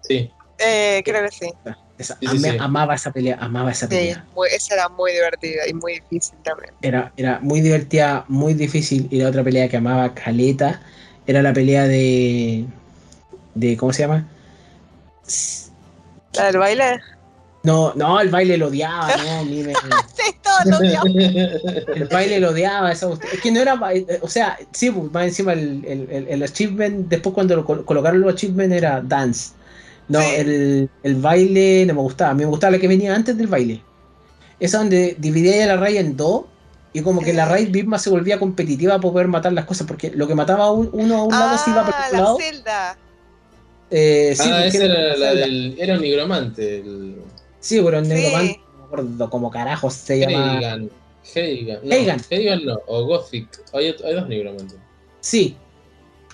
[0.02, 0.30] Sí.
[0.58, 1.52] Eh, creo que sí.
[2.00, 2.56] Esa- Sí, sí, ame- sí.
[2.58, 4.24] Amaba esa pelea, amaba esa Sí, pelea.
[4.34, 6.72] muy- esa era muy divertida y muy difícil también.
[6.80, 9.06] Era, era muy divertida, muy difícil.
[9.10, 10.80] Y la otra pelea que amaba Caleta
[11.26, 12.64] era la pelea de.
[13.54, 14.26] de ¿Cómo se llama?
[16.32, 17.00] ¿La del baile?
[17.62, 19.74] No, no, el baile lo odiaba, no, mime.
[20.16, 21.10] sí, todo lo odiaba.
[21.94, 23.78] El baile lo odiaba, esa Es que no era.
[24.22, 28.32] O sea, sí, pues, más encima el, el, el, achievement, después cuando lo colocaron los
[28.32, 29.52] achievements era dance.
[30.10, 32.32] No, el, el, baile no me gustaba.
[32.32, 33.82] A mí me gustaba la que venía antes del baile.
[34.58, 36.44] Esa donde dividía la raíz en dos
[36.92, 40.10] y como que la raíz misma se volvía competitiva para poder matar las cosas, porque
[40.10, 42.38] lo que mataba uno a un lado se iba para el la lado.
[42.38, 42.98] Celda.
[43.92, 45.76] Eh, sí, ah, esa era la del.
[45.78, 46.78] Era un nigromante.
[46.78, 47.16] El...
[47.60, 50.54] Sí, pero un nigromante, no me acuerdo como carajo se llama.
[50.54, 50.90] Heigan.
[51.34, 52.20] Heigan.
[52.28, 52.64] Heigan.
[52.64, 53.48] No, o Gothic.
[53.72, 54.78] Hay, hay dos nigromantes.
[55.20, 55.56] Sí.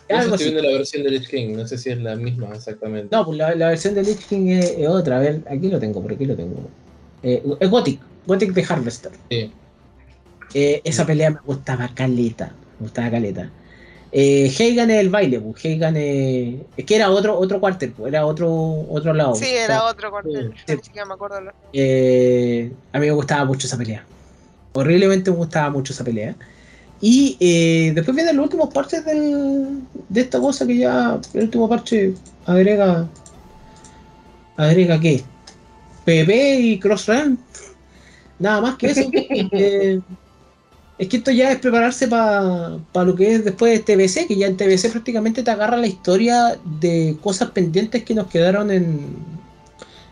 [0.09, 3.15] Yo estoy viendo la versión de Lich King, no sé si es la misma exactamente.
[3.15, 5.17] No, pues la, la versión de Lich King es, otra.
[5.17, 6.57] A ver, aquí lo tengo, por aquí lo tengo.
[7.23, 9.13] Eh, es Gothic, Gothic de Harvester.
[9.31, 9.53] Sí.
[10.55, 12.55] Eh, esa pelea me gustaba caleta.
[12.79, 13.51] Me gustaba caleta.
[14.13, 15.65] Eh, Heigan es el baile, pues.
[15.65, 16.55] Heigan es.
[16.77, 18.13] Es que era otro, otro cuartel, pues.
[18.13, 19.35] Era otro, otro lado.
[19.35, 20.55] Sí, era otro cuartel.
[20.67, 20.75] Sí.
[20.83, 21.41] Sí, me acuerdo.
[21.73, 24.05] Eh, a mí me gustaba mucho esa pelea.
[24.73, 26.37] Horriblemente me gustaba mucho esa pelea.
[27.01, 31.21] Y eh, después vienen los últimos parches del, de esta cosa que ya.
[31.35, 32.15] El último parche
[32.47, 33.07] agrega.
[34.57, 35.23] ¿Agrega qué?
[36.05, 37.11] PP y Cross
[38.39, 39.11] Nada más que eso.
[39.13, 40.01] eh,
[40.99, 44.47] es que esto ya es prepararse para lo que es después de TBC, que ya
[44.47, 49.17] en TBC prácticamente te agarra la historia de cosas pendientes que nos quedaron en,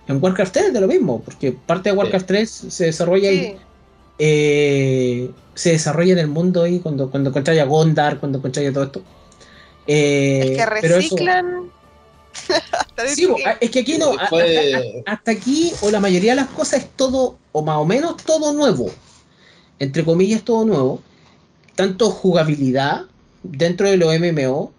[0.09, 3.56] en Warcraft 3, de lo mismo, porque parte de Warcraft 3 se desarrolla ahí.
[4.19, 8.85] Eh, se desarrolla en el mundo ahí cuando, cuando encontráis a Gondar, cuando encontráis todo
[8.85, 9.03] esto.
[9.86, 11.70] Eh, es que reciclan.
[13.07, 13.28] sí,
[13.61, 14.12] es que aquí no,
[15.07, 18.53] hasta aquí, o la mayoría de las cosas es todo, o más o menos todo
[18.53, 18.91] nuevo
[19.78, 21.03] entre comillas, todo nuevo.
[21.74, 23.03] Tanto jugabilidad
[23.43, 24.73] dentro de los MMO,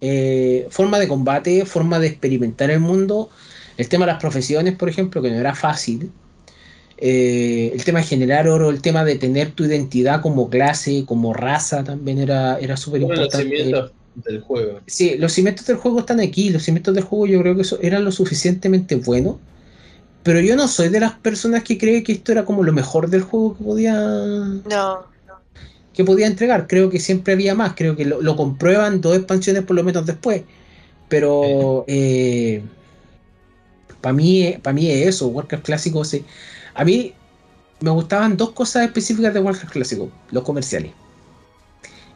[0.00, 3.30] eh, forma de combate, forma de experimentar el mundo,
[3.76, 6.10] el tema de las profesiones, por ejemplo, que no era fácil.
[6.98, 11.34] Eh, el tema de generar oro, el tema de tener tu identidad como clase, como
[11.34, 13.36] raza, también era, era súper importante.
[13.36, 14.80] Los cimientos del juego.
[14.86, 16.50] Sí, los cimientos del juego están aquí.
[16.50, 19.36] Los cimientos del juego yo creo que eso eran lo suficientemente buenos
[20.26, 23.08] pero yo no soy de las personas que cree que esto era como lo mejor
[23.08, 23.94] del juego que podía.
[23.94, 25.06] No,
[25.94, 26.66] Que podía entregar.
[26.66, 27.74] Creo que siempre había más.
[27.76, 30.42] Creo que lo, comprueban dos expansiones por lo menos después.
[31.08, 31.84] Pero.
[31.86, 32.60] Eh,
[34.00, 35.28] para mí, para mí es eso.
[35.28, 36.04] Warcraft Clásico.
[36.04, 36.24] Sí.
[36.76, 37.12] A mí
[37.80, 40.92] me gustaban dos cosas específicas de Warcraft Clásico: los comerciales.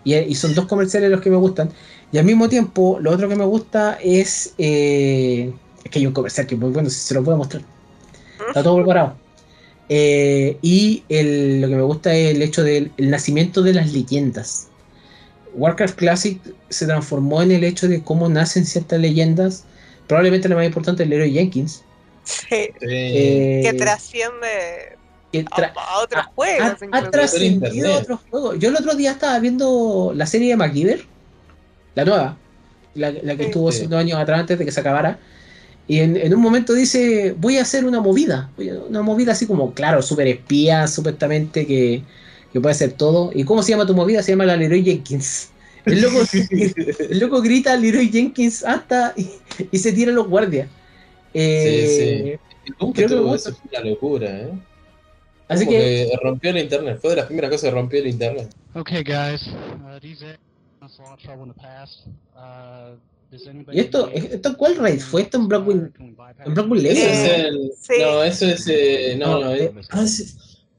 [0.04, 1.70] Y, son dos comerciales los que me gustan.
[2.12, 4.54] Y al mismo tiempo, lo otro que me gusta es.
[4.58, 5.52] Eh,
[5.84, 7.62] es que hay un comercial que es muy bueno, si se lo puedo mostrar.
[8.48, 9.16] Está todo preparado.
[9.88, 14.68] Eh, y lo que me gusta es el hecho del nacimiento de las leyendas.
[15.54, 19.64] Warcraft Classic se transformó en el hecho de cómo nacen ciertas leyendas.
[20.06, 21.82] Probablemente la más importante es el héroe Jenkins.
[22.30, 22.70] Sí.
[22.80, 24.96] Eh, que trasciende
[25.52, 26.76] a, otros juegos.
[26.92, 28.58] Ha, trascendido a otros juegos.
[28.58, 31.04] Yo el otro día estaba viendo la serie de MacGyver,
[31.94, 32.36] la nueva,
[32.94, 35.18] la, que estuvo cinco años atrás antes de que se acabara.
[35.86, 38.50] Y en, un momento dice, voy a hacer una movida.
[38.88, 42.04] Una movida así como, claro, súper espía, supuestamente, que,
[42.52, 43.30] puede hacer todo.
[43.34, 44.22] ¿Y cómo se llama tu movida?
[44.22, 45.50] Se llama la Leroy Jenkins.
[45.84, 46.20] El loco,
[46.50, 50.68] el loco grita Leroy Jenkins hasta y, se tira los guardias.
[51.34, 52.92] Eh, sí, sí.
[52.92, 54.50] Creo es una locura, ¿eh?
[55.48, 56.98] Así que, rompió el internet.
[57.00, 58.54] Fue de las primeras cosas que rompió el internet.
[58.74, 59.48] Okay, guys.
[59.48, 59.98] Uh,
[63.72, 65.22] ¿Y esto, esto cuál raid fue?
[65.22, 65.92] ¿Esto en Blackwing,
[66.44, 67.88] en Blackwing Legends?
[68.00, 68.66] No, eso es...
[68.68, 70.04] Eh, no, no, eh, ah,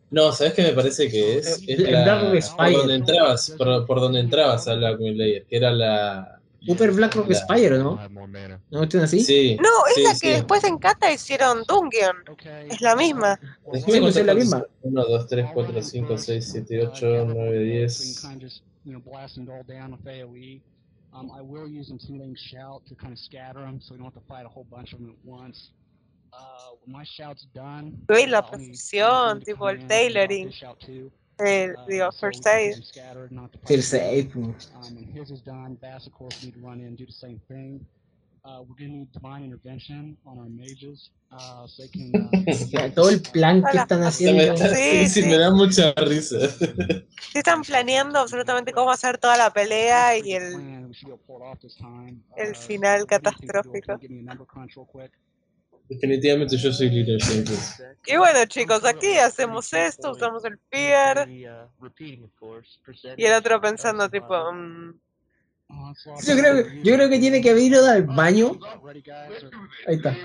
[0.10, 1.64] no, ¿sabes qué me parece que es?
[1.66, 2.20] es la,
[2.58, 6.41] por donde entrabas, por, por donde entrabas a Blackwing Layer, que era la...
[6.66, 8.00] Super Blackrock Spire, ¿no?
[8.70, 9.22] ¿No están así?
[9.22, 9.58] Sí.
[9.62, 12.16] No, es la que después en Kata hicieron Dungeon.
[12.70, 13.40] Es la misma.
[13.74, 14.64] Sí, pues es la misma.
[14.84, 18.64] 1, 2, 3, 4, 5, 6, 7, 8, 9, 10.
[21.14, 24.14] Um, I will use intimidating shout to kind of scatter them, so we don't have
[24.14, 25.72] to fight a whole bunch of them at once.
[26.32, 30.48] Uh, when my shout's done, Uy, la precisión, tipo el tailoring.
[30.48, 31.12] El,
[31.42, 32.76] uh, digo, first aid.
[33.66, 34.32] First aid.
[34.36, 34.56] Um,
[34.96, 37.40] when his is done, Bass, of course, need to run in and do the same
[37.48, 37.86] thing.
[38.44, 42.10] Uh, we're gonna need divine intervention on our mages, uh, so they can.
[42.74, 44.56] Uh, todo el plan que están haciendo.
[44.76, 46.38] Sí, sí, me da mucha risa.
[47.32, 50.86] Sí, están planeando absolutamente cómo hacer toda la pelea y el,
[52.36, 54.00] el final catastrófico.
[55.92, 57.84] Definitivamente yo soy líder Jenkins.
[58.06, 61.28] Y bueno chicos, aquí hacemos esto, usamos el pier.
[63.18, 64.94] Y el otro pensando tipo, um,
[66.26, 68.58] Yo creo, que, yo creo que tiene que haber ido al baño.
[69.86, 70.16] Ahí está.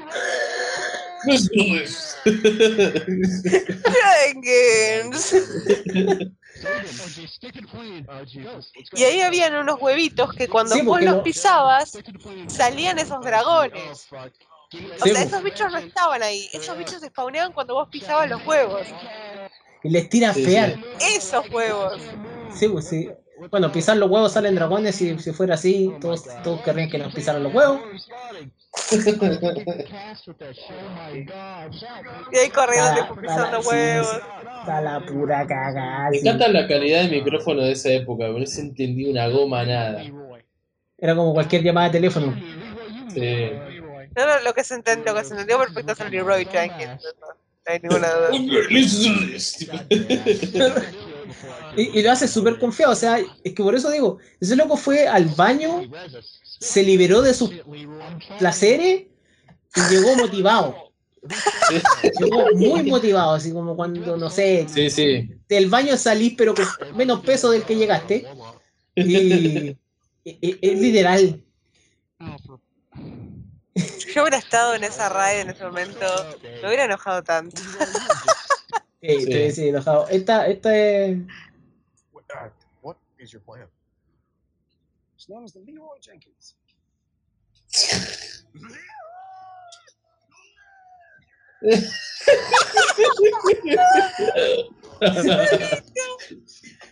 [8.92, 11.98] y ahí habían unos huevitos que cuando vos los pisabas
[12.46, 14.08] salían esos dragones.
[15.00, 18.44] O sea, esos bichos no estaban ahí, esos bichos se spawneaban cuando vos pisabas los
[18.46, 18.82] huevos.
[19.82, 20.76] Y les tira fear.
[21.00, 22.00] Esos huevos.
[22.54, 23.08] Sí, pues sí.
[23.50, 27.14] Bueno, pisar los huevos salen dragones y si fuera así, todos, todos querrían que nos
[27.14, 27.80] pisaran los huevos.
[32.32, 34.20] y ahí corriendo pisando huevos.
[34.60, 36.10] Está la pura cagada.
[36.10, 40.02] Me encanta la calidad de micrófono de esa época, no se entendía una goma nada.
[40.98, 42.34] Era como cualquier llamada de teléfono.
[43.12, 43.50] Sí.
[44.16, 47.02] No, no, lo que se entendió, lo que se entendió perfecto es el Leroy Jenkins.
[47.20, 47.26] No
[47.66, 48.30] hay ninguna duda.
[51.76, 54.78] y, y, lo hace súper confiado, o sea, es que por eso digo, ese loco
[54.78, 55.82] fue al baño,
[56.58, 57.50] se liberó de sus
[58.38, 59.04] placeres
[59.74, 60.92] y llegó motivado.
[62.18, 65.28] llegó muy motivado, así como cuando, no sé, sí, sí.
[65.48, 66.64] del baño salís pero con
[66.96, 68.26] menos peso del que llegaste.
[68.94, 69.76] Y
[70.24, 71.42] es literal.
[74.14, 76.06] Yo hubiera estado en esa raid en ese momento,
[76.42, 77.60] me hubiera enojado tanto.
[79.02, 80.08] sí, sí, sí, enojado.
[80.08, 81.18] Esta, esta es.
[82.82, 83.68] What is your plan?
[85.14, 86.56] It's known as the Leroy Jenkins.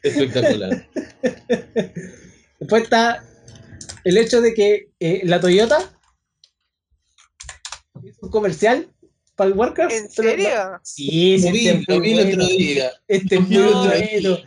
[0.02, 0.86] Espectacular.
[2.58, 3.24] Después está
[4.04, 5.93] el hecho de que eh, la Toyota
[8.34, 8.86] comercial
[9.36, 9.92] para el Warcraft.
[9.92, 10.80] ¿En serio?
[10.82, 12.90] Sí, sí, vi, este lo vi el otro día.
[13.06, 14.38] Este es muy bueno.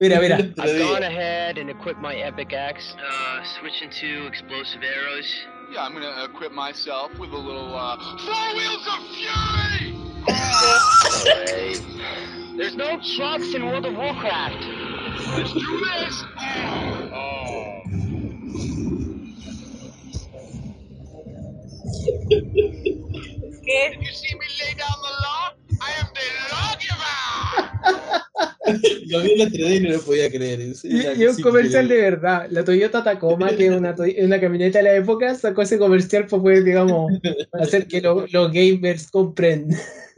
[0.00, 0.36] Mira, mira.
[0.36, 5.26] I've gone ahead and equipped my epic axe, uh, switching to explosive arrows.
[5.72, 9.92] Yeah, I'm gonna equip myself with a little uh, four wheels of fury.
[12.56, 14.64] There's no trucks in World of Warcraft.
[15.36, 16.24] Let's do this.
[16.38, 17.10] Oh.
[17.12, 17.82] oh.
[26.14, 27.28] the lawgiver.
[29.06, 30.60] Lo vi el otro día y no lo podía creer.
[30.60, 32.46] Y, y un comercial de verdad.
[32.50, 36.42] La Toyota Tacoma, que es una, una camioneta de la época, sacó ese comercial para
[36.42, 37.12] poder, digamos,
[37.52, 39.68] hacer que lo, los gamers compren,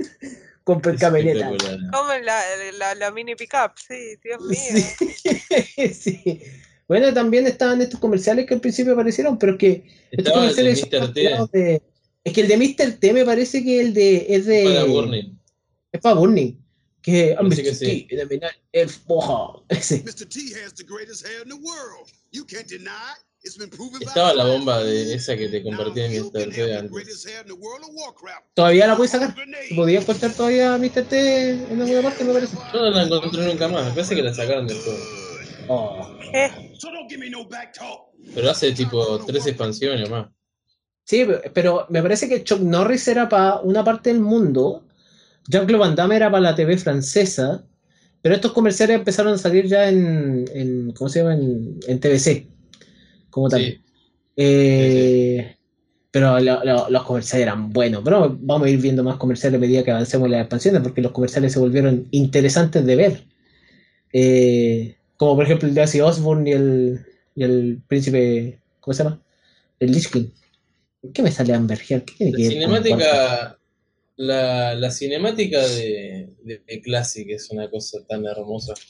[0.64, 1.52] compren camionetas.
[1.92, 2.40] Como la,
[2.78, 4.58] la, la, mini pickup, sí, Dios mío.
[5.92, 5.94] Sí.
[5.94, 6.42] sí.
[6.90, 10.56] Bueno, también estaban estos comerciales que al principio aparecieron, pero es que estos Estaba el
[10.56, 11.12] de comerciales Mr.
[11.14, 11.58] T.
[11.58, 11.82] de-
[12.24, 12.92] es que el de Mr.
[12.98, 15.38] T me parece que el de es de Para Burning.
[15.92, 16.56] es para Burning.
[17.00, 17.62] Que Mr.
[17.62, 18.06] que sí.
[18.10, 18.40] T, de
[18.72, 19.62] el foja.
[19.68, 20.02] Ese.
[20.02, 20.26] Mr.
[20.28, 22.10] T has the greatest hair in the world.
[22.32, 23.24] You can't deny it.
[23.44, 26.50] It's been proven by Estaba la bomba de esa que te compartí en Mr.
[26.52, 26.90] T antes.
[26.90, 28.46] greatest hair in the world of Warcraft.
[28.54, 29.32] Todavía la puedes sacar.
[29.36, 29.68] Grenade.
[29.68, 31.04] Se podía encontrar todavía Mr.
[31.04, 32.56] T en alguna parte, me parece.
[32.74, 34.98] Yo no la encontré nunca más, me parece que la sacaron del juego.
[35.72, 36.04] Oh.
[38.34, 40.26] Pero hace tipo tres expansiones o más.
[41.04, 41.24] Sí,
[41.54, 44.84] pero me parece que Chuck Norris era para una parte del mundo,
[45.48, 47.64] Jean-Claude Van Damme era para la TV francesa,
[48.22, 51.34] pero estos comerciales empezaron a salir ya en, en ¿cómo se llama?
[51.34, 52.46] En, en TVC,
[53.30, 53.60] como tal.
[53.64, 53.80] Sí.
[54.36, 55.56] Eh,
[56.10, 59.60] Pero lo- lo- los comerciales eran buenos, pero vamos a ir viendo más comerciales a
[59.60, 63.24] medida que avancemos en las expansiones, porque los comerciales se volvieron interesantes de ver.
[64.12, 69.04] Eh, como por ejemplo el de Ozzy Osbourne y el, y el príncipe, ¿cómo se
[69.04, 69.20] llama?
[69.78, 70.30] El Lich King.
[71.02, 72.04] ¿Por qué me sale Amber Heard?
[72.06, 73.58] ¿Qué tiene La cinemática,
[74.16, 78.74] la, la cinemática de, de, de Classic es una cosa tan hermosa.
[78.74, 78.82] Se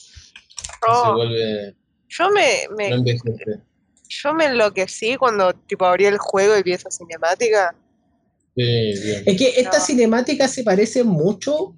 [0.89, 1.75] Oh, vuelve,
[2.09, 3.05] yo me, me,
[4.09, 7.75] yo me enloquecí cuando tipo abrí el juego y vi esa cinemática.
[8.57, 8.63] Sí,
[9.03, 9.23] bien.
[9.27, 9.85] Es que esta No.
[9.85, 11.77] cinemática se parece mucho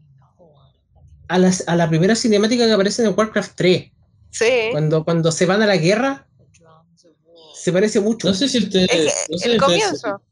[1.26, 3.90] a, las- a la primera cinemática que aparece en Warcraft 3.
[4.32, 4.68] Sí.
[4.72, 6.26] Cuando, cuando se van a la guerra,
[7.54, 8.26] se parece mucho.
[8.26, 10.22] No sé si ustedes, Es no sé si el ustedes, comienzo.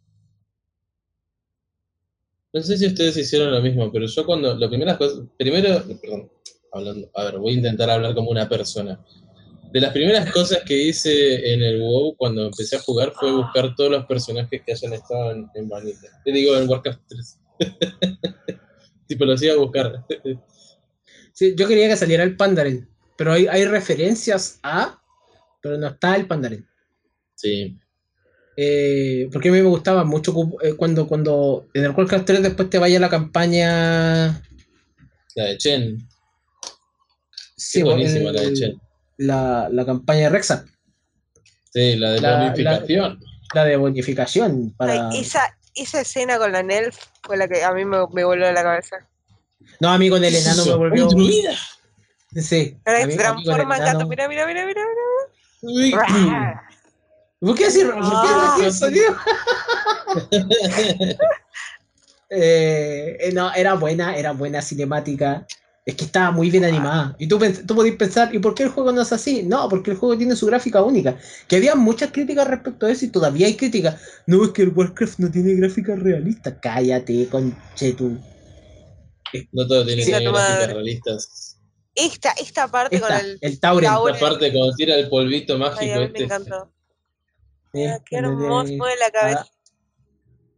[2.52, 6.28] no sé si ustedes hicieron lo mismo, pero yo cuando las primeras cosas, primero, perdón,
[6.72, 9.00] hablando, a ver, voy a intentar hablar como una persona.
[9.72, 13.76] De las primeras cosas que hice en el WoW cuando empecé a jugar fue buscar
[13.76, 16.08] todos los personajes que hayan estado en, en Vanilla.
[16.24, 17.38] Te digo, en Warcraft 3.
[19.06, 20.04] tipo, los iba a buscar.
[21.32, 22.88] Sí, yo quería que saliera el Pandaren,
[23.20, 24.98] pero hay, hay referencias a,
[25.60, 26.66] pero no está el Pandaren.
[27.34, 27.76] sí,
[28.56, 32.70] Eh, porque a mí me gustaba mucho eh, cuando, cuando en el Warcraft 3 después
[32.70, 34.42] te vaya la campaña.
[35.34, 36.08] la de Chen.
[37.56, 38.80] Sí, buenísima el- la de Chen.
[39.18, 40.64] la, la campaña de Rexar.
[41.74, 43.20] Sí, la de La- bonificación.
[43.54, 45.10] La de bonificación para.
[45.10, 45.42] Ay, esa,
[45.74, 48.62] esa escena con la Nelf fue la que a mí me, me voló a la
[48.62, 49.06] cabeza.
[49.78, 51.04] No, a mí con el enano me volvió.
[51.08, 51.54] un druida.
[52.34, 52.76] Sí.
[52.84, 54.82] Ahora se transforma en gato, mira, mira, mira, mira,
[55.62, 56.62] Uy, mira.
[57.40, 58.56] ¿Por qué decir, por qué Ah.
[58.92, 59.16] tío?
[62.32, 65.44] Eh, eh, no, era buena, era buena cinemática.
[65.84, 67.16] Es que estaba muy bien animada.
[67.18, 69.42] Y tú, tú podés pensar, ¿y por qué el juego no es así?
[69.42, 71.16] No, porque el juego tiene su gráfica única.
[71.48, 74.00] Que había muchas críticas respecto a eso y todavía hay críticas.
[74.26, 76.60] No, es que el Warcraft no tiene gráfica realista.
[76.60, 78.18] Cállate, conchetu.
[79.50, 81.49] No todo tiene Sí, gráficas realistas.
[81.94, 83.38] Esta, esta parte con Esta, el.
[83.40, 83.90] el Tauren.
[83.92, 86.22] La parte cuando tira el polvito mágico Ay, a mí me este.
[86.24, 86.72] encantó.
[87.74, 89.46] eh, Ah, qué hermoso fue la cabeza.
[89.46, 89.50] Ah.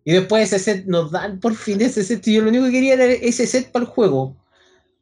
[0.04, 2.26] Y después ese set nos dan por fin ese set.
[2.26, 4.36] y Yo lo único que quería era ese set para el juego.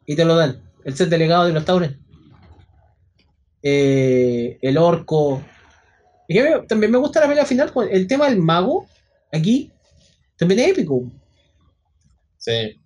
[0.06, 0.62] Y te lo dan.
[0.84, 1.98] El set delegado de los Tauren.
[3.62, 5.42] Eh, el orco.
[6.28, 8.86] Y me- también me gusta la pelea final con el tema del mago.
[9.32, 9.72] Aquí.
[10.36, 11.02] También es épico.
[12.38, 12.79] Sí.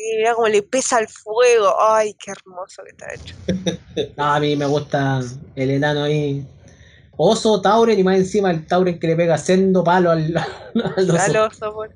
[0.00, 1.74] Y mira cómo le pesa el fuego.
[1.80, 3.34] Ay, qué hermoso que está hecho.
[4.16, 5.20] No, a mí me gusta
[5.56, 6.46] el enano ahí.
[7.16, 10.36] Oso, Tauren y más encima el Tauren que le pega sendo palo al,
[10.96, 11.20] al oso.
[11.20, 11.90] Al oso, pues.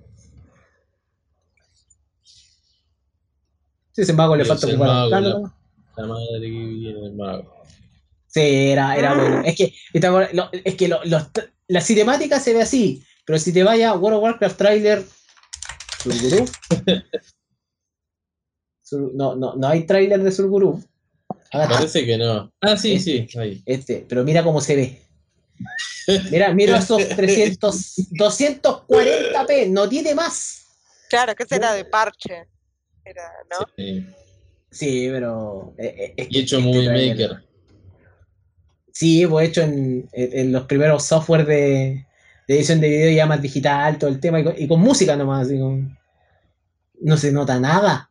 [3.93, 4.89] Sí, ese mago le falta el ocupar
[5.23, 5.53] la-.
[5.97, 7.63] La madre que viene el mago.
[8.27, 9.43] Sí, era, era bueno.
[9.45, 9.73] Es que,
[10.33, 11.29] lo- es que lo- los
[11.69, 15.05] la cinemática se ve así, pero si te vaya a World of Warcraft trailer.
[18.93, 20.83] Sur- no, no, no hay trailer de Surgurú.
[21.51, 22.53] Acá está, Parece que no.
[22.61, 23.27] Ah, sí, sí.
[23.39, 23.63] Ahí.
[23.65, 25.03] este, pero mira cómo se ve.
[26.31, 30.67] Mira, mira esos 300, 240p, no tiene más.
[31.09, 32.47] Claro, que ese era de parche.
[33.05, 33.67] Era, ¿no?
[33.77, 34.07] Sí.
[34.71, 35.75] Sí, pero.
[35.79, 37.45] eh, eh, Y hecho este Movie Maker.
[38.93, 42.07] Sí, pues hecho en, en- en los primeros software de,
[42.47, 45.17] de edición de video ya más digital, todo el tema, y con, y con música
[45.17, 45.97] nomás, con-
[47.01, 48.11] no se nota nada.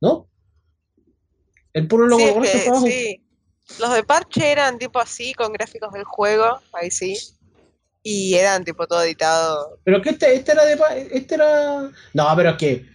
[0.00, 0.28] ¿No?
[1.72, 2.86] El puro logo Sí, de es que- abajo.
[2.86, 3.24] sí.
[3.78, 7.16] Los de parche eran tipo así, con gráficos del juego, ahí sí.
[8.02, 9.78] Y eran tipo todo editado.
[9.84, 10.78] Pero que este, este era de
[11.12, 11.90] este era.
[12.14, 12.86] No, pero es que.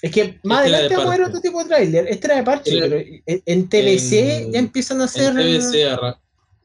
[0.00, 2.06] Es que más Este adelante vamos a ver otro tipo de trailer.
[2.08, 4.12] Este era de parche, Era- pero en, TBC
[4.44, 5.38] en- ya empiezan a hacer.
[5.38, 6.18] En TBC, arra-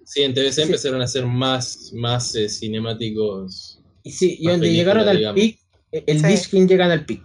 [0.05, 0.61] sí, en TBC Sí.
[0.61, 3.81] empezaron a hacer más, más eh, cinemáticos.
[4.03, 5.41] Y sí, y donde llegaron al digamos.
[5.41, 5.59] pic,
[5.91, 6.25] el Sí.
[6.27, 7.21] Lich King llegan al pic.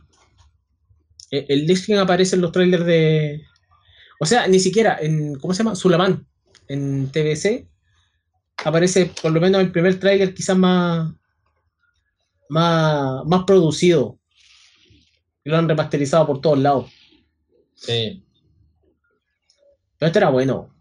[1.31, 3.43] El, el Lich aparece en los trailers de.
[4.19, 5.39] O sea, ni siquiera en.
[5.39, 5.75] ¿Cómo se llama?
[5.75, 6.27] Sulaman.
[6.69, 7.69] En TBC.
[8.65, 11.13] Aparece por lo menos el primer trailer quizás más.
[12.49, 14.19] Más, más producido.
[15.45, 16.91] Y lo han remasterizado por todos lados.
[17.75, 18.25] Sí.
[19.99, 20.75] Pero este era bueno.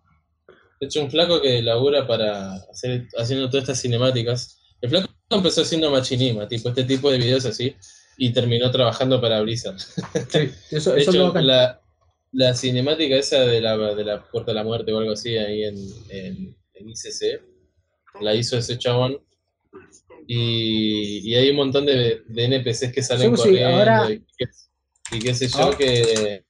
[0.79, 4.61] De hecho, un flaco que labura para hacer, haciendo todas estas cinemáticas.
[4.81, 7.75] El flaco empezó haciendo machinima, tipo este tipo de videos así,
[8.19, 9.79] y terminó trabajando para Blizzard.
[9.79, 11.81] Sí, eso, De eso es lo hecho, la,
[12.33, 15.63] la cinemática esa de la, de la Puerta de la Muerte o algo así ahí
[15.63, 15.77] en,
[16.09, 17.41] en, en ICC,
[18.21, 19.17] la hizo ese chabón.
[20.27, 24.45] Y, y hay un montón de, de NPCs que salen Sí, corriendo ahora- y, qué,
[25.15, 25.75] y qué sé yo Ah.
[25.77, 26.43] que,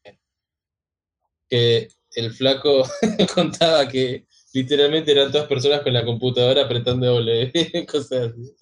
[1.50, 2.84] que el flaco
[3.34, 7.52] contaba que literalmente eran todas personas con la computadora apretando W,
[7.90, 8.54] cosas así.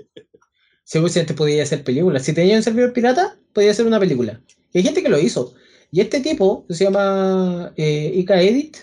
[0.94, 2.24] Antes podía hacer películas.
[2.24, 4.42] Si tenía un servidor pirata, podía hacer una película.
[4.72, 5.54] Y hay gente que lo hizo.
[5.92, 8.78] Y este tipo, que se llama eh, Ika Edit,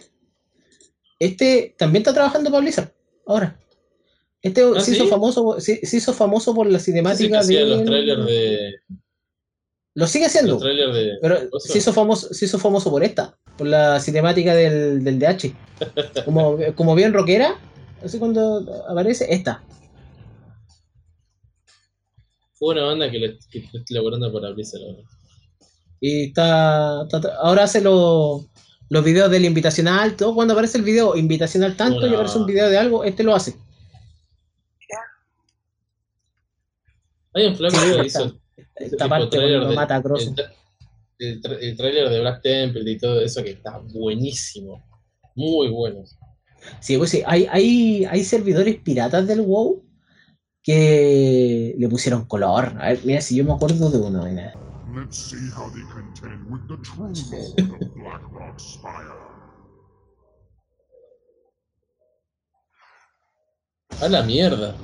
[1.18, 2.92] este también está trabajando para Blizzard.
[3.26, 3.58] Ahora.
[4.42, 5.10] Este ¿Ah, se, hizo sí?
[5.10, 7.64] famoso, se, se hizo famoso por la cinemática de.
[7.64, 8.74] los trailers de.
[9.94, 10.54] Lo sigue haciendo.
[10.54, 11.12] Los trailers de.
[11.22, 11.72] Pero ¿Oso?
[11.72, 15.54] se hizo famoso, se hizo famoso por esta, por la cinemática del, del DH.
[16.26, 17.58] Como, como bien rockera,
[18.02, 19.62] así cuando aparece esta.
[22.64, 24.80] Fue una banda que, le, que está laburando para Blizzard.
[24.82, 25.02] ahora.
[26.00, 28.46] Y está, está- ahora hace los
[28.90, 32.68] los videos del invitacional, todo cuando aparece el video invitacional tanto y aparece un video
[32.70, 33.54] de algo, este lo hace.
[37.34, 38.32] Hay un flaco que esta-
[38.80, 40.22] hizo parte cuando de- mata a Cross.
[40.22, 40.52] el, tra-
[41.18, 44.82] el tra- el trailer de Black Temple y todo eso que está buenísimo.
[45.34, 46.04] Muy bueno.
[46.80, 49.83] Sí, pues sí, hay, hay, hay servidores piratas del WoW
[50.64, 52.74] que le pusieron color.
[52.80, 54.54] A ver, mira, si yo me acuerdo de uno, mira.
[54.94, 59.12] Let's see how they contend with the true lord of Blackrock Spire.
[64.00, 64.74] A la mierda.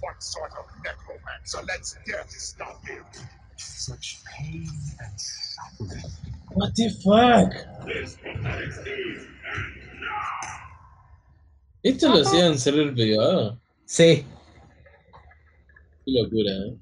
[0.00, 3.04] What sort of necromancer lets death stop him?
[3.56, 4.68] Such pain
[5.00, 6.12] and suffering.
[6.54, 7.52] What the fuck?
[11.84, 13.60] ¿Esto lo hacían en server privado?
[13.84, 14.24] Sí.
[16.06, 16.78] Qué locura, ¿eh?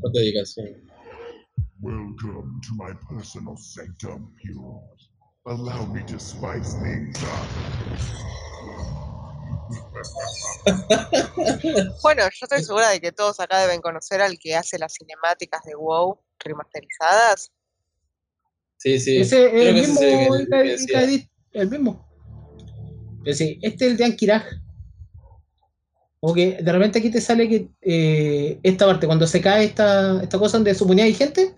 [0.00, 0.68] Cuánta dedicación.
[1.80, 5.10] Welcome to my personal sanctum, heroes.
[5.46, 7.48] Allow me to spice things up.
[12.02, 15.64] Bueno, yo estoy segura de que todos acá deben conocer al que hace las cinemáticas
[15.64, 17.50] de WoW remasterizadas.
[18.76, 19.18] Sí, sí.
[19.18, 22.07] Ese el mismo, es el el mismo.
[23.24, 24.44] Este es el de Ankiraj.
[26.20, 30.22] Como que de repente aquí te sale que eh, esta parte, cuando se cae esta,
[30.22, 31.54] esta cosa donde suponía hay gente,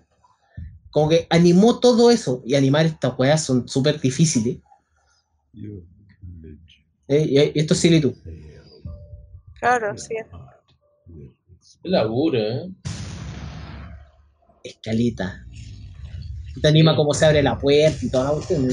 [0.91, 2.43] como que animó todo eso.
[2.45, 4.57] Y animar estas weas son súper difíciles.
[7.07, 8.13] Eh, y, y esto es similitud.
[9.59, 10.15] Claro, sí.
[11.83, 12.69] Qué laburo, ¿eh?
[14.63, 15.45] Escalita.
[16.61, 18.67] Te anima cómo se abre la puerta y toda la cuestión.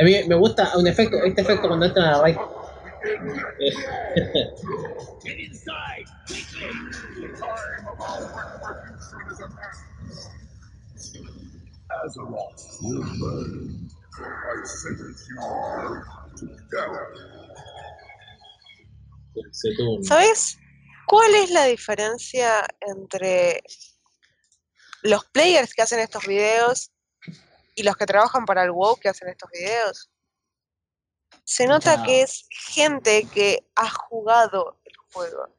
[0.00, 2.22] A mí me gusta un efecto, este efecto cuando entran a
[19.76, 20.02] tuvo.
[20.02, 20.56] ¿Sabes
[21.06, 23.62] cuál es la diferencia entre
[25.02, 26.90] los players que hacen estos videos
[27.80, 30.10] y los que trabajan para el WoW que hacen estos videos?
[31.44, 35.56] Se nota que es gente que ha jugado el juego.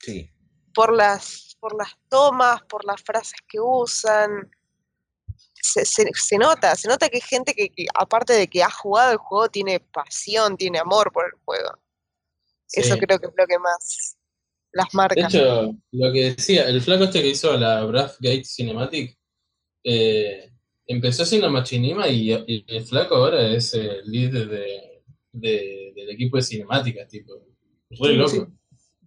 [0.00, 0.30] Sí.
[0.74, 4.50] por las, por las tomas, por las frases que usan.
[5.60, 8.70] Se, se- se nota, se nota que es gente que, que, aparte de que ha
[8.70, 11.76] jugado el juego, tiene pasión, tiene amor por el juego.
[12.72, 14.16] Eso creo que es lo que más
[14.72, 15.26] las De marca.
[15.26, 19.18] hecho, lo que decía, el flaco este que hizo la Braff Gate Cinematic
[19.84, 20.52] eh,
[20.88, 24.66] empezó haciendo machinima y, y el flaco ahora es el líder de,
[25.32, 27.34] de- del equipo de cinemáticas, tipo.
[27.90, 28.30] Re loco.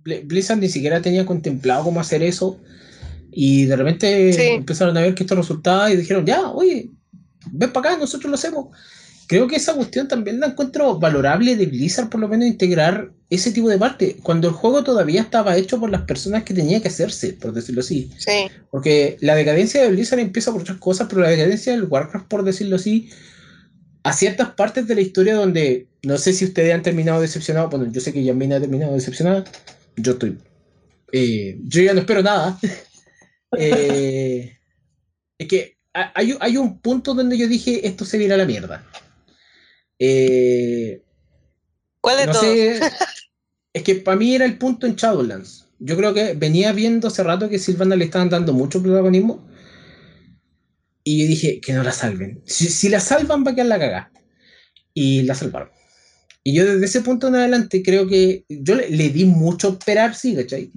[0.03, 0.13] Sí.
[0.23, 2.59] Blizzard ni siquiera tenía contemplado cómo hacer eso.
[3.31, 4.41] Y de repente Sí.
[4.43, 6.89] empezaron a ver que esto resultaba y dijeron, ya, oye,
[7.51, 8.75] ven para acá, nosotros lo hacemos.
[9.27, 13.51] Creo que esa cuestión también la encuentro valorable de Blizzard, por lo menos integrar ese
[13.51, 16.89] tipo de parte, cuando el juego todavía estaba hecho por las personas que tenía que
[16.89, 18.11] hacerse, por decirlo así.
[18.17, 22.27] Sí, Porque la decadencia de Blizzard empieza por otras cosas, pero la decadencia del Warcraft,
[22.27, 23.09] por decirlo así,
[24.03, 27.69] a ciertas partes de la historia donde no sé si ustedes han terminado decepcionados.
[27.69, 29.45] Bueno, yo sé que Yamina ha terminado decepcionada.
[29.95, 30.37] Yo estoy.
[31.13, 32.59] eh, yo ya no espero nada.
[33.57, 34.57] Eh,
[35.37, 38.45] es que ha- hay, hay un punto donde yo dije esto se viene a la
[38.45, 38.85] mierda.
[40.01, 41.03] Eh,
[42.01, 42.59] ¿cuál de no todos?
[42.71, 42.79] sé.
[43.73, 45.67] Es que para mí era el punto en Shadowlands.
[45.79, 49.47] Yo creo que venía viendo hace rato que Silvana le estaban dando mucho protagonismo.
[51.03, 52.41] Y yo dije que no la salven.
[52.45, 54.11] Si, si la salvan, va a quedar la cagada.
[54.93, 55.69] Y la salvaron.
[56.43, 58.45] Y yo desde ese punto en adelante creo que.
[58.49, 60.71] Yo le, le di mucho esperar, sí, ¿cachai?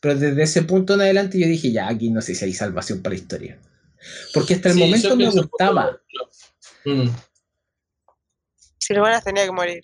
[0.00, 3.02] Pero desde ese punto en adelante yo dije, ya, aquí no sé si hay salvación
[3.02, 3.60] para la historia.
[4.32, 6.00] Porque hasta el Sí, momento me gustaba.
[6.84, 7.08] Mm.
[8.82, 9.82] Silvanas tenía que morir.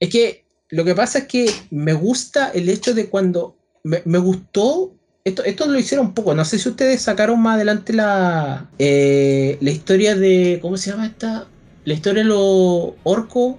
[0.00, 3.56] Es que lo que pasa es que me gusta el hecho de cuando.
[3.84, 4.94] Me, me gustó.
[5.24, 6.34] Esto, esto lo hicieron un poco.
[6.34, 8.70] No sé si ustedes sacaron más adelante la.
[8.78, 10.58] eh, la historia de.
[10.62, 11.46] ¿Cómo se llama esta?
[11.84, 13.56] La historia de los orcos.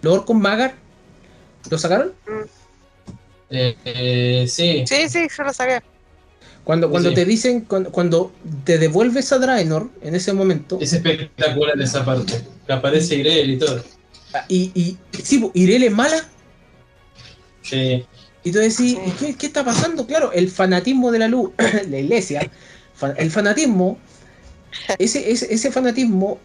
[0.00, 0.74] Los orcos Magar.
[1.70, 2.14] ¿Lo sacaron?
[3.50, 4.84] Eh, eh, sí.
[4.86, 5.82] Sí, sí, yo lo saqué.
[6.68, 7.14] Cuando, cuando Sí.
[7.14, 7.62] te dicen.
[7.62, 8.30] Cuando, cuando
[8.64, 10.76] te devuelves a Draenor en ese momento.
[10.82, 12.42] Es espectacular esa parte.
[12.66, 13.82] Que aparece Irel y todo.
[14.48, 16.28] Y, y sí, Irel es mala.
[17.62, 18.04] Sí.
[18.44, 18.98] Y tú decís, Sí.
[19.06, 20.06] ¿y ¿qué, qué está pasando?
[20.06, 21.52] Claro, el fanatismo de la luz,
[21.88, 22.50] la iglesia,
[23.16, 23.96] el fanatismo,
[24.98, 26.38] ese, ese, ese fanatismo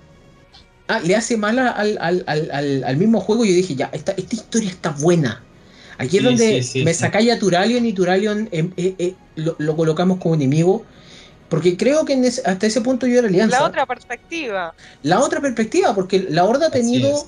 [0.87, 3.43] ah, le hace mal a- al, al, al, al- al mismo juego.
[3.43, 5.43] Y yo dije, ya, esta, esta historia está buena.
[6.05, 6.99] Aquí es Sí, donde sí, sí, me sí.
[6.99, 10.85] sacáis a Turalion y Turalion eh, eh, eh, lo, lo colocamos como enemigo.
[11.49, 13.57] Porque creo que en ese- hasta ese punto yo era alianza.
[13.59, 14.73] La otra perspectiva.
[15.01, 17.25] La otra perspectiva, porque la Horda ha tenido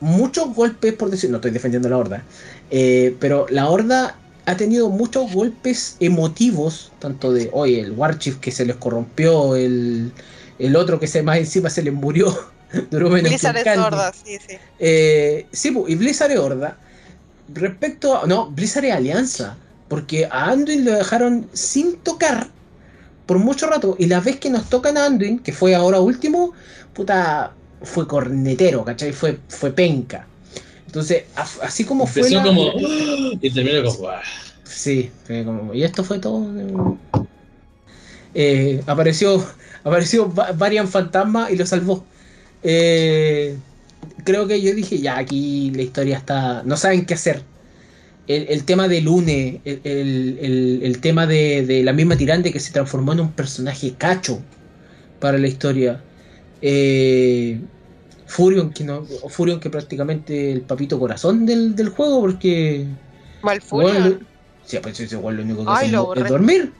[0.00, 2.24] muchos golpes, por decir, no estoy defendiendo a la Horda,
[2.70, 8.52] eh, pero la Horda ha tenido muchos golpes emotivos, tanto de, oye, el Warchief que
[8.52, 10.12] se les corrompió, el,
[10.58, 12.36] el otro que se más encima se les murió,
[12.90, 14.58] duró menos Blizzard es sorda, sí, sí.
[14.78, 16.78] Eh, sí, pu, y Blizzard es Horda.
[17.52, 18.26] Respecto a.
[18.26, 19.56] No, Blizzard es Alianza.
[19.88, 22.48] Porque a Anduin lo dejaron sin tocar
[23.24, 23.94] por mucho rato.
[23.98, 26.52] Y la vez que nos tocan a Anduin, que fue ahora último,
[26.92, 27.52] puta,
[27.82, 29.12] fue cornetero, ¿cachai?
[29.12, 30.26] Fue, fue penca.
[30.86, 31.24] Entonces,
[31.62, 32.22] así como fue.
[32.22, 32.72] Empezó la- como.
[33.40, 34.08] Y terminó como.
[34.64, 36.96] Sí, fue como- y esto fue todo.
[38.34, 39.44] Eh, apareció,
[39.84, 42.04] apareció Varian Fantasma y lo salvó.
[42.62, 43.56] Eh,
[44.24, 46.62] creo que yo dije, ya aquí la historia está.
[46.64, 47.42] No saben qué hacer.
[48.26, 53.32] El, tema de Lune, el, tema de, la misma tirante que se transformó en un
[53.32, 54.42] personaje cacho
[55.20, 56.02] para la historia.
[56.60, 57.60] Eh,
[58.26, 62.86] Furion, que no, Furion que prácticamente el papito corazón del, juego, porque.
[63.42, 64.26] Malfurion.
[64.64, 66.72] Sí, pues ese igual lo único que hace es dormir.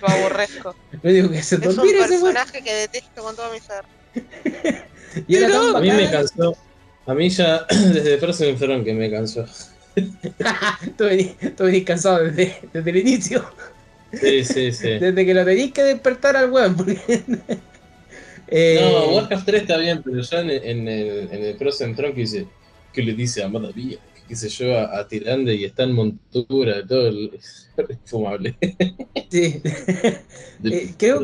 [0.00, 0.76] Lo aborrezco.
[1.02, 3.84] lo único que hace es dormir Es un personaje que detesto con todo mi ser.
[5.26, 6.56] y a mí me cansó.
[7.06, 9.46] A mí ya desde Frozen Throne que me cansó.
[10.96, 13.44] tú, venís, cansado desde, desde, el inicio.
[14.12, 14.88] Sí, sí, sí.
[15.00, 16.76] Desde que lo tenéis que despertar al weón.
[18.48, 22.20] Eh, no, Warcraft 3 está bien, pero ya en, en el, en el Throne que
[22.20, 22.46] dice,
[22.92, 23.98] ¿qué le dice a Vía?
[24.28, 27.30] Qué sé yo, a, a, Tirande y está en montura, todo el,
[28.04, 28.56] fumable.
[29.30, 29.62] Sí.
[30.64, 31.22] Eh, creo,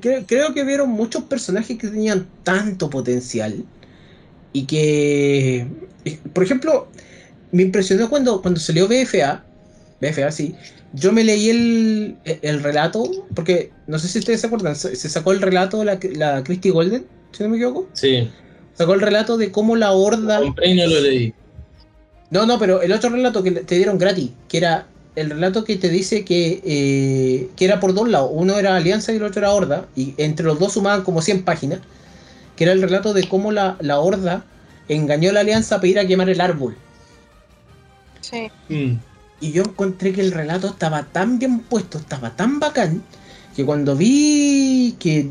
[0.00, 3.64] que, creo, que vieron muchos personajes que tenían tanto potencial
[4.52, 5.66] y que,
[6.32, 6.86] por ejemplo,
[7.50, 9.44] me impresionó cuando, cuando salió BFA,
[10.00, 10.54] BFA sí,
[10.92, 15.32] yo me leí el, el, relato, porque no sé si ustedes se acuerdan, se, sacó
[15.32, 17.88] el relato de la, la Christie Golden, si no me equivoco.
[17.92, 18.30] Sí.
[18.74, 20.40] Sacó el relato de cómo la horda.
[20.40, 21.34] Compré y no lo leí.
[22.30, 25.76] No, no, pero el otro relato que te dieron gratis, que era el relato que
[25.76, 28.30] te dice que, eh, que era por dos lados.
[28.32, 31.44] Uno era Alianza y el otro era Horda, y entre los dos sumaban como 100
[31.44, 31.80] páginas,
[32.56, 34.44] que era el relato de cómo la, la Horda
[34.88, 36.76] engañó a la Alianza para ir a quemar el árbol.
[38.20, 38.50] Sí.
[38.68, 38.98] Mm.
[39.40, 43.02] Y yo encontré que el relato estaba tan bien puesto, estaba tan bacán,
[43.54, 45.30] que cuando vi que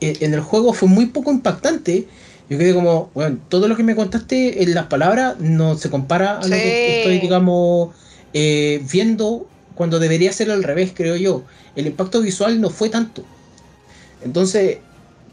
[0.00, 2.08] en el juego fue muy poco impactante,
[2.52, 6.38] yo quedé como, bueno, todo lo que me contaste en las palabras no se compara
[6.38, 7.94] a lo que estoy, digamos,
[8.34, 11.44] eh, viendo cuando debería ser al revés, creo yo.
[11.76, 13.24] El impacto visual no fue tanto.
[14.22, 14.78] Entonces,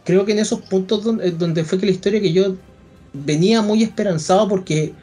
[0.05, 2.55] creo que en esos puntos donde, donde fue que la historia que yo
[3.11, 4.93] venía muy esperanzado porque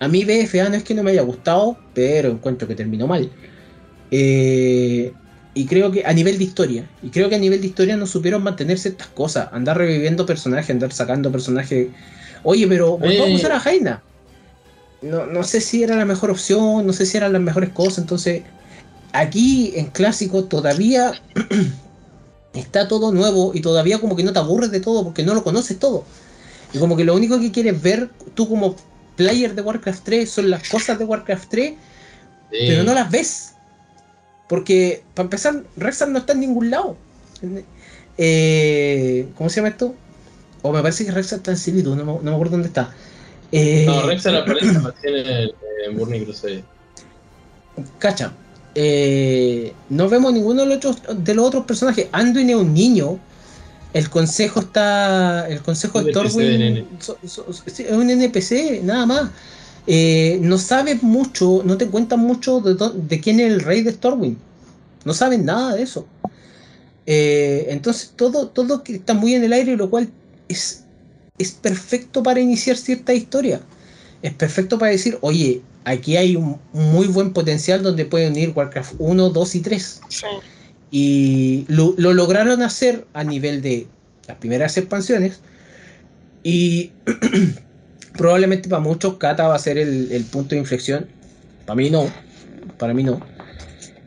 [0.00, 3.30] a mí BFA no es que no me haya gustado, pero encuentro que terminó mal.
[4.10, 5.12] Eh,
[5.54, 8.06] y creo que a nivel de historia, y creo que a nivel de historia no
[8.06, 11.88] supieron mantener ciertas cosas, andar reviviendo personajes, andar sacando personajes.
[12.42, 14.02] Oye, pero vamos a usar a Jaina.
[15.02, 17.98] No, no sé si era la mejor opción, no sé si eran las mejores cosas,
[17.98, 18.42] entonces
[19.12, 21.12] aquí en clásico todavía
[22.54, 25.44] está todo nuevo y todavía como que no te aburres de todo porque no lo
[25.44, 26.04] conoces todo.
[26.72, 28.76] Y como que lo único que quieres ver tú como
[29.16, 31.74] player de Warcraft 3 son las cosas de Warcraft 3,
[32.50, 33.54] pero no las ves.
[34.52, 36.94] Porque, para empezar, Rexar no está en ningún lado.
[38.18, 39.94] Eh, ¿Cómo se llama esto?
[40.60, 42.92] O me parece que Rexar está en Civitu, no, me, no me acuerdo dónde está.
[43.50, 44.68] Eh, no, Rexar aparece
[45.86, 46.62] en Burning Crusade.
[47.98, 48.34] Cacha.
[48.74, 52.08] Eh, no vemos ninguno de los, otros, de los otros personajes.
[52.12, 53.18] Anduin es un niño.
[53.94, 55.48] El consejo está.
[55.48, 56.86] El consejo de Torwin.
[57.00, 59.30] es un NPC, nada más.
[59.86, 64.36] Eh, no sabes mucho, no te cuentan mucho de, quién es el rey de Stormwind.
[65.04, 66.06] No saben nada de eso.
[67.06, 70.08] Eh, entonces todo, todo está muy en el aire, lo cual
[70.48, 70.84] es,
[71.38, 73.60] es perfecto para iniciar cierta historia.
[74.22, 78.94] Es perfecto para decir, oye, aquí hay un muy buen potencial donde pueden unir Warcraft
[78.98, 80.00] 1, 2 y 3.
[80.92, 83.88] Y lo, lo, lograron hacer a nivel de
[84.28, 85.40] las primeras expansiones.
[86.44, 86.92] Y
[88.16, 91.06] probablemente para muchos Kata va a ser el, punto de inflexión.
[91.66, 92.10] Para mí no.
[92.78, 93.20] Para mí no.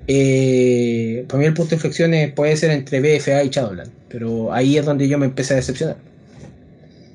[0.07, 3.91] Eh, para mí el punto de inflexión puede ser entre BFA y Shadowland.
[4.09, 5.97] Pero ahí es donde yo me empecé a decepcionar.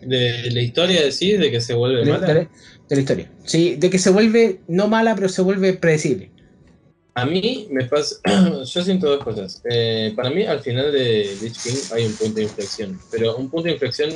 [0.03, 1.39] ¿De la historia decís?
[1.39, 2.27] ¿De que se vuelve mala?
[2.27, 2.49] De,
[2.89, 3.31] la historia.
[3.45, 6.31] Sí, de que se vuelve no mala, pero se vuelve predecible.
[7.15, 8.17] A mí me pasa.
[8.65, 9.63] yo siento dos cosas.
[9.71, 12.99] Eh, para mí, al final de Lich King hay un punto de inflexión.
[13.11, 14.11] Pero un punto de inflexión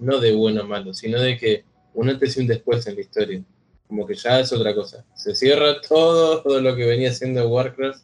[0.00, 1.64] no de bueno o malo, sino de que
[1.94, 3.42] un antes y un después en la historia.
[3.86, 5.04] Como que ya es otra cosa.
[5.14, 8.02] Se cierra todo, todo lo que venía siendo Warcraft,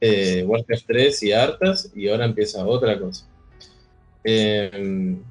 [0.00, 3.26] eh, Warcraft 3 y Artas, y ahora empieza otra cosa.
[4.24, 5.22] Em,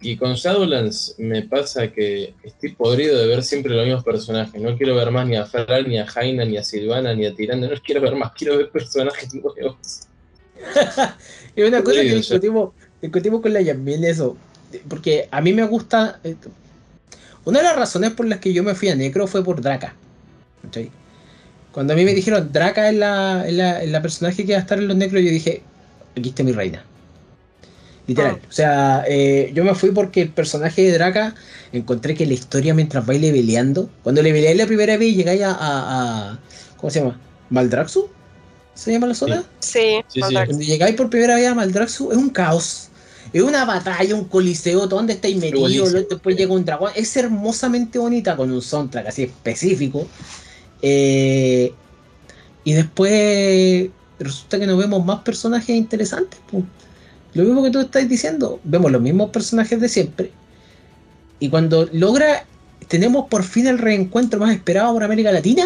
[0.00, 4.60] y con Shadowlands me pasa que estoy podrido de ver siempre los mismos personajes.
[4.60, 7.34] No quiero ver más ni a Ferral, ni a Jaina, ni a Silvana, ni a
[7.34, 7.68] Tiranda.
[7.68, 10.08] No quiero ver más, quiero ver personajes nuevos.
[11.54, 14.36] y una cosa que discutimos, discutimos con la Yamil eso.
[14.88, 16.34] Porque a mí me gusta, eh,
[17.44, 19.94] una de las razones por las que yo me fui a Necro fue por Draca.
[21.72, 24.88] Cuando a mí me dijeron Draca es la, la, personaje que va a estar en
[24.88, 25.62] los Necros, yo dije,
[26.16, 26.84] aquí está mi reina.
[28.06, 28.38] Literal.
[28.42, 28.46] Ah.
[28.48, 31.34] O sea, eh, yo me fui porque el personaje de Draca
[31.72, 35.56] encontré que la historia mientras va leveleando, cuando leveleáis la primera vez y llegáis a,
[35.58, 36.38] a,
[36.76, 37.20] ¿Cómo se llama?
[37.50, 38.08] ¿Maldraxu?
[38.74, 39.44] ¿Se llama la zona?
[39.60, 40.34] Sí, Sí, sí.
[40.34, 42.90] Cuando llegáis por primera vez a Maldraxxu es un caos.
[43.32, 45.92] Es una batalla, un coliseo, ¿dónde estáis metidos?
[45.92, 46.92] Después llega un dragón.
[46.94, 50.06] Es hermosamente bonita con un soundtrack así específico.
[50.82, 51.72] Eh,
[52.64, 53.88] y después
[54.18, 56.38] resulta que nos vemos más personajes interesantes.
[57.32, 58.60] Lo mismo que tú estás diciendo.
[58.64, 60.30] Vemos los mismos personajes de siempre.
[61.38, 62.44] Y cuando logra,
[62.88, 65.64] tenemos por fin el reencuentro más esperado por América Latina.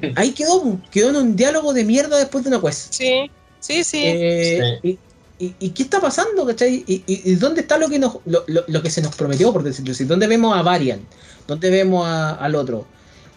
[0.16, 2.92] Ahí quedó, quedó en un diálogo de mierda después de una quest.
[2.92, 3.30] Sí,
[3.60, 4.02] sí, sí.
[4.04, 4.98] Eh, y,
[5.46, 6.46] y- y qué está pasando?
[6.46, 6.84] ¿cachai?
[6.86, 9.52] ¿Y, y- y dónde está lo que, nos, lo, lo- lo que se nos prometió,
[9.52, 10.04] por decirlo así?
[10.04, 11.00] ¿Dónde vemos a Varian?
[11.46, 12.86] ¿Dónde vemos a- al otro?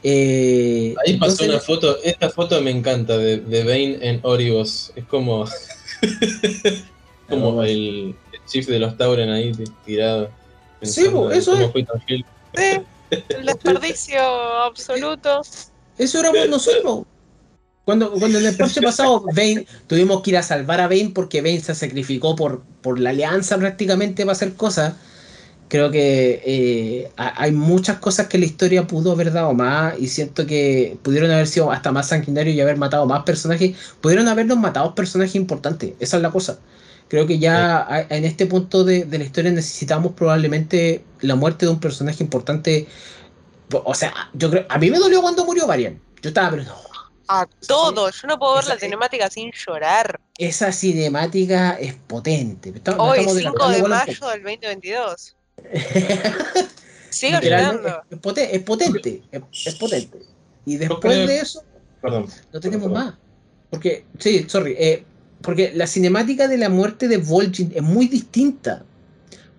[0.03, 4.91] Eh, Ahí pasó entonces- una foto, esta foto me encanta de, de Bane en Oribos.
[4.95, 5.45] Es como,
[7.29, 9.51] como el, el chief de los Tauren ahí
[9.85, 10.29] tirado.
[10.81, 11.71] Sí, en eso es.
[11.71, 12.23] fue tan fiel.
[12.55, 12.81] Sí,
[13.29, 15.41] el desperdicio absoluto.
[15.97, 17.05] Eso éramos nosotros.
[17.85, 21.41] Cuando, cuando en el parche pasado Bane, tuvimos que ir a salvar a Bane porque
[21.41, 24.95] Bane se sacrificó por, por la alianza prácticamente para hacer cosas.
[25.67, 30.07] Creo que eh, ha- hay muchas cosas que la historia pudo haber dado más y
[30.09, 33.77] siento que pudieron haber sido hasta más sanguinarios y haber matado más personajes.
[34.01, 35.95] Pudieron habernos matado personajes importantes.
[35.99, 36.59] Esa es la cosa.
[37.09, 41.65] Creo que ya a- en este punto de, de la historia necesitamos probablemente la muerte
[41.65, 42.87] de un personaje importante.
[43.73, 46.01] O sea, yo creo, a mí me dolió cuando murió Varian.
[46.21, 46.75] Yo estaba, pero no,
[47.27, 48.09] A todo.
[48.11, 50.19] Yo no puedo ver la cinemática sin llorar.
[50.37, 52.69] esa cinemática es potente.
[52.75, 55.35] Estamos- Hoy, estamos 5 adelantando de mayo del 2022.
[57.09, 57.87] Sigo llorando.
[58.11, 60.19] es, es potente, es, es potente.
[60.65, 61.63] Y después de eso,
[62.01, 62.27] Perdón.
[62.51, 63.05] no tenemos perdón.
[63.05, 63.13] más.
[63.69, 65.03] Porque, sí, sorry, eh,
[65.41, 68.83] porque la cinemática de la muerte de Vol'jin es muy distinta.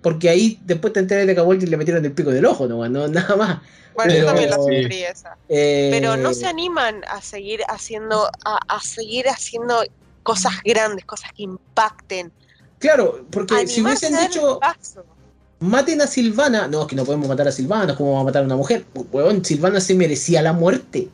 [0.07, 2.69] Porque ahí después te enteras de que a Vol'jin le metieron el pico del ojo,
[2.69, 3.59] no, no nada más.
[3.93, 5.37] Bueno, Pero- yo también la sufrí esa.
[5.49, 9.83] Eh, Pero no se animan a seguir haciendo, a, a seguir haciendo
[10.23, 12.31] cosas grandes, cosas que impacten.
[12.79, 14.61] Claro, porque si hubiesen dicho
[15.59, 18.27] maten a Silvana, no, es que no podemos matar a Silvana, es como vamos a
[18.27, 18.85] matar a una mujer.
[19.11, 21.09] Huevón, Silvana se merecía la muerte.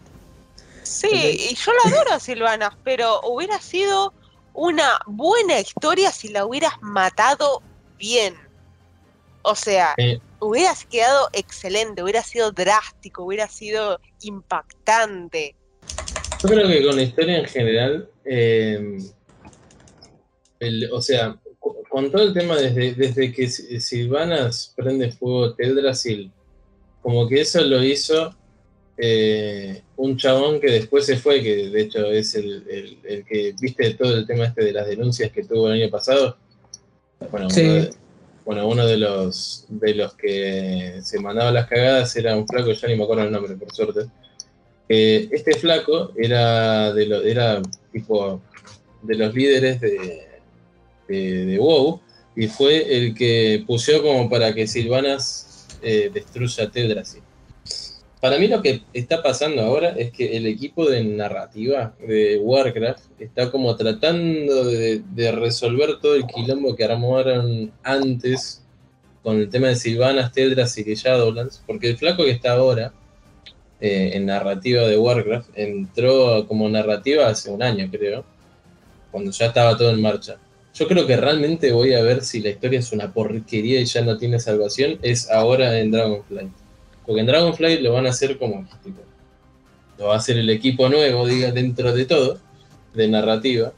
[0.82, 1.08] Sí,
[1.50, 4.12] y yo la adoro a Silvana, pero hubiera sido
[4.52, 7.62] una buena historia si la hubieras matado
[7.96, 8.34] bien.
[9.42, 10.18] O sea, Eh.
[10.40, 15.54] hubieras quedado excelente, hubiera sido drástico, hubiera sido impactante.
[16.42, 18.98] Yo creo que con la historia en general, eh,
[20.60, 21.36] el- o sea,
[21.88, 26.30] con todo el tema desde, desde que Si- Silvanas prende fuego Teldrassil,
[27.02, 28.34] como que eso lo hizo
[28.98, 33.54] eh, un chabón que después se fue, que de hecho es el, el- el que,
[33.60, 36.36] viste todo el tema este de las denuncias que tuvo el año pasado.
[37.30, 37.62] Bueno, Sí.
[37.62, 37.90] uno, de,
[38.44, 42.88] bueno, uno de los de los que se mandaba las cagadas era un flaco, ya
[42.88, 44.10] ni me acuerdo el nombre, por suerte.
[44.88, 47.62] Eh, este flaco era de lo, era
[47.92, 48.40] tipo
[49.02, 50.28] de los líderes de,
[51.08, 52.00] de, WoW
[52.36, 57.22] y fue el que puso como para que Silvanas eh, destruya Teldrassil.
[58.22, 63.20] Para mí lo que está pasando ahora es que el equipo de narrativa de Warcraft
[63.20, 68.62] está como tratando de, resolver todo el quilombo que armaron antes
[69.24, 72.92] con el tema de Silvanas, Teldrassil y Shadowlands, porque el flaco que está ahora
[73.80, 78.24] eh, en narrativa de Warcraft entró como narrativa hace un año, creo,
[79.10, 80.36] cuando ya estaba todo en marcha.
[80.74, 84.02] Yo creo que realmente voy a ver si la historia es una porquería y ya
[84.02, 86.61] no tiene salvación, es ahora en Dragonflight.
[87.06, 89.00] Porque en Dragonflight lo van a hacer como, tipo,
[89.98, 92.38] lo va a hacer el equipo nuevo, diga, dentro de todo,
[92.94, 93.72] de narrativa.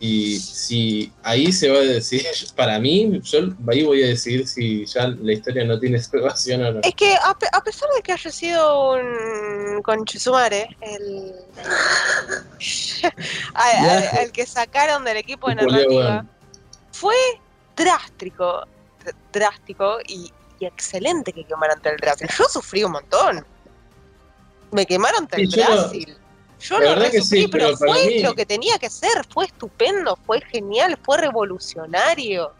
[0.00, 2.24] Y si ahí se va a decir,
[2.56, 3.38] para mí, yo
[3.68, 6.80] ahí voy a decidir si ya la historia no tiene salvación o no.
[6.84, 11.32] Es que a, pe- a pesar de que haya sido un Conchizumare, el,
[13.54, 13.98] al, Ya.
[13.98, 16.24] al- al que sacaron del equipo de narrativa,
[16.92, 17.14] fue
[17.76, 18.66] drástico,
[19.04, 22.28] dr- drástico y, y excelente que quemaran Teldrassil.
[22.36, 23.44] Yo sufrí un montón.
[24.72, 26.16] Me quemaron Sí, yo lo- Teldrassil.
[26.60, 29.24] Yo la lo verdad que resufrí, sí, pero, fue mí- lo que tenía que ser,
[29.32, 32.50] fue estupendo, fue genial, fue revolucionario.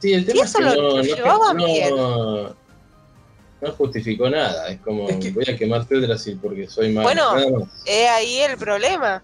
[0.00, 1.96] Sí, el tema eso es que lo- no, lo no- bien.
[3.62, 4.68] no justificó nada.
[4.68, 7.04] Es como, Es que- voy a quemar Teldrassil porque soy malo.
[7.32, 7.68] Bueno.
[7.86, 9.22] Es ahí el problema.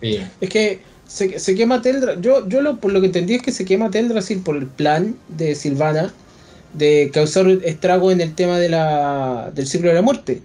[0.00, 0.24] Sí.
[0.40, 2.22] Es que se, se quema Teldrassil.
[2.22, 5.16] Yo, yo lo, por lo que entendí es que se quema Teldrassil por el plan
[5.28, 6.12] de Silvana
[6.72, 10.42] de causar estrago en el tema de la, del ciclo de la muerte.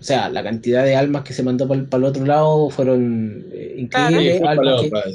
[0.00, 3.74] O sea, la cantidad de almas que se mandó para el otro lado fueron eh,
[3.78, 4.42] increíbles.
[4.42, 5.14] almas, que,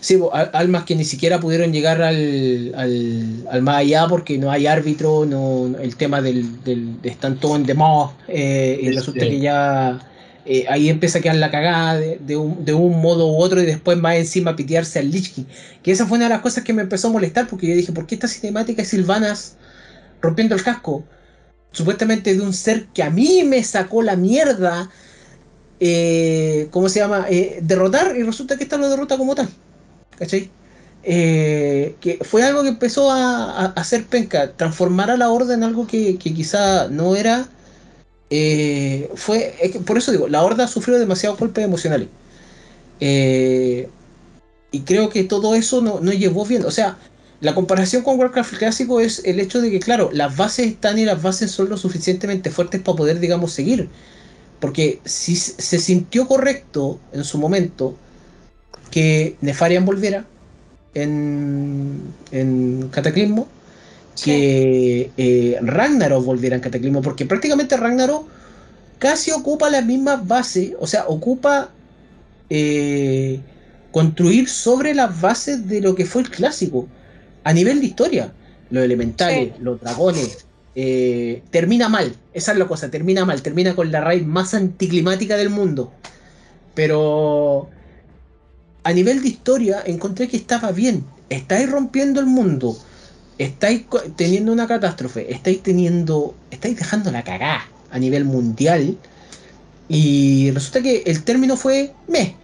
[0.00, 4.66] sí, almas que ni siquiera pudieron llegar al, al, al más allá porque no hay
[4.66, 9.40] árbitro, no, el tema del, del de están todos en demos, eh, y resulta que
[9.40, 9.98] ya
[10.46, 14.16] eh, ahí empieza a quedar la cagada de, un, modo u otro y después va
[14.16, 15.44] encima a pitearse al Lich
[15.82, 17.92] Que esa fue una de las cosas que me empezó a molestar porque yo dije,
[17.92, 19.56] ¿por qué esta cinemática de Silvanas
[20.22, 21.04] rompiendo el casco?
[21.72, 24.90] Supuestamente de un ser que a mí me sacó la mierda.
[25.78, 27.26] Eh, ¿Cómo se llama?
[27.30, 29.48] Eh, derrotar y resulta que esta lo derrota como tal.
[30.18, 30.50] ¿Cachai?
[31.02, 36.18] que fue algo que empezó a, hacer penca, transformar a la horda en algo que,
[36.18, 37.48] que quizá no era
[38.30, 39.54] eh, fue,
[39.84, 42.08] por eso digo, la Horda sufrió demasiados golpes emocionales.
[43.00, 43.88] Eh,
[44.70, 46.64] y creo que todo eso no, llevó bien.
[46.64, 46.96] O sea,
[47.40, 51.04] la comparación con Warcraft clásico es el hecho de que, claro, las bases están y
[51.04, 53.88] las bases son lo suficientemente fuertes para poder, digamos, seguir.
[54.60, 57.96] Porque si se sintió correcto en su momento
[58.90, 60.26] que Nefarian volviera
[60.94, 62.12] en
[62.90, 63.48] Cataclismo,
[64.22, 68.26] que eh, Ragnarok volviera en Cataclismo, porque prácticamente Ragnarok
[68.98, 71.70] casi ocupa las mismas bases, o sea, ocupa
[72.48, 73.40] eh,
[73.90, 76.86] construir sobre las bases de lo que fue el clásico,
[77.44, 78.32] a nivel de historia.
[78.70, 83.90] Los elementales, los dragones, eh, termina mal, esa es la cosa, termina mal, termina con
[83.90, 85.92] la raíz más anticlimática del mundo.
[86.74, 87.68] Pero
[88.84, 92.76] a nivel de historia encontré que estaba bien, estáis rompiendo el mundo
[93.44, 93.86] estáis
[94.16, 98.98] teniendo una catástrofe, estáis teniendo, estáis dejando la cagada a nivel mundial
[99.88, 102.36] y resulta que el término fue me.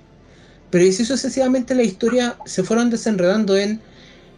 [0.70, 3.81] Pero es eso sencillamente la historia se fueron desenredando en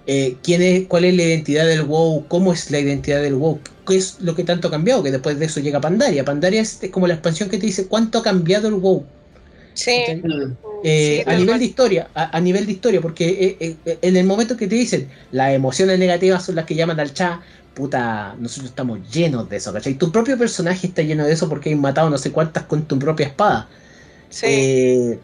[0.06, 3.60] eh, quién es, cuál es la identidad del WoW, cómo es la identidad del WoW,
[3.86, 6.24] qué es lo que tanto ha cambiado, que después de eso llega Pandaria.
[6.24, 9.06] Pandaria es, como la expansión que te dice cuánto ha cambiado el WoW.
[9.78, 9.92] Sí.
[10.82, 14.56] Eh, a nivel de historia, a, nivel de historia, porque eh, eh, en el momento
[14.56, 17.40] que te dicen las emociones negativas son las que llaman al chat,
[17.74, 19.94] puta, nosotros estamos llenos de eso, ¿cachai?
[19.94, 22.98] Tu propio personaje está lleno de eso porque hay matado no sé cuántas con tu
[22.98, 23.68] propia espada.
[24.42, 25.20] el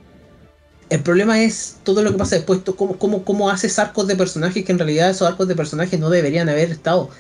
[1.03, 4.71] problema es todo lo que pasa después, cómo, cómo, cómo haces arcos de personajes que
[4.71, 7.11] en realidad esos arcos de personajes no deberían haber estado.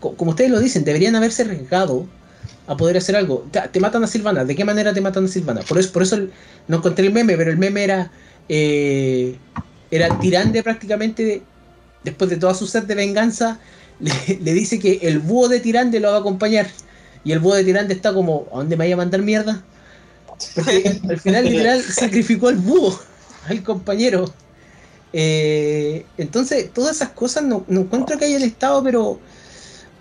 [0.00, 2.06] como ustedes lo dicen, deberían haberse arriesgado
[2.66, 3.46] a poder hacer algo.
[3.50, 4.44] Te, matan a Silvana.
[4.44, 5.62] ¿De qué manera te matan a Silvana?
[5.62, 6.18] Por eso, por eso
[6.68, 8.10] no encontré el meme, pero el meme era.
[8.48, 9.36] Eh,
[9.90, 11.42] era tirande prácticamente.
[12.02, 13.58] después de toda su sed de venganza,
[14.00, 16.68] le, dice que el búho de tirande lo va a acompañar.
[17.24, 19.62] Y el búho de tirande está como: ¿A dónde me vaya a mandar mierda?
[20.54, 22.98] Porque al final, literal, sacrificó al búho,
[23.48, 24.32] al compañero.
[25.12, 29.20] Eh, entonces, todas esas cosas no, no encuentro que hayan estado, pero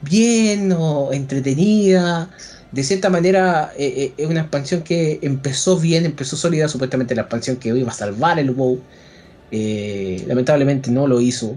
[0.02, 2.30] bien o entretenida.
[2.72, 6.68] De cierta manera, eh, eh, es una expansión que empezó bien, empezó sólida.
[6.68, 8.82] Supuestamente la expansión que iba a salvar el WoW.
[9.52, 11.56] Eh, lamentablemente no lo hizo.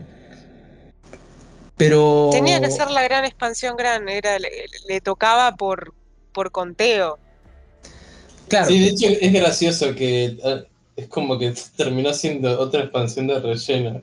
[1.76, 2.30] Pero.
[2.32, 5.94] Tenía que ser la gran expansión gran, era, le, tocaba por,
[6.32, 7.18] por conteo.
[8.48, 8.66] Claro.
[8.66, 10.36] Sí, de hecho es gracioso que
[10.96, 14.02] es como que terminó siendo otra expansión de relleno.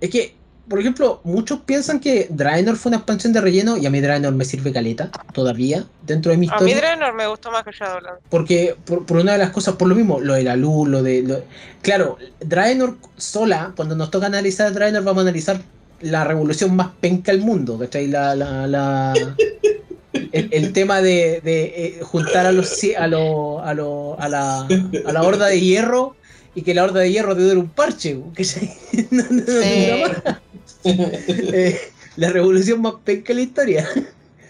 [0.00, 0.34] es que
[0.72, 4.32] por ejemplo, muchos piensan que Draenor fue una expansión de relleno y a mí Draenor
[4.32, 6.64] me sirve caleta todavía dentro de mi historia.
[6.64, 8.22] A mí Draenor me gustó más que Shadowlands.
[8.30, 11.44] Porque por, una de las cosas, por lo mismo, lo de la luz, lo de...
[11.82, 15.60] Claro, Draenor sola, cuando nos toca analizar Draenor, vamos a analizar
[16.00, 18.06] la revolución más penca del mundo, ¿cachai?
[18.06, 19.12] La, la, la,
[20.32, 24.60] el, tema de, de, eh, juntar a los a, lo, a, lo, a, la,
[25.04, 26.16] a la horda de hierro
[26.54, 28.70] y que la horda de hierro te dure un parche, ¿cachai?
[29.10, 30.40] no, no, no,
[31.54, 31.78] Eh,
[32.16, 33.88] la revolución más penca de la historia.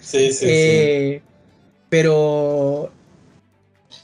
[0.01, 1.23] Sí, sí, eh,
[1.89, 2.91] Pero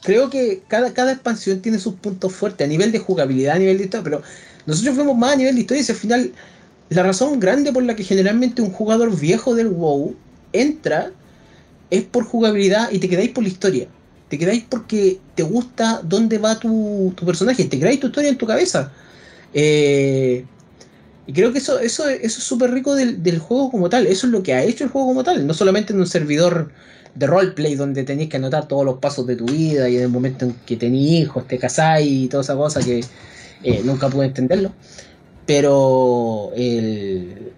[0.03, 3.77] creo que cada, cada expansión tiene sus puntos fuertes a nivel de jugabilidad, a nivel
[3.77, 4.21] de historia, pero
[4.65, 6.33] nosotros fuimos más a nivel de historia y al final
[6.89, 10.15] la razón grande por la que generalmente un jugador viejo del WoW
[10.53, 11.11] entra
[11.89, 13.87] es por jugabilidad y te quedáis por la historia.
[14.29, 18.37] Te quedáis porque te gusta dónde va tu, tu personaje, te creáis tu historia en
[18.37, 18.91] tu cabeza.
[19.53, 20.45] Eh,
[21.29, 24.07] y creo que eso, eso, eso es súper rico del, juego como tal.
[24.07, 25.45] Eso es lo que ha hecho el juego como tal.
[25.45, 26.71] No solamente en un servidor
[27.13, 30.09] de roleplay donde tenéis que anotar todos los pasos de tu vida y en el
[30.09, 33.05] momento en que tenéis hijos, te casáis y toda esa cosa que
[33.61, 34.71] eh, nunca pude entenderlo.
[35.45, 37.51] Pero el,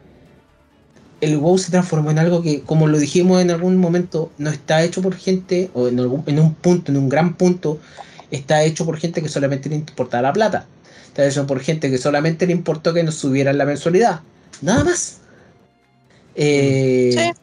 [1.21, 4.83] el WoW se transformó en algo que, como lo dijimos en algún momento, no está
[4.83, 7.79] hecho por gente, o en, algún, en un punto, en un gran punto,
[8.31, 10.67] está hecho por gente que solamente le importa la plata.
[11.11, 14.21] Está hecho por gente que solamente le importó que nos subieran la mensualidad.
[14.61, 15.17] Nada más.
[16.35, 17.33] Eh,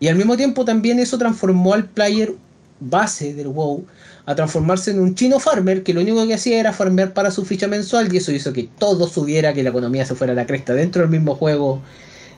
[0.00, 2.34] y al mismo tiempo también eso transformó al player
[2.80, 3.86] base del WoW
[4.26, 7.44] a transformarse en un chino farmer que lo único que hacía era farmear para su
[7.44, 10.46] ficha mensual y eso hizo que todo subiera, que la economía se fuera a la
[10.46, 11.80] cresta dentro del mismo juego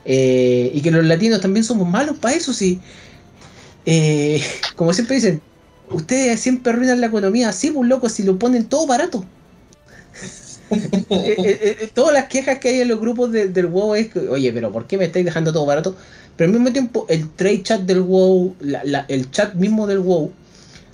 [0.05, 2.79] eh, y que los latinos también somos malos para eso, sí.
[3.87, 4.43] Eh,
[4.75, 5.41] como siempre dicen,
[5.89, 9.25] ustedes siempre arruinan la economía así, pues loco, si lo ponen todo barato.
[10.71, 14.19] Eh, eh, eh, todas las quejas que hay en los grupos del WoW es que,
[14.19, 15.95] oye, pero ¿por qué me estáis dejando todo barato?
[16.35, 18.55] Pero al mismo tiempo, el trade chat del WoW,
[19.07, 20.31] el chat mismo del WoW,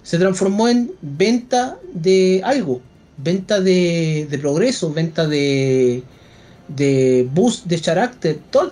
[0.01, 2.81] se transformó en venta de algo,
[3.17, 6.03] venta de, progreso, venta de,
[6.67, 8.71] de boost de carácter, todo,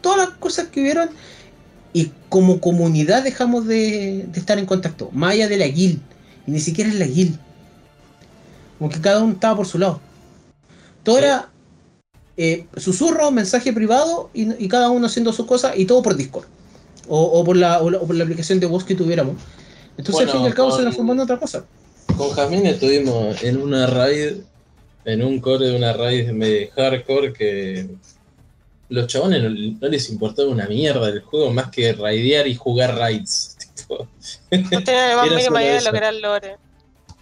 [0.00, 1.10] todas las cosas que hubieron
[1.92, 5.98] y como comunidad dejamos de, estar en contacto, más de la guild,
[6.46, 7.38] y ni siquiera es la guild,
[8.78, 10.00] como que cada uno estaba por su lado.
[11.06, 11.48] Todo era
[12.36, 16.46] eh, susurro, mensaje privado y, cada uno haciendo sus cosas y todo por Discord
[17.06, 19.36] o, por, la, por la aplicación de voz que tuviéramos.
[19.96, 21.64] Entonces al fin y al cabo se transformó en otra cosa.
[22.16, 24.38] Con Jasmine estuvimos en una raid,
[25.04, 27.88] en un core de una raid de hardcore que
[28.88, 29.44] los chabones
[29.80, 33.56] no, les importaba una mierda el juego más que raidear y jugar raids.
[34.50, 36.56] no tenía más mínima idea de lo que era el lore.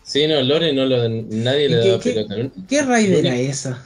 [0.05, 2.35] Sí, no, Lore no lo, nadie le daba pelota.
[2.69, 3.83] ¿Qué raid era esa?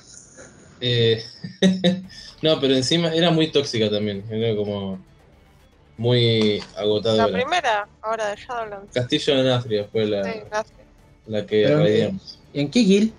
[0.80, 1.22] Eh,
[2.42, 4.24] no, pero encima era muy tóxica también.
[4.28, 4.98] Era como
[5.96, 7.28] muy agotadora.
[7.28, 8.92] La primera, ahora de Shadowlands.
[8.92, 10.44] Castillo de Nastria fue la,
[11.26, 12.40] la que raidíamos.
[12.52, 13.12] ¿Y en qué guild?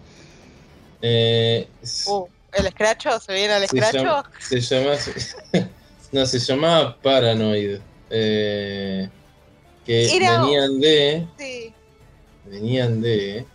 [1.02, 1.68] Eh,
[2.06, 3.18] uh, ¿El escracho?
[3.22, 4.24] ¿Se viene al escracho?
[4.42, 4.96] se llama.
[6.12, 7.80] no, se llamaba Paranoid.
[8.10, 9.08] Eh,
[9.86, 11.26] que venían de.
[11.38, 11.74] Sí
[12.50, 13.46] venían de.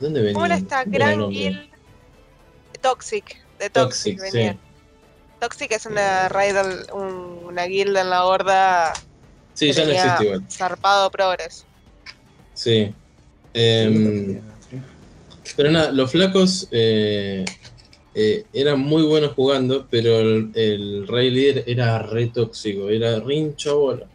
[0.00, 0.34] ¿Dónde venían?
[0.34, 1.74] ¿Cómo era esta gran guild?
[2.80, 4.58] Toxic, de Toxic, Toxic
[5.40, 6.54] Toxic es una raid,
[6.92, 8.92] una guild en la horda.
[9.54, 10.44] Sí, ya no existe igual.
[10.50, 11.64] Zarpado progres.
[12.54, 12.94] Sí.
[13.52, 14.40] Em,
[15.56, 17.44] pero nada, los flacos eh,
[18.14, 23.78] eh, eran muy buenos jugando, pero el, el, rey líder era re tóxico, era rincho
[23.78, 24.06] bola.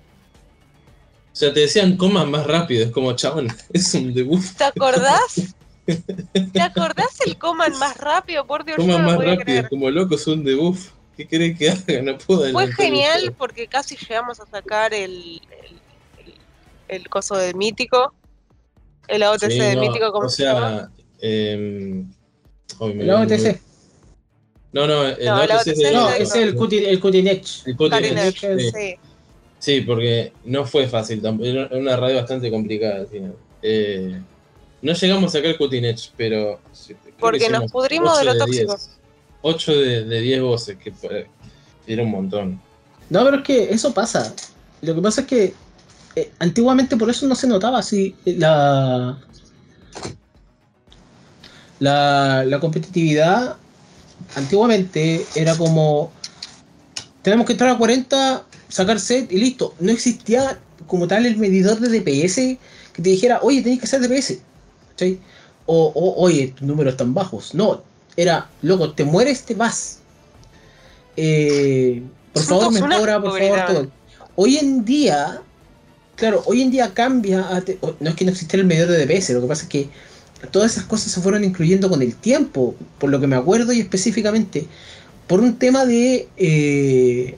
[1.39, 4.57] O sea, te decían comas más rápido, es como chabón, es un debuff.
[4.57, 5.55] ¿Te acordás?
[6.51, 8.45] ¿Te acordás el coman más rápido?
[8.45, 10.89] Por Dios, coman más rápido, como loco, es un debuff.
[11.15, 12.01] ¿Qué querés que haga?
[12.01, 15.39] No puedo Fue genial porque casi llegamos a sacar el,
[16.19, 16.33] el,
[16.89, 18.13] el, coso de mítico.
[19.07, 20.89] El AOTC de mítico, como o sea,
[21.21, 22.03] eh,
[22.81, 23.61] el AOTC.
[24.73, 27.65] No, no, el no, AOTC, es, no, es el Cutinech.
[27.65, 28.37] El Cutinech,
[28.73, 28.99] sí.
[29.60, 31.48] Sí, porque no fue fácil tampoco.
[31.49, 33.06] Era una radio bastante complicada
[33.61, 34.22] eh,
[34.81, 36.60] no llegamos a sacar Cutinech, pero.
[37.19, 38.77] Porque nos pudrimos de lo tóxico.
[39.41, 40.94] 8 de, 10 voces, que
[41.88, 42.61] era un montón.
[43.10, 44.34] No, pero es que eso pasa.
[44.81, 45.53] Lo que pasa es que
[46.15, 49.18] eh, antiguamente por eso no se notaba así la,
[51.80, 53.57] la, la competitividad.
[54.36, 56.11] Antiguamente era como
[57.21, 59.73] tenemos que entrar a 40 sacar set y listo.
[59.79, 62.35] No existía como tal el medidor de DPS
[62.93, 64.37] que te dijera, oye, tenéis que hacer DPS.
[65.65, 67.53] O, oye, tus números están bajos.
[67.53, 67.83] No,
[68.15, 69.99] era, loco, te mueres, te vas.
[71.15, 72.01] Eh,
[72.33, 73.91] por favor, mejora, por favor, todo.
[74.35, 75.41] Hoy en día,
[76.15, 77.63] claro, hoy en día cambia.
[77.99, 79.89] no es que no existiera el medidor de DPS, lo que pasa es que
[80.51, 83.81] todas esas cosas se fueron incluyendo con el tiempo, por lo que me acuerdo y
[83.81, 84.67] específicamente,
[85.30, 87.38] por un tema de eh,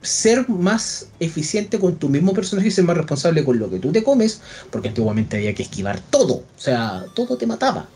[0.00, 3.90] ser más eficiente con tu mismo personaje y ser más responsable con lo que tú
[3.90, 4.40] te comes,
[4.70, 7.88] porque antiguamente había que esquivar todo, o sea, todo te mataba.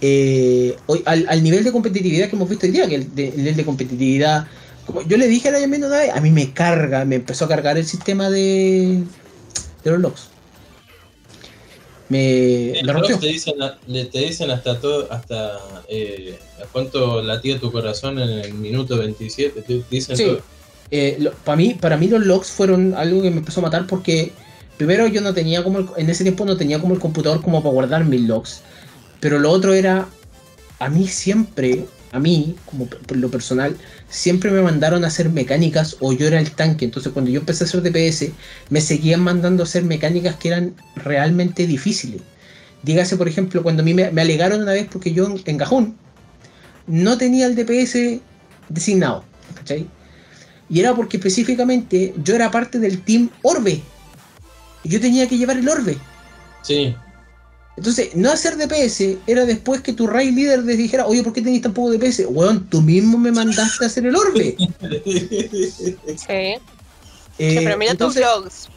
[0.00, 3.64] Eh, hoy, al, nivel de competitividad que hemos visto hoy día, que el, nivel de
[3.66, 4.46] competitividad,
[4.86, 7.76] como yo le dije a la vez, a mí me carga, me empezó a cargar
[7.76, 9.02] el sistema de,
[9.84, 10.35] de los logs.
[12.08, 12.72] Me,
[13.20, 13.54] Te dicen,
[14.12, 15.58] te dicen hasta todo, hasta
[15.88, 16.38] eh,
[16.72, 20.42] cuánto latía tu corazón en el minuto 27, te dicen todo
[20.90, 24.32] eh, para, mí, para mí los logs fueron algo que me empezó a matar porque
[24.76, 27.72] primero yo no tenía como en ese tiempo no tenía como el computador como para
[27.72, 28.62] guardar mis logs.
[29.20, 30.08] Pero lo otro era,
[30.78, 33.76] a mí siempre, a mí, como por lo personal,
[34.08, 36.86] siempre me mandaron a hacer mecánicas o yo era el tanque.
[36.86, 38.30] Entonces cuando yo empecé a hacer DPS,
[38.70, 42.22] me seguían mandando a hacer mecánicas que eran realmente difíciles.
[42.82, 45.96] Dígase, por ejemplo, cuando a mí me, alegaron una vez porque yo en Cajón
[46.86, 48.20] no tenía el DPS
[48.68, 49.24] designado.
[49.54, 49.86] ¿Cachai?
[50.68, 53.82] Y era porque específicamente yo era parte del team Orbe.
[54.82, 55.98] Y yo tenía que llevar el Orbe.
[56.62, 56.96] Sí.
[57.76, 61.42] Entonces, no hacer DPS era después que tu raid líder les dijera, oye, ¿por qué
[61.42, 62.24] tenéis tan poco DPS?
[62.28, 64.56] Weón, tú mismo me mandaste a hacer el Orbe.
[65.04, 65.96] sí.
[67.38, 68.68] Eh, pero mira tus vlogs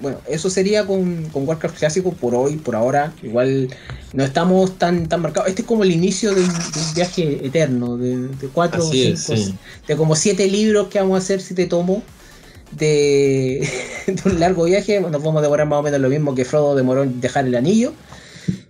[0.00, 3.12] bueno, eso sería con, con, Warcraft clásico por hoy, por ahora.
[3.22, 3.68] Igual
[4.12, 5.48] no estamos tan, tan marcados.
[5.48, 6.52] Este es como el inicio de un,
[6.94, 9.34] viaje eterno, de, cuatro o cinco,
[9.86, 12.02] de como siete libros que vamos a hacer si te tomo.
[12.78, 13.68] de,
[14.24, 15.00] un largo viaje.
[15.00, 17.54] Nos vamos a demorar más o menos lo mismo que Frodo demoró en dejar el
[17.54, 17.92] anillo.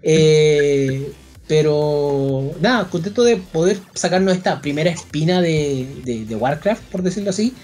[0.02, 1.12] Eh,
[1.46, 7.54] pero nada, contento de poder sacarnos esta primera espina de, Warcraft, por decirlo así.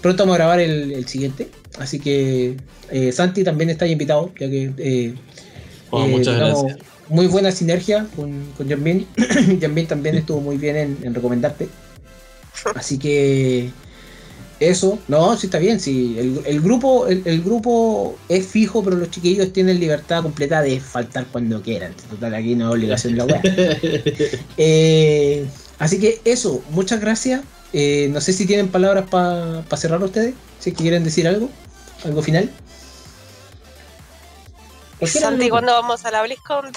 [0.00, 1.48] Pronto vamos a grabar el, siguiente.
[1.78, 2.56] Así que
[2.90, 5.14] eh, Santi también está invitado, ya que eh,
[5.90, 6.78] oh, muchas gracias.
[7.08, 9.06] muy buena sinergia con, con Janbin.
[9.88, 11.68] también estuvo muy bien en recomendarte.
[12.74, 13.70] Así que
[14.60, 16.16] eso, no, sí está bien, sí.
[16.46, 21.60] El, grupo, el, grupo es fijo, pero los chiquillos tienen libertad completa de faltar cuando
[21.60, 21.92] quieran.
[22.10, 23.40] Total, aquí no es obligación de la web.
[24.56, 25.46] Eh,
[25.78, 27.42] así que eso, muchas gracias.
[27.72, 31.50] Eh, no sé si tienen palabras para cerrar ustedes, si quieren decir algo,
[32.04, 32.50] algo final.
[35.06, 36.72] Santi, ¿cuándo vamos a la BlizzCon?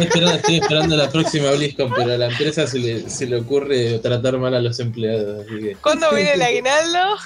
[0.00, 4.38] estoy, esperando, la próxima BlizzCon, pero a la empresa se le, se le ocurre tratar
[4.38, 5.46] mal a los empleados.
[5.80, 7.16] ¿Cuándo viene el aguinaldo?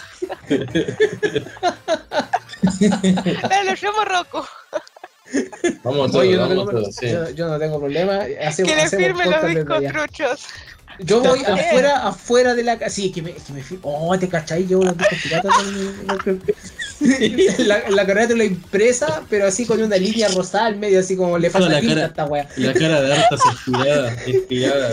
[3.48, 4.46] Dale, llamo Rocco.
[5.84, 8.24] Vamos todos, yo, no tengo, yo, no tengo problema.
[8.24, 10.46] que le firmen los discos truchos.
[10.98, 12.90] Yo voy afuera, afuera de la casa.
[12.90, 14.92] Sí, que me, que me Oh, te cachai, yo la
[17.58, 21.16] la, la carrera de la impresa, pero así con una línea rosada al medio, así
[21.16, 22.48] como le falta la cara, a esta wea.
[22.56, 24.90] La cara de hartas estirada, estirada,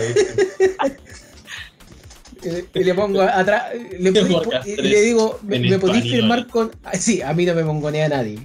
[2.74, 4.10] y le pongo atrás, le,
[4.66, 6.70] y le digo, ¿me, ¿me podéis firmar con.?
[6.84, 8.38] Ah, sí, a mí no me mongonea nadie.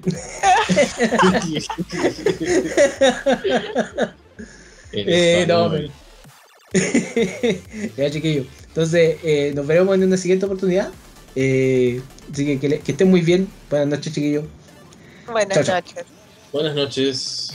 [4.92, 5.72] eh, no,
[7.98, 8.46] ya, chiquillo.
[8.68, 10.90] Entonces, eh, nos veremos en una siguiente oportunidad.
[11.36, 12.02] Eh,
[12.32, 13.48] así que, que, que, estén muy bien.
[13.70, 14.44] Buenas noches, chiquillo.
[15.28, 16.06] Buenas noches.
[16.52, 17.52] Buenas noches.